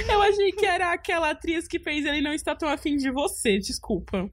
Eu 0.09 0.21
achei 0.21 0.51
que 0.51 0.65
era 0.65 0.93
aquela 0.93 1.31
atriz 1.31 1.67
que 1.67 1.79
fez 1.79 2.05
Ele 2.05 2.21
Não 2.21 2.33
Está 2.33 2.55
Tão 2.55 2.69
Afim 2.69 2.95
de 2.95 3.11
Você, 3.11 3.57
desculpa. 3.57 4.29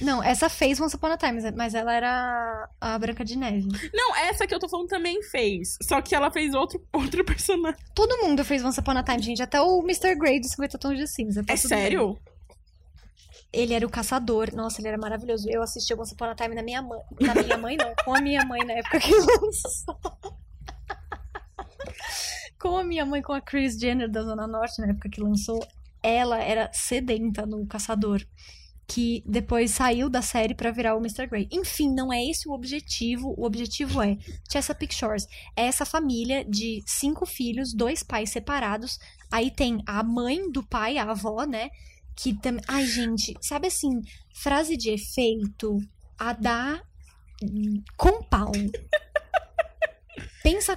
Não, 0.00 0.22
essa 0.22 0.48
fez 0.48 0.80
Once 0.80 0.96
Upon 0.96 1.08
a 1.08 1.16
Time, 1.16 1.40
mas 1.56 1.74
ela 1.74 1.92
era 1.94 2.68
a 2.80 2.98
Branca 2.98 3.24
de 3.24 3.36
Neve. 3.36 3.68
Não, 3.92 4.14
essa 4.16 4.46
que 4.46 4.54
eu 4.54 4.58
tô 4.58 4.68
falando 4.68 4.88
também 4.88 5.22
fez. 5.22 5.76
Só 5.82 6.00
que 6.00 6.14
ela 6.14 6.30
fez 6.30 6.54
outro, 6.54 6.82
outro 6.92 7.24
personagem. 7.24 7.78
Todo 7.94 8.18
mundo 8.18 8.44
fez 8.44 8.64
Once 8.64 8.80
Upon 8.80 8.92
a 8.98 9.02
Time, 9.02 9.22
gente. 9.22 9.42
Até 9.42 9.60
o 9.60 9.80
Mr. 9.82 10.14
Grey 10.16 10.40
dos 10.40 10.50
50 10.52 10.78
Tons 10.78 10.98
de 10.98 11.06
Cinza. 11.06 11.42
tá 11.44 11.52
É 11.52 11.56
bem. 11.56 11.66
sério? 11.66 12.18
Ele 13.52 13.74
era 13.74 13.84
o 13.86 13.90
caçador. 13.90 14.54
Nossa, 14.54 14.80
ele 14.80 14.88
era 14.88 14.96
maravilhoso. 14.98 15.48
Eu 15.50 15.62
assisti 15.62 15.92
Once 15.92 16.14
Upon 16.14 16.26
a 16.26 16.34
Time 16.34 16.54
na 16.54 16.62
minha 16.62 16.80
mãe. 16.80 17.00
Na 17.20 17.34
minha 17.34 17.58
mãe, 17.58 17.76
não. 17.76 17.92
Com 18.04 18.14
a 18.14 18.20
minha 18.20 18.44
mãe 18.44 18.64
na 18.64 18.74
época 18.74 19.00
que 19.00 19.12
lançou. 19.12 19.98
com 22.58 22.76
a 22.76 22.84
minha 22.84 23.04
mãe, 23.06 23.22
com 23.22 23.32
a 23.32 23.40
Chris 23.40 23.78
Jenner 23.78 24.08
da 24.10 24.22
Zona 24.22 24.46
Norte, 24.46 24.80
na 24.80 24.88
época 24.88 25.08
que 25.08 25.20
lançou. 25.20 25.66
Ela 26.02 26.38
era 26.38 26.70
sedenta 26.72 27.44
no 27.44 27.66
Caçador. 27.66 28.22
Que 28.92 29.22
depois 29.24 29.70
saiu 29.70 30.10
da 30.10 30.20
série 30.20 30.54
pra 30.54 30.72
virar 30.72 30.96
o 30.96 30.98
Mr. 30.98 31.26
Grey. 31.28 31.48
Enfim, 31.52 31.94
não 31.94 32.12
é 32.12 32.24
esse 32.24 32.48
o 32.48 32.52
objetivo. 32.52 33.34
O 33.38 33.44
objetivo 33.44 34.02
é 34.02 34.16
Chesapeake 34.50 34.94
Shores. 34.94 35.26
É 35.56 35.66
essa 35.66 35.84
família 35.84 36.44
de 36.44 36.82
cinco 36.86 37.24
filhos, 37.24 37.72
dois 37.72 38.02
pais 38.02 38.30
separados. 38.30 38.98
Aí 39.30 39.50
tem 39.50 39.80
a 39.86 40.02
mãe 40.02 40.50
do 40.50 40.66
pai, 40.66 40.98
a 40.98 41.04
avó, 41.04 41.44
né? 41.44 41.70
Que 42.16 42.34
também. 42.34 42.64
Ai, 42.66 42.84
gente, 42.84 43.34
sabe 43.40 43.68
assim, 43.68 44.00
frase 44.34 44.76
de 44.76 44.90
efeito 44.90 45.78
a 46.18 46.32
dar 46.32 46.82
com 47.96 48.22
pau. 48.24 48.50
Pensa 50.42 50.76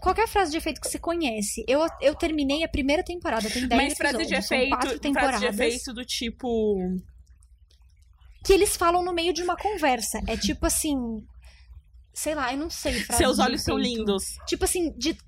qualquer 0.00 0.28
frase 0.28 0.50
de 0.50 0.58
efeito 0.58 0.80
que 0.80 0.88
você 0.88 0.98
conhece. 0.98 1.64
Eu, 1.66 1.86
eu 2.00 2.14
terminei 2.14 2.64
a 2.64 2.68
primeira 2.68 3.02
temporada, 3.02 3.48
tem 3.48 3.66
10 3.66 3.82
Mas 3.82 3.98
frase 3.98 4.16
de 4.18 4.34
episódios, 4.34 4.46
são 4.46 4.56
efeito, 4.56 4.70
quatro 4.70 5.12
frase 5.12 5.38
de 5.38 5.46
efeito 5.46 5.94
do 5.94 6.04
tipo. 6.04 7.00
Que 8.48 8.54
eles 8.54 8.78
falam 8.78 9.04
no 9.04 9.12
meio 9.12 9.34
de 9.34 9.42
uma 9.42 9.54
conversa. 9.58 10.22
É 10.26 10.34
tipo 10.34 10.64
assim. 10.64 10.96
Sei 12.14 12.34
lá, 12.34 12.50
eu 12.50 12.58
não 12.58 12.70
sei. 12.70 13.04
Seus 13.12 13.38
olhos 13.38 13.60
são 13.60 13.76
lindos. 13.76 14.38
Tipo 14.46 14.64
assim, 14.64 14.90
de, 14.96 15.18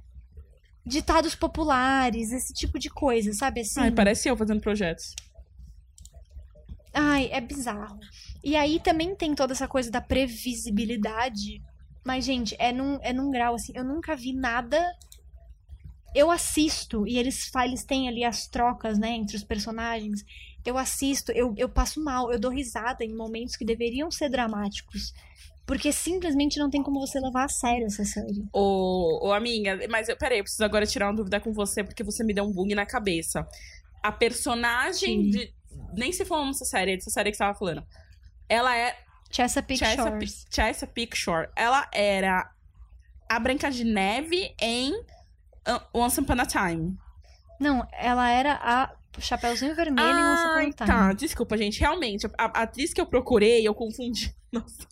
ditados 0.86 1.34
populares, 1.34 2.32
esse 2.32 2.54
tipo 2.54 2.78
de 2.78 2.88
coisa, 2.88 3.30
sabe? 3.34 3.60
Assim, 3.60 3.78
Ai, 3.78 3.90
parece 3.90 4.26
eu 4.26 4.34
fazendo 4.38 4.62
projetos. 4.62 5.14
Ai, 6.94 7.28
é 7.30 7.42
bizarro. 7.42 8.00
E 8.42 8.56
aí 8.56 8.80
também 8.80 9.14
tem 9.14 9.34
toda 9.34 9.52
essa 9.52 9.68
coisa 9.68 9.90
da 9.90 10.00
previsibilidade. 10.00 11.62
Mas, 12.02 12.24
gente, 12.24 12.56
é 12.58 12.72
num, 12.72 12.98
é 13.02 13.12
num 13.12 13.30
grau 13.30 13.54
assim. 13.54 13.74
Eu 13.76 13.84
nunca 13.84 14.16
vi 14.16 14.32
nada. 14.32 14.82
Eu 16.14 16.30
assisto 16.30 17.06
e 17.06 17.18
eles, 17.18 17.54
eles 17.54 17.84
têm 17.84 18.08
ali 18.08 18.24
as 18.24 18.48
trocas, 18.48 18.98
né, 18.98 19.10
entre 19.10 19.36
os 19.36 19.44
personagens. 19.44 20.24
Eu 20.64 20.76
assisto, 20.76 21.32
eu, 21.32 21.54
eu 21.56 21.68
passo 21.68 22.02
mal, 22.02 22.30
eu 22.30 22.38
dou 22.38 22.50
risada 22.50 23.04
em 23.04 23.14
momentos 23.14 23.56
que 23.56 23.64
deveriam 23.64 24.10
ser 24.10 24.28
dramáticos. 24.28 25.12
Porque 25.66 25.92
simplesmente 25.92 26.58
não 26.58 26.68
tem 26.68 26.82
como 26.82 26.98
você 26.98 27.20
levar 27.20 27.44
a 27.44 27.48
sério 27.48 27.86
essa 27.86 28.04
série. 28.04 28.44
Ô, 28.52 29.28
ô, 29.28 29.32
amiga, 29.32 29.78
mas 29.88 30.08
eu, 30.08 30.16
peraí, 30.16 30.38
eu 30.38 30.42
preciso 30.42 30.64
agora 30.64 30.84
tirar 30.84 31.06
uma 31.06 31.14
dúvida 31.14 31.38
com 31.40 31.52
você, 31.52 31.84
porque 31.84 32.02
você 32.02 32.24
me 32.24 32.34
deu 32.34 32.44
um 32.44 32.52
bug 32.52 32.74
na 32.74 32.84
cabeça. 32.84 33.46
A 34.02 34.10
personagem 34.10 35.22
Sim. 35.24 35.30
de. 35.30 35.54
Nem 35.96 36.12
se 36.12 36.24
for 36.24 36.44
essa 36.48 36.64
série, 36.64 36.96
essa 36.96 37.10
série 37.10 37.30
que 37.30 37.36
você 37.36 37.44
tava 37.44 37.56
falando. 37.56 37.86
Ela 38.48 38.76
é. 38.76 38.96
Chesapeake 39.30 39.78
Chesapeake, 39.78 40.26
Shores. 40.26 40.46
Chesapeake 40.50 41.16
Shore. 41.16 41.48
Ela 41.54 41.88
era 41.94 42.50
a 43.28 43.38
Branca 43.38 43.70
de 43.70 43.84
Neve 43.84 44.52
em 44.60 44.92
uh, 44.92 45.80
Once 45.94 46.18
Upon 46.18 46.40
a 46.40 46.46
Time. 46.46 46.98
Não, 47.60 47.86
ela 47.92 48.28
era 48.28 48.54
a 48.54 48.92
Chapeuzinho 49.18 49.74
Vermelho 49.74 50.08
em 50.18 50.24
Once 50.24 50.42
Upon 50.44 50.82
a 50.82 50.84
Ah, 50.84 50.86
tá. 50.86 51.12
Desculpa, 51.12 51.56
gente. 51.56 51.80
Realmente, 51.80 52.26
a, 52.26 52.30
a 52.38 52.62
atriz 52.62 52.92
que 52.94 53.00
eu 53.00 53.06
procurei, 53.06 53.66
eu 53.66 53.74
confundi. 53.74 54.34
Nossa. 54.52 54.86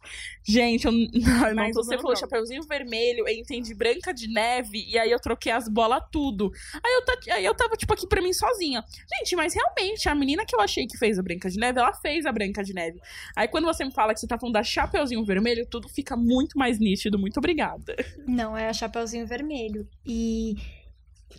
Gente, 0.47 0.87
eu, 0.87 0.93
não, 0.93 1.55
Mais 1.55 1.75
você 1.75 1.97
falou. 1.97 2.15
Chapeuzinho 2.17 2.63
Vermelho, 2.63 3.27
eu 3.29 3.35
entendi 3.35 3.75
Branca 3.75 4.13
de 4.15 4.29
Neve, 4.29 4.85
e 4.89 4.97
aí 4.99 5.11
eu 5.11 5.19
troquei 5.21 5.51
as 5.53 5.69
bolas 5.69 6.03
tudo. 6.13 6.51
Aí 6.75 6.93
eu, 6.95 7.05
ta- 7.05 7.35
aí 7.35 7.45
eu 7.45 7.55
tava, 7.55 7.77
tipo, 7.77 7.93
aqui 7.93 8.07
pra 8.07 8.21
mim 8.23 8.33
sozinha. 8.33 8.85
Gente, 9.19 9.35
mas 9.37 9.55
realmente, 9.55 10.09
a 10.09 10.15
menina 10.15 10.45
que 10.47 10.55
eu 10.55 10.61
achei 10.61 10.87
que 10.87 10.97
fez 10.97 11.19
a 11.19 11.23
Branca 11.23 11.49
de 11.51 11.59
Neve, 11.59 11.79
ela 11.79 11.93
fez 11.95 12.25
a 12.27 12.33
Branca 12.33 12.63
de 12.63 12.73
Neve. 12.73 13.01
Aí 13.37 13.49
quando 13.49 13.65
você 13.65 13.85
me 13.85 13.93
fala 13.93 14.15
que 14.15 14.21
você 14.21 14.27
tá 14.29 14.39
falando 14.39 14.55
da 14.55 14.63
Chapeuzinho 14.63 15.25
Vermelho, 15.25 15.67
tudo 15.69 15.89
fica 15.89 16.17
muito 16.17 16.57
mais 16.59 16.79
nítido. 16.79 17.19
Muito 17.19 17.39
obrigada. 17.39 17.97
Não, 18.27 18.57
é 18.57 18.69
a 18.69 18.73
Chapeuzinho 18.73 19.27
Vermelho. 19.27 19.89
E, 20.07 20.55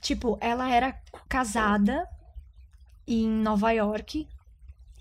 tipo, 0.01 0.37
ela 0.41 0.69
era 0.69 0.93
casada 1.29 2.05
em 3.09 3.27
Nova 3.27 3.71
York. 3.71 4.27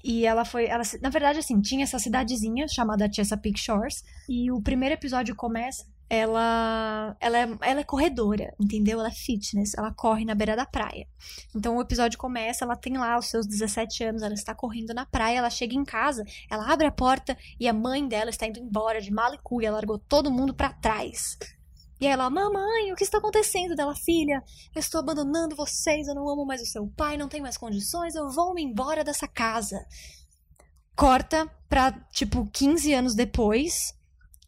E 0.03 0.25
ela 0.25 0.45
foi. 0.45 0.67
Ela, 0.67 0.83
na 1.03 1.11
verdade, 1.11 1.39
assim, 1.39 1.61
tinha 1.61 1.83
essa 1.83 1.99
cidadezinha 1.99 2.67
chamada 2.69 3.13
Chesapeake 3.13 3.59
Shores. 3.59 4.03
E 4.29 4.51
o 4.51 4.61
primeiro 4.63 4.95
episódio 4.95 5.35
começa. 5.37 5.85
Ela, 6.11 7.15
ela, 7.21 7.39
é, 7.39 7.59
ela 7.61 7.81
é 7.81 7.85
corredora, 7.85 8.55
entendeu? 8.59 8.99
Ela 8.99 9.09
é 9.09 9.13
fitness, 9.13 9.75
ela 9.77 9.93
corre 9.93 10.25
na 10.25 10.35
beira 10.35 10.57
da 10.57 10.65
praia. 10.65 11.07
Então 11.55 11.77
o 11.77 11.83
episódio 11.83 12.19
começa, 12.19 12.65
ela 12.65 12.77
tem 12.77 12.97
lá 12.97 13.19
os 13.19 13.27
seus 13.27 13.47
17 13.47 14.05
anos, 14.05 14.23
ela 14.23 14.33
está 14.33 14.55
correndo 14.55 14.95
na 14.95 15.05
praia, 15.05 15.37
ela 15.37 15.51
chega 15.51 15.75
em 15.75 15.85
casa, 15.85 16.25
ela 16.51 16.73
abre 16.73 16.87
a 16.87 16.91
porta 16.91 17.37
e 17.61 17.69
a 17.69 17.75
mãe 17.75 18.09
dela 18.09 18.31
está 18.31 18.47
indo 18.47 18.59
embora 18.59 19.03
de 19.03 19.13
mala 19.13 19.35
e 19.35 19.39
cuia, 19.43 19.71
largou 19.71 19.99
todo 19.99 20.31
mundo 20.31 20.55
pra 20.55 20.73
trás. 20.73 21.37
E 22.01 22.07
ela, 22.07 22.31
mamãe, 22.31 22.93
o 22.93 22.97
que 22.97 23.03
está 23.03 23.19
acontecendo? 23.19 23.75
Dela, 23.75 23.95
filha, 23.95 24.43
eu 24.75 24.81
estou 24.81 25.01
abandonando 25.01 25.57
vocês, 25.57 26.07
eu 26.07 26.15
não 26.15 26.29
amo 26.29 26.47
mais 26.47 26.63
o 26.63 26.67
seu 26.67 26.87
pai, 26.97 27.17
não 27.17 27.29
tenho 27.29 27.43
mais 27.43 27.57
condições, 27.57 28.15
eu 28.15 28.31
vou 28.31 28.55
me 28.55 28.63
embora 28.63 29.03
dessa 29.03 29.27
casa. 29.27 29.85
Corta 30.95 31.47
pra, 31.69 31.93
tipo, 32.13 32.49
15 32.53 32.93
anos 32.95 33.15
depois. 33.15 33.95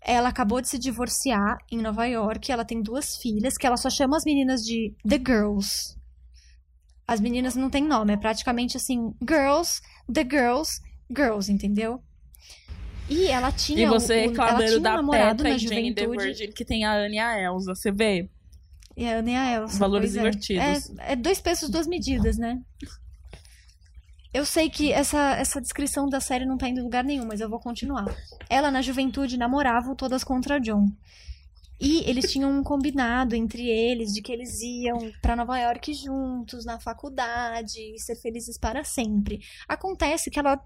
Ela 0.02 0.28
acabou 0.28 0.60
de 0.60 0.68
se 0.68 0.78
divorciar 0.78 1.58
em 1.70 1.78
Nova 1.78 2.06
York. 2.06 2.50
Ela 2.50 2.64
tem 2.64 2.80
duas 2.82 3.16
filhas, 3.16 3.56
que 3.56 3.66
ela 3.66 3.76
só 3.76 3.90
chama 3.90 4.16
as 4.16 4.24
meninas 4.24 4.62
de 4.62 4.94
The 5.06 5.18
Girls. 5.18 5.96
As 7.06 7.20
meninas 7.20 7.56
não 7.56 7.68
têm 7.68 7.84
nome, 7.84 8.12
é 8.12 8.16
praticamente 8.16 8.76
assim: 8.76 9.12
Girls, 9.28 9.80
The 10.12 10.22
Girls, 10.22 10.80
Girls, 11.14 11.52
entendeu? 11.52 12.02
E 13.10 13.26
ela 13.26 13.50
tinha. 13.52 13.82
E 13.82 13.86
você 13.86 14.14
o- 14.14 14.16
o- 14.16 14.20
ela 14.20 14.28
reclamando 14.30 14.64
tinha 14.66 14.78
um 14.78 14.82
da 14.82 14.96
namorado 14.96 15.42
Petra 15.42 15.50
na 15.50 15.58
juventude. 15.58 16.48
Que 16.48 16.64
tem 16.64 16.84
a 16.84 16.92
Anne 16.94 17.16
e 17.16 17.18
a 17.18 17.38
Elsa, 17.42 17.74
você 17.74 17.90
vê? 17.90 18.30
E 18.96 19.06
a 19.06 19.18
Ana 19.18 19.30
e 19.30 19.34
a 19.36 19.52
Elsa. 19.56 19.78
Valores 19.78 20.14
é. 20.16 20.20
invertidos. 20.20 20.90
É, 21.00 21.12
é 21.12 21.16
dois 21.16 21.40
pesos, 21.40 21.68
duas 21.68 21.86
medidas, 21.86 22.38
né? 22.38 22.60
Eu 24.32 24.44
sei 24.46 24.70
que 24.70 24.92
essa, 24.92 25.34
essa 25.36 25.60
descrição 25.60 26.08
da 26.08 26.20
série 26.20 26.44
não 26.46 26.56
tá 26.56 26.68
indo 26.68 26.78
em 26.80 26.84
lugar 26.84 27.02
nenhum, 27.02 27.26
mas 27.26 27.40
eu 27.40 27.50
vou 27.50 27.58
continuar. 27.58 28.06
Ela, 28.48 28.70
na 28.70 28.80
juventude, 28.80 29.36
namoravam 29.36 29.96
todas 29.96 30.22
contra 30.22 30.60
John. 30.60 30.86
E 31.80 32.08
eles 32.08 32.30
tinham 32.30 32.50
um 32.52 32.62
combinado 32.62 33.34
entre 33.34 33.66
eles 33.68 34.12
de 34.12 34.20
que 34.22 34.30
eles 34.30 34.60
iam 34.60 35.10
pra 35.20 35.34
Nova 35.34 35.58
York 35.58 35.94
juntos, 35.94 36.64
na 36.64 36.78
faculdade, 36.78 37.80
e 37.80 37.98
ser 37.98 38.14
felizes 38.16 38.56
para 38.58 38.84
sempre. 38.84 39.40
Acontece 39.66 40.30
que 40.30 40.38
ela 40.38 40.62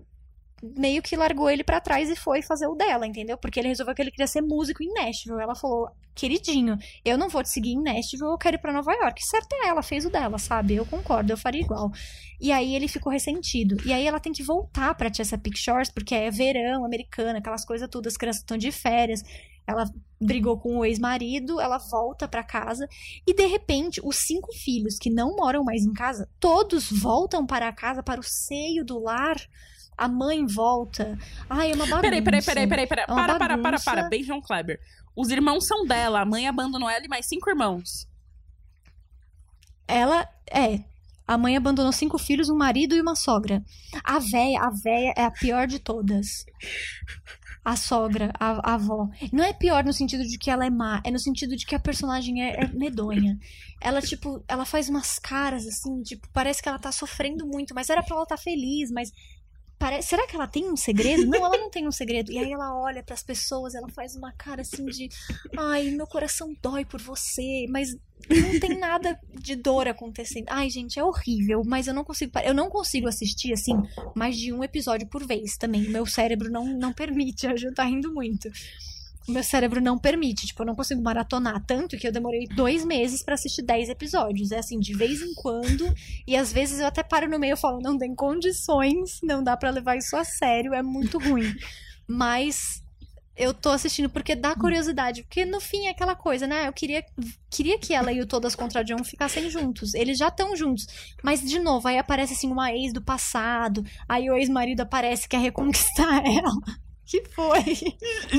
meio 0.77 1.03
que 1.03 1.17
largou 1.17 1.51
ele 1.51 1.65
pra 1.65 1.81
trás 1.81 2.09
e 2.11 2.17
foi 2.17 2.43
fazer 2.43 2.67
o 2.67 2.75
dela, 2.75 3.07
entendeu? 3.07 3.37
Porque 3.37 3.61
ele 3.61 3.69
resolveu 3.69 3.95
que 3.95 4.03
ele 4.03 4.11
queria 4.11 4.27
ser 4.27 4.41
músico 4.41 4.83
em 4.83 4.93
Nashville. 4.93 5.41
Ela 5.41 5.55
falou, 5.55 5.89
queridinho, 6.15 6.79
eu 7.05 7.19
não 7.19 7.29
vou 7.29 7.43
te 7.43 7.51
seguir 7.51 7.73
em 7.73 7.83
Nashville, 7.83 8.31
eu 8.31 8.39
quero 8.39 8.57
ir 8.57 8.59
pra 8.59 8.73
Nova 8.73 8.93
York. 8.93 9.25
Certo 9.25 9.53
é 9.55 9.69
ela, 9.69 9.83
fez 9.83 10.05
o 10.05 10.11
dela, 10.11 10.39
sabe? 10.39 10.75
Eu 10.75 10.87
concordo, 10.87 11.33
eu 11.33 11.37
faria 11.37 11.61
igual. 11.61 11.91
E 12.41 12.53
aí 12.53 12.75
ele 12.75 12.89
ficou 12.89 13.13
ressentido. 13.13 13.77
E 13.85 13.93
aí 13.93 14.07
ela 14.07 14.21
tem 14.21 14.33
que 14.33 14.43
voltar 14.43 14.95
pra 14.95 15.13
Chesapeake 15.13 15.59
Shores, 15.59 15.91
porque 15.91 16.15
é 16.15 16.31
verão 16.31 16.85
americano, 16.85 17.39
aquelas 17.39 17.65
coisas 17.65 17.89
tudo, 17.91 18.07
as 18.07 18.17
crianças 18.17 18.43
estão 18.43 18.57
de 18.57 18.71
férias. 18.71 19.23
Ela 19.67 19.85
brigou 20.21 20.59
com 20.59 20.79
o 20.79 20.85
ex-marido, 20.85 21.61
ela 21.61 21.79
volta 21.79 22.29
pra 22.29 22.43
casa 22.43 22.87
e 23.27 23.35
de 23.35 23.47
repente 23.47 24.01
os 24.05 24.17
cinco 24.17 24.53
filhos 24.53 24.99
que 24.99 25.11
não 25.11 25.35
moram 25.37 25.65
mais 25.65 25.85
em 25.85 25.93
casa, 25.93 26.29
todos 26.39 26.91
voltam 26.91 27.47
para 27.47 27.69
a 27.69 27.73
casa, 27.73 28.03
para 28.03 28.21
o 28.21 28.25
seio 28.25 28.85
do 28.85 28.99
lar. 28.99 29.37
A 29.97 30.09
mãe 30.09 30.45
volta. 30.47 31.19
Ai, 31.49 31.73
é 31.73 31.75
uma 31.75 31.87
bagunça. 31.87 32.01
Peraí, 32.01 32.23
peraí, 32.23 32.43
peraí, 32.43 32.67
peraí, 32.67 32.87
peraí. 32.87 33.05
É 33.05 33.07
Para, 33.07 33.39
para, 33.39 33.59
para, 33.59 33.81
para. 33.81 34.09
Bem, 34.09 34.23
João 34.23 34.41
Kleber. 34.41 34.81
Os 35.17 35.31
irmãos 35.31 35.67
são 35.67 35.87
dela, 35.87 36.21
a 36.21 36.25
mãe 36.25 36.49
abandonou 36.49 36.89
ela 36.89 37.05
e 37.05 37.09
mais 37.09 37.27
cinco 37.27 37.49
irmãos. 37.49 38.09
Ela 39.87 40.29
é. 40.51 40.81
A 41.27 41.39
mãe 41.39 41.57
abandonou 41.57 41.93
cinco 41.93 42.19
filhos, 42.19 42.49
um 42.51 42.57
marido 42.57 42.95
e 42.95 43.01
uma 43.01 43.15
sogra. 43.15 43.63
A 44.03 44.19
véia, 44.19 44.61
a 44.61 44.71
véia 44.71 45.15
é 45.17 45.25
a 45.25 45.31
pior 45.31 45.67
de 45.67 45.79
todas. 45.79 46.45
A 47.65 47.77
sogra, 47.77 48.31
a, 48.39 48.73
a 48.73 48.75
avó. 48.75 49.09
Não 49.33 49.43
é 49.43 49.53
pior 49.53 49.85
no 49.85 49.93
sentido 49.93 50.23
de 50.25 50.37
que 50.37 50.51
ela 50.51 50.67
é 50.67 50.71
má, 50.71 51.01
é 51.03 51.11
no 51.11 51.19
sentido 51.19 51.57
de 51.57 51.65
que 51.65 51.75
a 51.75 51.81
personagem 51.81 52.43
é, 52.43 52.65
é 52.65 52.69
medonha. 52.69 53.39
Ela, 53.81 54.03
tipo, 54.03 54.45
ela 54.47 54.67
faz 54.67 54.91
umas 54.91 55.19
caras 55.19 55.67
assim, 55.67 56.03
tipo, 56.03 56.29
parece 56.31 56.63
que 56.63 56.69
ela 56.69 56.79
tá 56.79 56.93
sofrendo 56.93 57.47
muito, 57.47 57.75
mas 57.75 57.89
era 57.89 58.03
pra 58.03 58.17
ela 58.17 58.25
estar 58.25 58.37
feliz, 58.37 58.91
mas. 58.91 59.11
Pare... 59.79 60.03
Será 60.03 60.27
que 60.27 60.37
ela 60.37 60.47
tem 60.47 60.71
um 60.71 60.77
segredo? 60.77 61.27
Não, 61.27 61.45
ela 61.45 61.59
não 61.59 61.71
tem 61.71 61.87
um 61.87 61.93
segredo. 61.93 62.31
E 62.31 62.39
aí 62.39 62.53
ela 62.53 62.77
olha 62.77 63.03
pras 63.03 63.23
pessoas, 63.23 63.75
ela 63.75 63.89
faz 63.89 64.15
uma 64.15 64.33
cara 64.33 64.63
assim 64.63 64.85
de. 64.87 65.09
Ai, 65.57 65.91
meu 65.91 66.07
coração 66.07 66.55
dói 66.63 66.85
por 66.85 67.01
você, 67.01 67.67
mas 67.69 67.97
não 68.29 68.61
tem 68.61 68.79
nada 68.79 69.19
de 69.35 69.57
dor 69.57 69.89
acontecendo. 69.89 70.47
Ai, 70.49 70.71
gente, 70.71 70.99
é 70.99 71.05
horrível, 71.05 71.63
mas 71.65 71.87
eu 71.87 71.95
não 71.95 72.05
consigo, 72.05 72.39
eu 72.41 72.55
não 72.55 72.71
consigo 72.71 73.09
assistir 73.09 73.53
assim 73.53 73.75
mais 74.15 74.37
de 74.37 74.53
um 74.53 74.63
episódio 74.63 75.07
por 75.09 75.27
vez 75.27 75.57
também. 75.57 75.83
Meu 75.83 76.07
cérebro 76.07 76.51
não 76.51 76.65
não 76.67 76.93
permite, 76.93 77.47
a 77.47 77.57
Ju 77.57 77.73
tá 77.75 77.85
rindo 77.85 78.13
muito. 78.13 78.51
Meu 79.27 79.43
cérebro 79.43 79.81
não 79.81 79.99
permite, 79.99 80.47
tipo, 80.47 80.63
eu 80.63 80.67
não 80.67 80.75
consigo 80.75 81.03
maratonar 81.03 81.65
tanto 81.67 81.97
que 81.97 82.07
eu 82.07 82.13
demorei 82.13 82.47
dois 82.47 82.85
meses 82.85 83.23
pra 83.23 83.35
assistir 83.35 83.63
dez 83.63 83.89
episódios. 83.89 84.53
É 84.53 84.59
assim, 84.59 84.79
de 84.79 84.95
vez 84.95 85.23
em 85.23 85.35
quando, 85.35 85.93
e 86.27 86.37
às 86.37 86.53
vezes 86.53 86.79
eu 86.79 86.87
até 86.87 87.03
paro 87.03 87.29
no 87.29 87.39
meio 87.39 87.55
e 87.55 87.57
falo, 87.57 87.81
não 87.81 87.97
tem 87.97 88.15
condições, 88.15 89.21
não 89.23 89.43
dá 89.43 89.57
pra 89.57 89.71
levar 89.71 89.97
isso 89.97 90.17
a 90.17 90.25
sério, 90.25 90.75
é 90.75 90.83
muito 90.83 91.19
ruim. 91.19 91.55
Mas 92.07 92.85
eu 93.37 93.53
tô 93.53 93.71
assistindo 93.71 94.09
porque 94.09 94.37
dá 94.37 94.55
curiosidade. 94.55 95.23
Porque 95.23 95.45
no 95.45 95.61
fim 95.61 95.87
é 95.87 95.91
aquela 95.91 96.15
coisa, 96.15 96.47
né? 96.47 96.69
Eu 96.69 96.73
queria, 96.73 97.05
queria 97.51 97.79
que 97.79 97.93
ela 97.93 98.13
e 98.13 98.21
o 98.21 98.27
Todas 98.27 98.55
contra 98.55 98.85
John 98.85 99.03
ficassem 99.03 99.51
juntos. 99.51 99.95
Eles 99.95 100.19
já 100.19 100.29
estão 100.29 100.55
juntos. 100.55 100.87
Mas, 101.23 101.41
de 101.41 101.59
novo, 101.59 101.89
aí 101.89 101.99
aparece 101.99 102.35
assim 102.35 102.51
uma 102.51 102.73
ex 102.73 102.93
do 102.93 103.03
passado. 103.03 103.85
Aí 104.09 104.31
o 104.31 104.37
ex-marido 104.37 104.83
aparece 104.83 105.23
que 105.23 105.31
quer 105.31 105.41
reconquistar 105.41 106.23
ela. 106.25 106.79
Que 107.07 107.23
foi? 107.29 107.63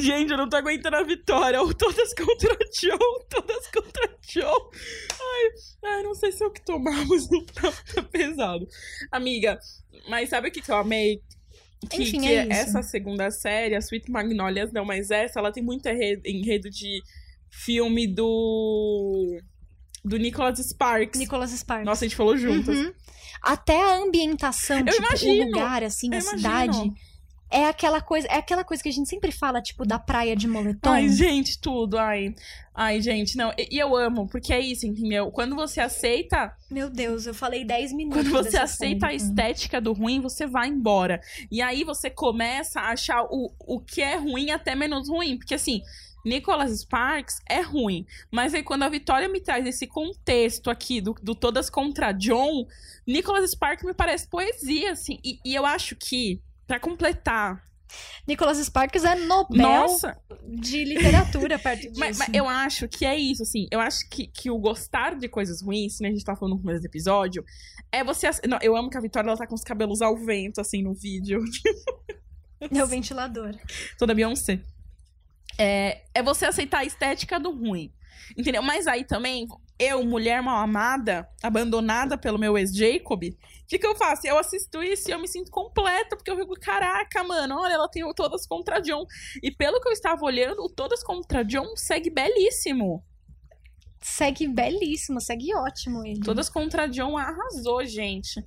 Gente, 0.01 0.31
eu 0.31 0.37
não 0.37 0.49
tô 0.49 0.55
aguentando 0.57 0.95
a 0.95 1.03
vitória. 1.03 1.61
Ou 1.61 1.73
todas 1.73 2.13
contra 2.13 2.55
John, 2.81 3.25
todas 3.29 3.67
contra 3.67 4.17
John. 4.33 4.69
Ai, 5.13 5.49
ai, 5.91 6.03
não 6.03 6.15
sei 6.15 6.31
se 6.31 6.43
é 6.43 6.47
o 6.47 6.51
que 6.51 6.65
tomar, 6.65 7.05
mas 7.05 7.29
não 7.29 7.45
tá, 7.45 7.71
tá 7.93 8.01
pesado. 8.03 8.67
Amiga, 9.11 9.59
mas 10.09 10.29
sabe 10.29 10.49
o 10.49 10.51
que, 10.51 10.61
que 10.61 10.71
eu 10.71 10.77
amei? 10.77 11.21
Que, 11.89 12.01
Enfim, 12.01 12.21
que 12.21 12.27
é 12.27 12.43
isso. 12.43 12.51
essa 12.51 12.81
segunda 12.81 13.29
série, 13.29 13.75
a 13.75 13.79
Sweet 13.79 14.09
Magnolias, 14.09 14.71
não, 14.71 14.83
mas 14.83 15.11
essa, 15.11 15.39
ela 15.39 15.51
tem 15.51 15.63
muito 15.63 15.87
enredo, 15.87 16.69
de 16.69 17.01
filme 17.51 18.07
do. 18.07 19.39
do 20.03 20.17
Nicholas 20.17 20.57
Sparks. 20.57 21.19
Nicholas 21.19 21.51
Sparks. 21.51 21.85
Nossa, 21.85 22.05
a 22.05 22.07
gente 22.07 22.17
falou 22.17 22.35
juntas. 22.35 22.75
Uhum. 22.75 22.93
Até 23.43 23.79
a 23.79 23.97
ambientação, 23.97 24.79
Eu 24.79 24.85
tipo, 24.85 24.97
imagino, 24.97 25.43
o 25.43 25.45
lugar, 25.45 25.83
assim, 25.83 26.13
a 26.13 26.21
cidade. 26.21 26.91
É 27.55 27.69
aquela 27.69 28.01
coisa, 28.01 28.27
é 28.27 28.35
aquela 28.35 28.65
coisa 28.65 28.83
que 28.83 28.89
a 28.89 28.91
gente 28.91 29.07
sempre 29.07 29.31
fala, 29.31 29.61
tipo, 29.61 29.85
da 29.85 29.97
praia 29.97 30.35
de 30.35 30.45
moletom. 30.45 30.89
Ai, 30.89 31.07
gente, 31.07 31.57
tudo. 31.57 31.97
Ai, 31.97 32.35
ai, 32.73 33.01
gente, 33.01 33.37
não. 33.37 33.53
E, 33.57 33.75
e 33.77 33.79
eu 33.79 33.95
amo, 33.95 34.27
porque 34.27 34.51
é 34.51 34.59
isso, 34.59 34.85
entendeu? 34.85 35.31
Quando 35.31 35.55
você 35.55 35.79
aceita, 35.79 36.53
Meu 36.69 36.89
Deus, 36.89 37.25
eu 37.25 37.33
falei 37.33 37.63
10 37.63 37.93
minutos. 37.93 38.29
quando 38.29 38.43
você 38.43 38.57
aceita 38.57 39.07
a 39.07 39.13
estética 39.13 39.79
do 39.79 39.93
ruim, 39.93 40.19
você 40.19 40.45
vai 40.45 40.67
embora. 40.67 41.21
E 41.49 41.61
aí 41.61 41.85
você 41.85 42.09
começa 42.09 42.81
a 42.81 42.89
achar 42.89 43.23
o, 43.23 43.53
o 43.59 43.79
que 43.79 44.01
é 44.01 44.17
ruim 44.17 44.51
até 44.51 44.75
menos 44.75 45.07
ruim. 45.07 45.37
Porque 45.37 45.55
assim, 45.55 45.81
Nicholas 46.25 46.79
Sparks 46.79 47.39
é 47.47 47.61
ruim. 47.61 48.05
Mas 48.31 48.53
aí 48.53 48.63
quando 48.63 48.83
a 48.83 48.89
Vitória 48.89 49.29
me 49.29 49.39
traz 49.39 49.65
esse 49.65 49.85
contexto 49.85 50.69
aqui 50.69 50.99
do, 50.99 51.13
do 51.21 51.35
Todas 51.35 51.69
contra 51.69 52.11
John, 52.11 52.65
Nicholas 53.05 53.51
Sparks 53.51 53.85
me 53.85 53.93
parece 53.93 54.27
poesia, 54.27 54.91
assim. 54.91 55.19
E, 55.23 55.39
e 55.45 55.53
eu 55.53 55.65
acho 55.65 55.95
que, 55.95 56.41
pra 56.67 56.79
completar. 56.79 57.63
Nicholas 58.27 58.57
Sparks 58.57 59.03
é 59.03 59.15
Nobel 59.15 59.61
Nossa! 59.61 60.17
de 60.43 60.83
literatura 60.83 61.59
perto 61.59 61.81
disso. 61.87 61.99
Mas, 61.99 62.17
mas 62.17 62.33
eu 62.33 62.47
acho 62.49 62.87
que 62.87 63.05
é 63.05 63.15
isso, 63.15 63.43
assim. 63.43 63.67
Eu 63.71 63.79
acho 63.79 64.09
que, 64.09 64.27
que 64.27 64.49
o 64.49 64.57
gostar 64.57 65.15
de 65.15 65.29
coisas 65.29 65.61
ruins, 65.61 65.99
né? 65.99 66.09
A 66.09 66.11
gente 66.11 66.25
tá 66.25 66.35
falando 66.35 66.55
no 66.55 66.61
começo 66.61 66.81
do 66.81 66.85
episódio, 66.85 67.45
é 67.91 68.03
você. 68.03 68.29
Não, 68.47 68.57
eu 68.61 68.75
amo 68.75 68.89
que 68.89 68.97
a 68.97 69.01
Vitória 69.01 69.27
ela 69.29 69.37
tá 69.37 69.47
com 69.47 69.55
os 69.55 69.63
cabelos 69.63 70.01
ao 70.01 70.17
vento, 70.17 70.59
assim, 70.59 70.81
no 70.81 70.93
vídeo. 70.93 71.43
É 72.73 72.83
o 72.83 72.87
ventilador. 72.87 73.55
Toda 73.97 74.15
Beyoncé. 74.15 74.59
É, 75.57 76.01
é 76.13 76.23
você 76.23 76.45
aceitar 76.45 76.79
a 76.79 76.85
estética 76.85 77.39
do 77.39 77.51
ruim. 77.51 77.93
Entendeu? 78.35 78.63
Mas 78.63 78.87
aí 78.87 79.03
também, 79.03 79.47
eu, 79.77 80.03
mulher 80.03 80.41
mal 80.41 80.57
amada, 80.57 81.27
abandonada 81.43 82.17
pelo 82.17 82.39
meu 82.39 82.57
ex-Jacob, 82.57 83.23
o 83.65 83.67
que, 83.67 83.79
que 83.79 83.87
eu 83.87 83.95
faço? 83.95 84.27
Eu 84.27 84.37
assisto 84.37 84.83
isso 84.83 85.09
e 85.09 85.11
eu 85.11 85.19
me 85.19 85.27
sinto 85.27 85.49
completa, 85.49 86.15
porque 86.15 86.29
eu 86.29 86.37
fico, 86.37 86.53
caraca, 86.59 87.23
mano, 87.23 87.59
olha, 87.59 87.73
ela 87.73 87.89
tem 87.89 88.03
o 88.03 88.13
Todas 88.13 88.45
contra 88.45 88.79
John. 88.79 89.05
E 89.41 89.49
pelo 89.51 89.81
que 89.81 89.87
eu 89.87 89.91
estava 89.91 90.23
olhando, 90.23 90.63
o 90.63 90.69
Todas 90.69 91.03
contra 91.03 91.43
John 91.43 91.75
segue 91.75 92.11
belíssimo. 92.11 93.03
Segue 93.99 94.47
belíssimo, 94.47 95.19
segue 95.19 95.55
ótimo 95.55 96.05
ele. 96.05 96.19
Todas 96.19 96.47
contra 96.47 96.87
John 96.87 97.17
arrasou, 97.17 97.83
gente. 97.85 98.39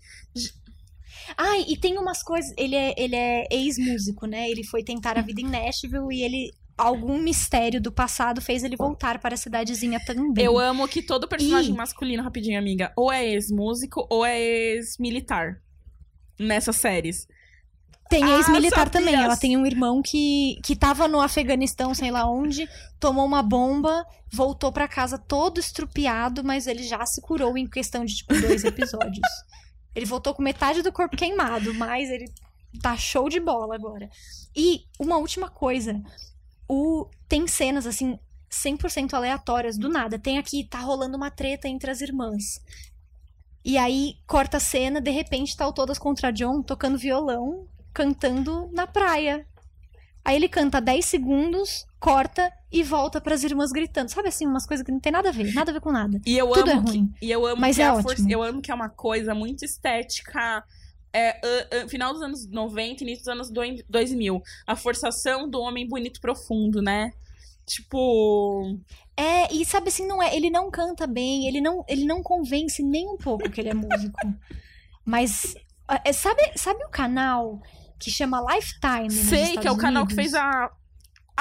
Ai, 1.36 1.64
e 1.66 1.76
tem 1.76 1.98
umas 1.98 2.22
coisas. 2.22 2.54
Ele 2.56 2.76
é, 2.76 2.94
ele 2.96 3.16
é 3.16 3.44
ex-músico, 3.50 4.24
né? 4.24 4.48
Ele 4.48 4.64
foi 4.64 4.84
tentar 4.84 5.18
a 5.18 5.22
vida 5.22 5.40
em 5.40 5.48
Nashville 5.48 6.06
e 6.12 6.22
ele. 6.22 6.54
Algum 6.78 7.18
mistério 7.20 7.80
do 7.80 7.90
passado 7.90 8.40
fez 8.40 8.62
ele 8.62 8.76
voltar 8.76 9.18
para 9.18 9.34
a 9.34 9.36
cidadezinha 9.36 9.98
também. 10.06 10.44
Eu 10.44 10.56
amo 10.58 10.86
que 10.86 11.02
todo 11.02 11.26
personagem 11.26 11.72
Ih. 11.72 11.76
masculino, 11.76 12.22
rapidinho, 12.22 12.58
amiga, 12.58 12.92
ou 12.96 13.12
é 13.12 13.26
ex-músico 13.26 14.06
ou 14.08 14.24
é 14.24 14.40
ex-militar. 14.40 15.60
Nessas 16.38 16.76
séries. 16.76 17.26
Tem 18.08 18.22
Ah, 18.22 18.36
ex-militar 18.38 18.88
também. 18.88 19.14
Ela 19.14 19.36
tem 19.36 19.56
um 19.56 19.66
irmão 19.66 20.00
que, 20.00 20.58
que 20.64 20.74
tava 20.76 21.08
no 21.08 21.20
Afeganistão, 21.20 21.92
sei 21.94 22.10
lá 22.10 22.30
onde, 22.30 22.66
tomou 22.98 23.26
uma 23.26 23.42
bomba, 23.42 24.06
voltou 24.32 24.72
pra 24.72 24.86
casa 24.88 25.18
todo 25.18 25.58
estrupiado, 25.58 26.42
mas 26.44 26.66
ele 26.66 26.84
já 26.84 27.04
se 27.04 27.20
curou 27.20 27.58
em 27.58 27.66
questão 27.66 28.04
de, 28.04 28.14
tipo, 28.14 28.32
dois 28.40 28.62
episódios. 28.64 29.28
ele 29.94 30.06
voltou 30.06 30.32
com 30.32 30.42
metade 30.42 30.80
do 30.80 30.92
corpo 30.92 31.16
queimado, 31.16 31.74
mas 31.74 32.08
ele 32.08 32.32
tá 32.80 32.96
show 32.96 33.28
de 33.28 33.40
bola 33.40 33.74
agora. 33.74 34.08
E 34.56 34.82
uma 34.98 35.16
última 35.18 35.50
coisa. 35.50 36.00
O, 36.68 37.06
tem 37.28 37.46
cenas, 37.46 37.86
assim, 37.86 38.18
100% 38.50 39.14
aleatórias, 39.14 39.78
do 39.78 39.88
nada. 39.88 40.18
Tem 40.18 40.38
aqui, 40.38 40.64
tá 40.64 40.78
rolando 40.80 41.16
uma 41.16 41.30
treta 41.30 41.66
entre 41.68 41.90
as 41.90 42.00
irmãs. 42.00 42.60
E 43.64 43.76
aí, 43.78 44.16
corta 44.26 44.56
a 44.58 44.60
cena, 44.60 45.00
de 45.00 45.10
repente 45.10 45.56
tá 45.56 45.66
o 45.66 45.72
Todas 45.72 45.98
contra 45.98 46.30
John 46.32 46.62
tocando 46.62 46.96
violão, 46.98 47.66
cantando 47.92 48.68
na 48.72 48.86
praia. 48.86 49.46
Aí 50.24 50.36
ele 50.36 50.48
canta 50.48 50.80
10 50.80 51.04
segundos, 51.04 51.86
corta 51.98 52.52
e 52.70 52.82
volta 52.82 53.18
pras 53.20 53.42
irmãs 53.44 53.72
gritando. 53.72 54.10
Sabe 54.10 54.28
assim, 54.28 54.46
umas 54.46 54.66
coisas 54.66 54.84
que 54.84 54.92
não 54.92 55.00
tem 55.00 55.10
nada 55.12 55.30
a 55.30 55.32
ver, 55.32 55.54
nada 55.54 55.70
a 55.70 55.74
ver 55.74 55.80
com 55.80 55.90
nada. 55.90 56.20
E 56.26 56.36
eu 56.36 56.50
Tudo 56.50 56.70
é 56.70 56.74
amo 56.74 56.84
que, 56.84 56.90
ruim. 56.90 57.14
e 57.22 57.30
eu 57.30 57.46
amo 57.46 57.60
Mas 57.60 57.76
que 57.76 57.82
é 57.82 57.86
a 57.86 57.94
ótimo. 57.94 58.02
força- 58.08 58.26
eu 58.28 58.42
amo 58.42 58.60
que 58.60 58.70
é 58.70 58.74
uma 58.74 58.90
coisa 58.90 59.34
muito 59.34 59.64
estética. 59.64 60.62
É, 61.18 61.40
ah, 61.82 61.88
final 61.88 62.12
dos 62.12 62.22
anos 62.22 62.46
90, 62.48 63.02
início 63.02 63.24
dos 63.24 63.28
anos 63.28 63.50
dois- 63.50 63.82
2000. 63.88 64.42
A 64.66 64.76
forçação 64.76 65.48
do 65.48 65.60
homem 65.60 65.86
bonito 65.88 66.20
profundo, 66.20 66.80
né? 66.82 67.12
Tipo. 67.66 68.78
É, 69.16 69.52
e 69.52 69.64
sabe 69.64 69.88
assim, 69.88 70.06
não 70.06 70.22
é, 70.22 70.34
ele 70.34 70.48
não 70.48 70.70
canta 70.70 71.06
bem, 71.06 71.46
ele 71.48 71.60
não, 71.60 71.84
ele 71.88 72.04
não 72.04 72.22
convence 72.22 72.82
nem 72.82 73.08
um 73.08 73.16
pouco 73.16 73.50
que 73.50 73.60
ele 73.60 73.70
é 73.70 73.74
músico. 73.74 74.16
Mas 75.04 75.54
ah, 75.88 76.00
é, 76.04 76.12
sabe, 76.12 76.40
sabe 76.56 76.84
o 76.84 76.88
canal 76.88 77.60
que 77.98 78.10
chama 78.10 78.40
Lifetime? 78.54 79.10
sei 79.10 79.56
que 79.56 79.66
é 79.66 79.70
o 79.70 79.74
Estados 79.74 79.80
canal 79.80 80.06
que 80.06 80.14
Unidos? 80.14 80.32
fez 80.32 80.34
a. 80.34 80.70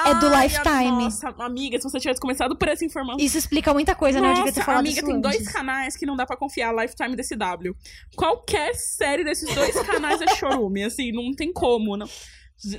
É 0.05 0.13
do 0.15 0.27
Ai, 0.27 0.43
Lifetime. 0.47 0.91
Nossa, 1.03 1.29
amiga, 1.39 1.77
se 1.77 1.83
você 1.89 1.99
tivesse 1.99 2.19
começado 2.21 2.55
por 2.55 2.67
essa 2.67 2.85
informação. 2.85 3.23
Isso 3.23 3.37
explica 3.37 3.73
muita 3.73 3.95
coisa, 3.95 4.21
né? 4.21 4.29
Eu 4.29 4.33
devia 4.35 4.51
ter 4.51 4.59
Nossa, 4.59 4.65
falado 4.65 4.85
amiga, 4.85 5.03
tem 5.03 5.19
dois 5.19 5.37
antes. 5.37 5.51
canais 5.51 5.95
que 5.95 6.05
não 6.05 6.15
dá 6.15 6.25
pra 6.25 6.37
confiar, 6.37 6.73
Lifetime 6.75 7.13
e 7.13 7.15
DCW. 7.15 7.75
Qualquer 8.15 8.75
série 8.75 9.23
desses 9.23 9.53
dois 9.53 9.75
canais 9.81 10.21
é 10.21 10.35
chorume, 10.35 10.83
assim, 10.83 11.11
não 11.11 11.33
tem 11.33 11.51
como. 11.51 11.97
Não. 11.97 12.07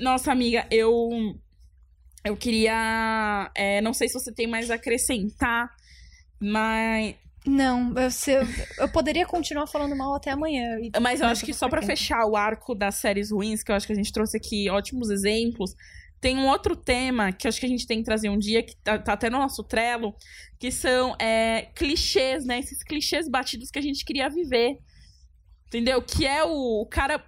Nossa, 0.01 0.31
amiga, 0.31 0.67
eu 0.71 1.11
eu 2.25 2.37
queria, 2.37 3.51
é, 3.55 3.81
não 3.81 3.95
sei 3.95 4.09
se 4.09 4.15
você 4.15 4.33
tem 4.33 4.47
mais 4.47 4.71
a 4.71 4.75
acrescentar, 4.75 5.71
mas 6.41 7.15
Não, 7.47 7.95
eu, 7.97 8.09
eu, 8.35 8.49
eu 8.79 8.89
poderia 8.91 9.25
continuar 9.25 9.67
falando 9.67 9.97
mal 9.97 10.15
até 10.15 10.31
amanhã. 10.31 10.79
Mas 11.01 11.21
eu 11.21 11.27
acho 11.27 11.45
que 11.45 11.55
só 11.55 11.69
pra 11.69 11.81
ficar 11.81 11.97
fechar 11.97 12.27
o 12.27 12.37
arco 12.37 12.75
das 12.75 12.97
séries 12.97 13.31
ruins, 13.31 13.63
que 13.63 13.71
eu 13.73 13.77
acho 13.77 13.87
que 13.87 13.93
a 13.93 13.97
gente 13.97 14.13
trouxe 14.13 14.37
aqui 14.37 14.69
ótimos 14.69 15.11
exemplos, 15.11 15.75
tem 16.21 16.37
um 16.37 16.47
outro 16.49 16.75
tema 16.77 17.33
que 17.33 17.47
acho 17.47 17.61
que 17.61 17.67
a 17.67 17.69
gente 17.69 17.87
tem 17.87 17.99
que 17.99 18.05
trazer 18.05 18.29
um 18.29 18.39
dia, 18.39 18.63
que 18.63 18.77
tá, 18.77 18.99
tá 18.99 19.13
até 19.13 19.31
no 19.31 19.39
nosso 19.39 19.63
trelo, 19.63 20.15
que 20.59 20.71
são 20.71 21.15
é, 21.21 21.69
clichês, 21.75 22.45
né? 22.45 22.59
Esses 22.59 22.83
clichês 22.83 23.29
batidos 23.29 23.71
que 23.71 23.79
a 23.79 23.83
gente 23.83 24.05
queria 24.05 24.29
viver. 24.29 24.79
Entendeu? 25.67 26.03
Que 26.03 26.27
é 26.27 26.45
o, 26.45 26.83
o 26.83 26.87
cara. 26.87 27.25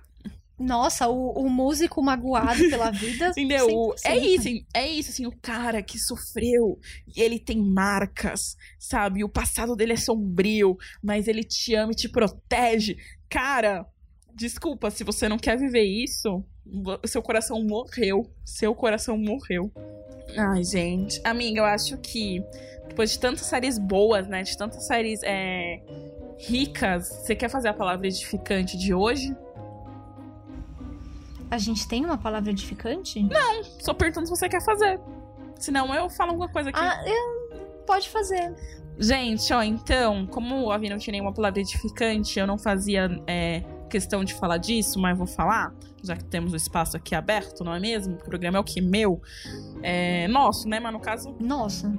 Nossa, 0.58 1.08
o, 1.08 1.32
o 1.32 1.48
músico 1.48 2.02
magoado 2.02 2.58
pela 2.68 2.90
vida. 2.92 3.28
Entendeu? 3.30 3.66
O- 3.66 3.94
100%. 3.94 3.98
É 4.04 4.18
isso, 4.18 4.48
é 4.74 4.88
isso, 4.88 5.10
assim, 5.10 5.26
o 5.26 5.32
cara 5.40 5.82
que 5.82 5.98
sofreu 5.98 6.78
e 7.16 7.20
ele 7.20 7.38
tem 7.38 7.58
marcas, 7.62 8.56
sabe? 8.78 9.24
O 9.24 9.28
passado 9.28 9.74
dele 9.74 9.94
é 9.94 9.96
sombrio, 9.96 10.76
mas 11.02 11.28
ele 11.28 11.44
te 11.44 11.74
ama 11.74 11.92
e 11.92 11.96
te 11.96 12.08
protege. 12.08 12.96
Cara, 13.28 13.86
desculpa, 14.34 14.90
se 14.90 15.02
você 15.04 15.28
não 15.28 15.38
quer 15.38 15.56
viver 15.56 15.84
isso, 15.84 16.44
seu 17.04 17.22
coração 17.22 17.62
morreu. 17.62 18.30
Seu 18.44 18.74
coração 18.74 19.16
morreu. 19.16 19.70
Ai, 20.36 20.62
gente. 20.64 21.20
Amiga, 21.24 21.60
eu 21.60 21.64
acho 21.64 21.96
que 21.98 22.44
depois 22.88 23.12
de 23.12 23.18
tantas 23.18 23.46
séries 23.46 23.78
boas, 23.78 24.26
né? 24.26 24.42
De 24.42 24.56
tantas 24.56 24.86
séries 24.86 25.20
é, 25.22 25.80
ricas, 26.38 27.08
você 27.08 27.34
quer 27.34 27.48
fazer 27.48 27.68
a 27.68 27.74
palavra 27.74 28.06
edificante 28.06 28.76
de 28.76 28.94
hoje? 28.94 29.34
A 31.50 31.58
gente 31.58 31.86
tem 31.88 32.04
uma 32.04 32.16
palavra 32.16 32.50
edificante? 32.50 33.18
Só 33.80 33.92
perguntando 33.92 34.26
se 34.26 34.30
você 34.30 34.48
quer 34.48 34.62
fazer. 34.64 35.00
Senão 35.58 35.92
eu 35.94 36.08
falo 36.08 36.30
alguma 36.30 36.48
coisa 36.48 36.70
aqui. 36.70 36.78
Ah, 36.80 37.02
eu... 37.06 37.84
pode 37.84 38.08
fazer. 38.08 38.54
Gente, 38.98 39.52
ó, 39.52 39.62
então, 39.62 40.26
como 40.26 40.70
a 40.70 40.78
Vi 40.78 40.88
não 40.88 40.98
tinha 40.98 41.12
nenhuma 41.12 41.32
palavra 41.32 41.60
edificante, 41.60 42.38
eu 42.38 42.46
não 42.46 42.58
fazia 42.58 43.08
é, 43.26 43.62
questão 43.90 44.24
de 44.24 44.32
falar 44.34 44.56
disso, 44.56 44.98
mas 44.98 45.16
vou 45.18 45.26
falar, 45.26 45.74
já 46.02 46.16
que 46.16 46.24
temos 46.24 46.52
o 46.52 46.56
espaço 46.56 46.96
aqui 46.96 47.14
aberto, 47.14 47.62
não 47.64 47.74
é 47.74 47.80
mesmo? 47.80 48.14
O 48.14 48.18
programa 48.24 48.56
é 48.58 48.60
o 48.60 48.64
que? 48.64 48.80
Meu. 48.80 49.20
É 49.82 50.28
nosso, 50.28 50.68
né? 50.68 50.80
Mas 50.80 50.92
no 50.92 51.00
caso, 51.00 51.34
Nossa. 51.40 51.92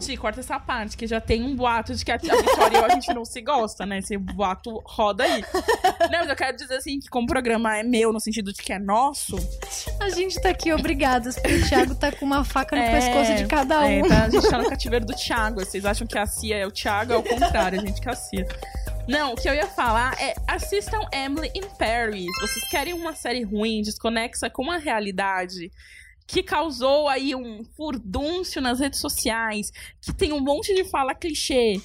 Ti, 0.00 0.16
corta 0.16 0.40
essa 0.40 0.58
parte, 0.58 0.96
que 0.96 1.06
já 1.06 1.20
tem 1.20 1.44
um 1.44 1.54
boato 1.54 1.94
de 1.94 2.04
que 2.04 2.10
a 2.10 2.16
Vitória 2.16 2.76
e 2.76 2.80
eu, 2.80 2.84
a 2.86 2.88
gente 2.88 3.12
não 3.12 3.24
se 3.24 3.40
gosta, 3.42 3.84
né? 3.84 3.98
Esse 3.98 4.16
boato 4.16 4.82
roda 4.84 5.22
aí. 5.22 5.44
não, 6.10 6.20
mas 6.20 6.28
eu 6.28 6.34
quero 6.34 6.56
dizer 6.56 6.74
assim, 6.76 6.98
que 6.98 7.08
como 7.08 7.24
o 7.24 7.28
programa 7.28 7.76
é 7.76 7.82
meu, 7.82 8.10
no 8.12 8.18
sentido 8.18 8.52
de 8.52 8.62
que 8.62 8.72
é 8.72 8.78
nosso, 8.78 9.36
A 10.00 10.08
gente 10.08 10.40
tá 10.40 10.48
aqui, 10.48 10.72
obrigadas, 10.72 11.36
porque 11.36 11.54
o 11.54 11.68
Thiago 11.68 11.94
tá 11.94 12.10
com 12.10 12.24
uma 12.24 12.42
faca 12.44 12.74
no 12.74 12.82
É, 12.82 12.90
pescoço 12.90 13.34
de 13.36 13.46
cada 13.46 13.80
um. 13.80 13.84
É, 13.84 14.08
tá, 14.08 14.24
a 14.24 14.30
gente 14.30 14.48
tá 14.48 14.58
no 14.58 14.68
cativeiro 14.70 15.04
do 15.04 15.14
Thiago. 15.14 15.60
Vocês 15.60 15.84
acham 15.84 16.06
que 16.06 16.18
a 16.18 16.26
Cia 16.26 16.56
é 16.56 16.66
o 16.66 16.70
Thiago? 16.70 17.12
É 17.12 17.16
o 17.16 17.22
contrário, 17.22 17.78
a 17.80 17.84
gente 17.84 18.00
que 18.00 18.08
é 18.08 18.12
a 18.12 18.16
Cia. 18.16 18.48
Não, 19.10 19.32
o 19.32 19.34
que 19.34 19.48
eu 19.48 19.54
ia 19.54 19.66
falar 19.66 20.16
é 20.22 20.36
assistam 20.46 21.00
Emily 21.12 21.50
in 21.52 21.68
Paris. 21.76 22.30
Vocês 22.40 22.68
querem 22.68 22.94
uma 22.94 23.12
série 23.12 23.42
ruim, 23.42 23.82
desconexa 23.82 24.48
com 24.48 24.70
a 24.70 24.76
realidade, 24.76 25.68
que 26.28 26.44
causou 26.44 27.08
aí 27.08 27.34
um 27.34 27.64
furdúncio 27.76 28.62
nas 28.62 28.78
redes 28.78 29.00
sociais, 29.00 29.72
que 30.00 30.12
tem 30.14 30.32
um 30.32 30.38
monte 30.38 30.72
de 30.76 30.84
fala 30.84 31.12
clichê, 31.12 31.80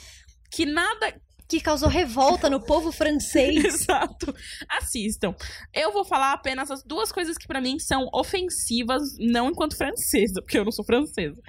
que 0.52 0.68
nada 0.68 1.20
Que 1.48 1.60
causou 1.62 1.88
revolta 1.90 2.50
no 2.50 2.60
povo 2.60 2.92
francês. 2.92 3.64
Exato. 3.66 4.34
assistam. 4.70 5.36
Eu 5.74 5.92
vou 5.94 6.04
falar 6.04 6.34
apenas 6.34 6.72
as 6.72 6.84
duas 6.84 7.12
coisas 7.12 7.38
que 7.38 7.48
pra 7.48 7.62
mim 7.62 7.78
são 7.78 8.10
ofensivas, 8.14 9.04
não 9.20 9.50
enquanto 9.50 9.78
francesa, 9.78 10.42
porque 10.42 10.58
eu 10.58 10.66
não 10.66 10.72
sou 10.72 10.84
francesa. 10.84 11.40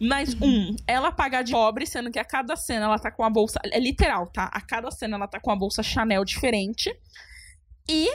Mas, 0.00 0.34
um, 0.40 0.74
ela 0.86 1.12
pagar 1.12 1.42
de 1.42 1.52
pobre, 1.52 1.86
sendo 1.86 2.10
que 2.10 2.18
a 2.18 2.24
cada 2.24 2.56
cena 2.56 2.86
ela 2.86 2.98
tá 2.98 3.10
com 3.10 3.22
a 3.22 3.30
bolsa. 3.30 3.60
É 3.70 3.78
literal, 3.78 4.26
tá? 4.32 4.44
A 4.52 4.60
cada 4.60 4.90
cena 4.90 5.16
ela 5.16 5.28
tá 5.28 5.38
com 5.38 5.50
a 5.50 5.56
bolsa 5.56 5.82
Chanel 5.82 6.24
diferente. 6.24 6.90
E 7.88 8.08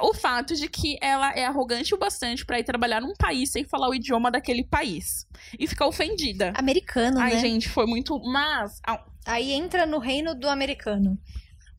o 0.00 0.12
fato 0.12 0.54
de 0.56 0.68
que 0.68 0.98
ela 1.00 1.30
é 1.34 1.44
arrogante 1.44 1.94
o 1.94 1.98
bastante 1.98 2.44
pra 2.44 2.58
ir 2.58 2.64
trabalhar 2.64 3.00
num 3.00 3.14
país 3.14 3.52
sem 3.52 3.64
falar 3.64 3.88
o 3.88 3.94
idioma 3.94 4.30
daquele 4.30 4.64
país. 4.64 5.24
E 5.58 5.66
ficar 5.68 5.86
ofendida. 5.86 6.52
Americano, 6.56 7.20
Ai, 7.20 7.34
né? 7.34 7.40
gente, 7.40 7.68
foi 7.68 7.86
muito. 7.86 8.18
Mas, 8.24 8.80
a- 8.86 9.04
Aí 9.24 9.52
entra 9.52 9.86
no 9.86 9.98
reino 9.98 10.34
do 10.34 10.48
americano. 10.48 11.18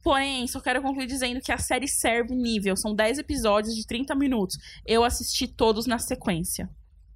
Porém, 0.01 0.45
só 0.47 0.59
quero 0.59 0.81
concluir 0.81 1.07
dizendo 1.07 1.39
que 1.41 1.51
a 1.51 1.57
série 1.57 1.87
serve 1.87 2.35
nível. 2.35 2.75
São 2.75 2.93
10 2.93 3.19
episódios 3.19 3.75
de 3.75 3.87
30 3.87 4.13
minutos. 4.15 4.57
Eu 4.85 5.03
assisti 5.03 5.47
todos 5.47 5.85
na 5.85 5.97
sequência. 5.97 6.69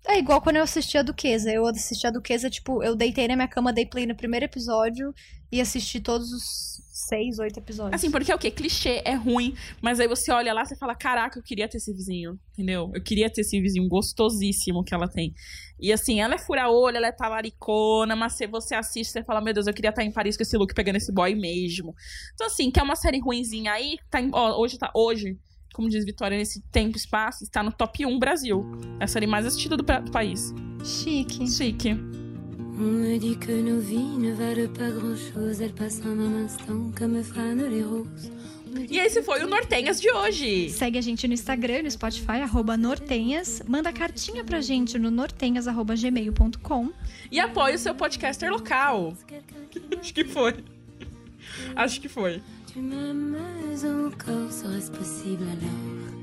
É 0.08 0.18
igual 0.18 0.42
quando 0.42 0.56
eu 0.56 0.64
assisti 0.64 0.98
a 0.98 1.02
Duquesa. 1.02 1.52
Eu 1.52 1.68
assisti 1.68 2.08
a 2.08 2.12
Duquesa, 2.12 2.50
tipo, 2.50 2.82
eu 2.82 2.96
deitei 2.96 3.28
na 3.28 3.36
minha 3.36 3.48
cama, 3.48 3.74
dei 3.74 3.86
play 3.86 4.06
no 4.06 4.16
primeiro 4.16 4.46
episódio 4.46 5.14
e 5.52 5.60
assisti 5.60 6.00
todos 6.00 6.32
os 6.32 6.87
seis, 7.08 7.40
oito 7.40 7.58
episódios. 7.60 7.94
Assim, 7.94 8.12
porque 8.12 8.32
é 8.32 8.36
o 8.36 8.38
quê? 8.40 8.52
Clichê, 8.52 9.02
é 9.06 9.14
ruim. 9.16 9.56
Mas 9.82 10.00
aí 10.00 10.08
você 10.08 10.32
olha 10.32 10.54
lá 10.54 10.64
e 10.64 10.76
fala: 10.76 10.94
caraca, 10.96 11.40
eu 11.40 11.44
queria 11.44 11.68
ter 11.68 11.78
esse 11.78 11.94
vizinho. 11.94 12.40
Entendeu? 12.54 12.92
Eu 12.94 13.02
queria 13.02 13.30
ter 13.30 13.42
esse 13.42 13.60
vizinho 13.62 13.88
gostosíssimo 13.88 14.84
que 14.84 14.94
ela 14.94 15.08
tem. 15.08 15.34
E 15.80 15.94
assim, 15.94 16.20
ela 16.20 16.36
é 16.36 16.38
fura-olho, 16.38 16.98
ela 16.98 17.08
é 17.08 17.12
talaricona, 17.12 18.16
mas 18.16 18.34
se 18.34 18.48
você 18.48 18.76
assiste, 18.76 19.12
você 19.12 19.24
fala: 19.24 19.42
meu 19.42 19.54
Deus, 19.54 19.68
eu 19.68 19.74
queria 19.74 19.90
estar 19.90 20.04
em 20.04 20.12
Paris 20.12 20.36
com 20.36 20.44
esse 20.44 20.58
look 20.58 20.74
pegando 20.74 20.96
esse 20.98 21.12
boy 21.12 21.34
mesmo. 21.36 21.96
Então, 22.34 22.48
assim, 22.48 22.70
que 22.72 22.80
é 22.80 22.84
uma 22.84 22.96
série 22.96 23.20
ruinzinha 23.20 23.72
aí, 23.72 23.98
tá 24.10 24.20
em- 24.22 24.32
ó, 24.34 24.60
hoje 24.60 24.78
tá. 24.78 24.92
Hoje. 24.94 25.38
Como 25.74 25.90
diz 25.90 26.04
Vitória, 26.06 26.36
nesse 26.36 26.60
tempo 26.72 26.98
espaço, 26.98 27.44
está 27.44 27.62
no 27.62 27.72
top 27.72 28.04
1 28.04 28.18
Brasil. 28.18 28.66
É 29.00 29.04
a 29.04 29.08
série 29.08 29.28
mais 29.28 29.46
assistida 29.46 29.78
do, 29.78 29.84
do 29.84 30.12
país. 30.12 30.52
Chique. 30.84 31.46
Chique. 31.48 32.27
On 32.80 32.84
me 32.84 33.18
dit 33.18 33.36
que 33.38 33.52
nos 33.52 33.80
vies 33.80 34.18
ne 34.20 34.34
valent 34.34 34.72
pas 34.72 34.92
grand-chose, 34.92 35.62
elles 35.62 35.74
passent 35.74 36.02
en 36.06 36.20
un 36.20 36.46
instant 36.46 36.92
comme 36.96 37.24
fanent 37.24 37.68
les 37.70 37.84
roses. 37.84 38.32
E 38.92 39.00
esse 39.00 39.24
foi 39.24 39.44
o 39.44 39.48
Nortenhas 39.48 40.00
de 40.00 40.12
hoje. 40.12 40.70
Segue 40.70 41.00
a 41.00 41.02
gente 41.02 41.28
no 41.28 41.34
Instagram, 41.34 41.84
no 41.84 41.90
Spotify, 41.92 42.42
arroba 42.44 42.78
Nortenhas. 42.78 43.64
Manda 43.68 43.92
cartinha 43.92 44.44
pra 44.44 44.62
gente 44.62 45.00
no 45.00 45.10
nortenhas.gmail.com. 45.10 46.92
E 47.32 47.40
apoie 47.40 47.76
o 47.76 47.80
seu 47.80 47.96
podcaster 47.96 48.52
local. 48.52 49.14
Acho 50.00 50.14
que 50.14 50.24
foi. 50.26 50.54
Acho 51.76 52.00
que 52.00 52.08
foi. 52.10 52.42
tu 52.78 52.80
m'aimes 52.80 53.84
encore, 53.84 54.52
serait-ce 54.52 54.92
possible 54.92 55.44
alors 55.44 56.17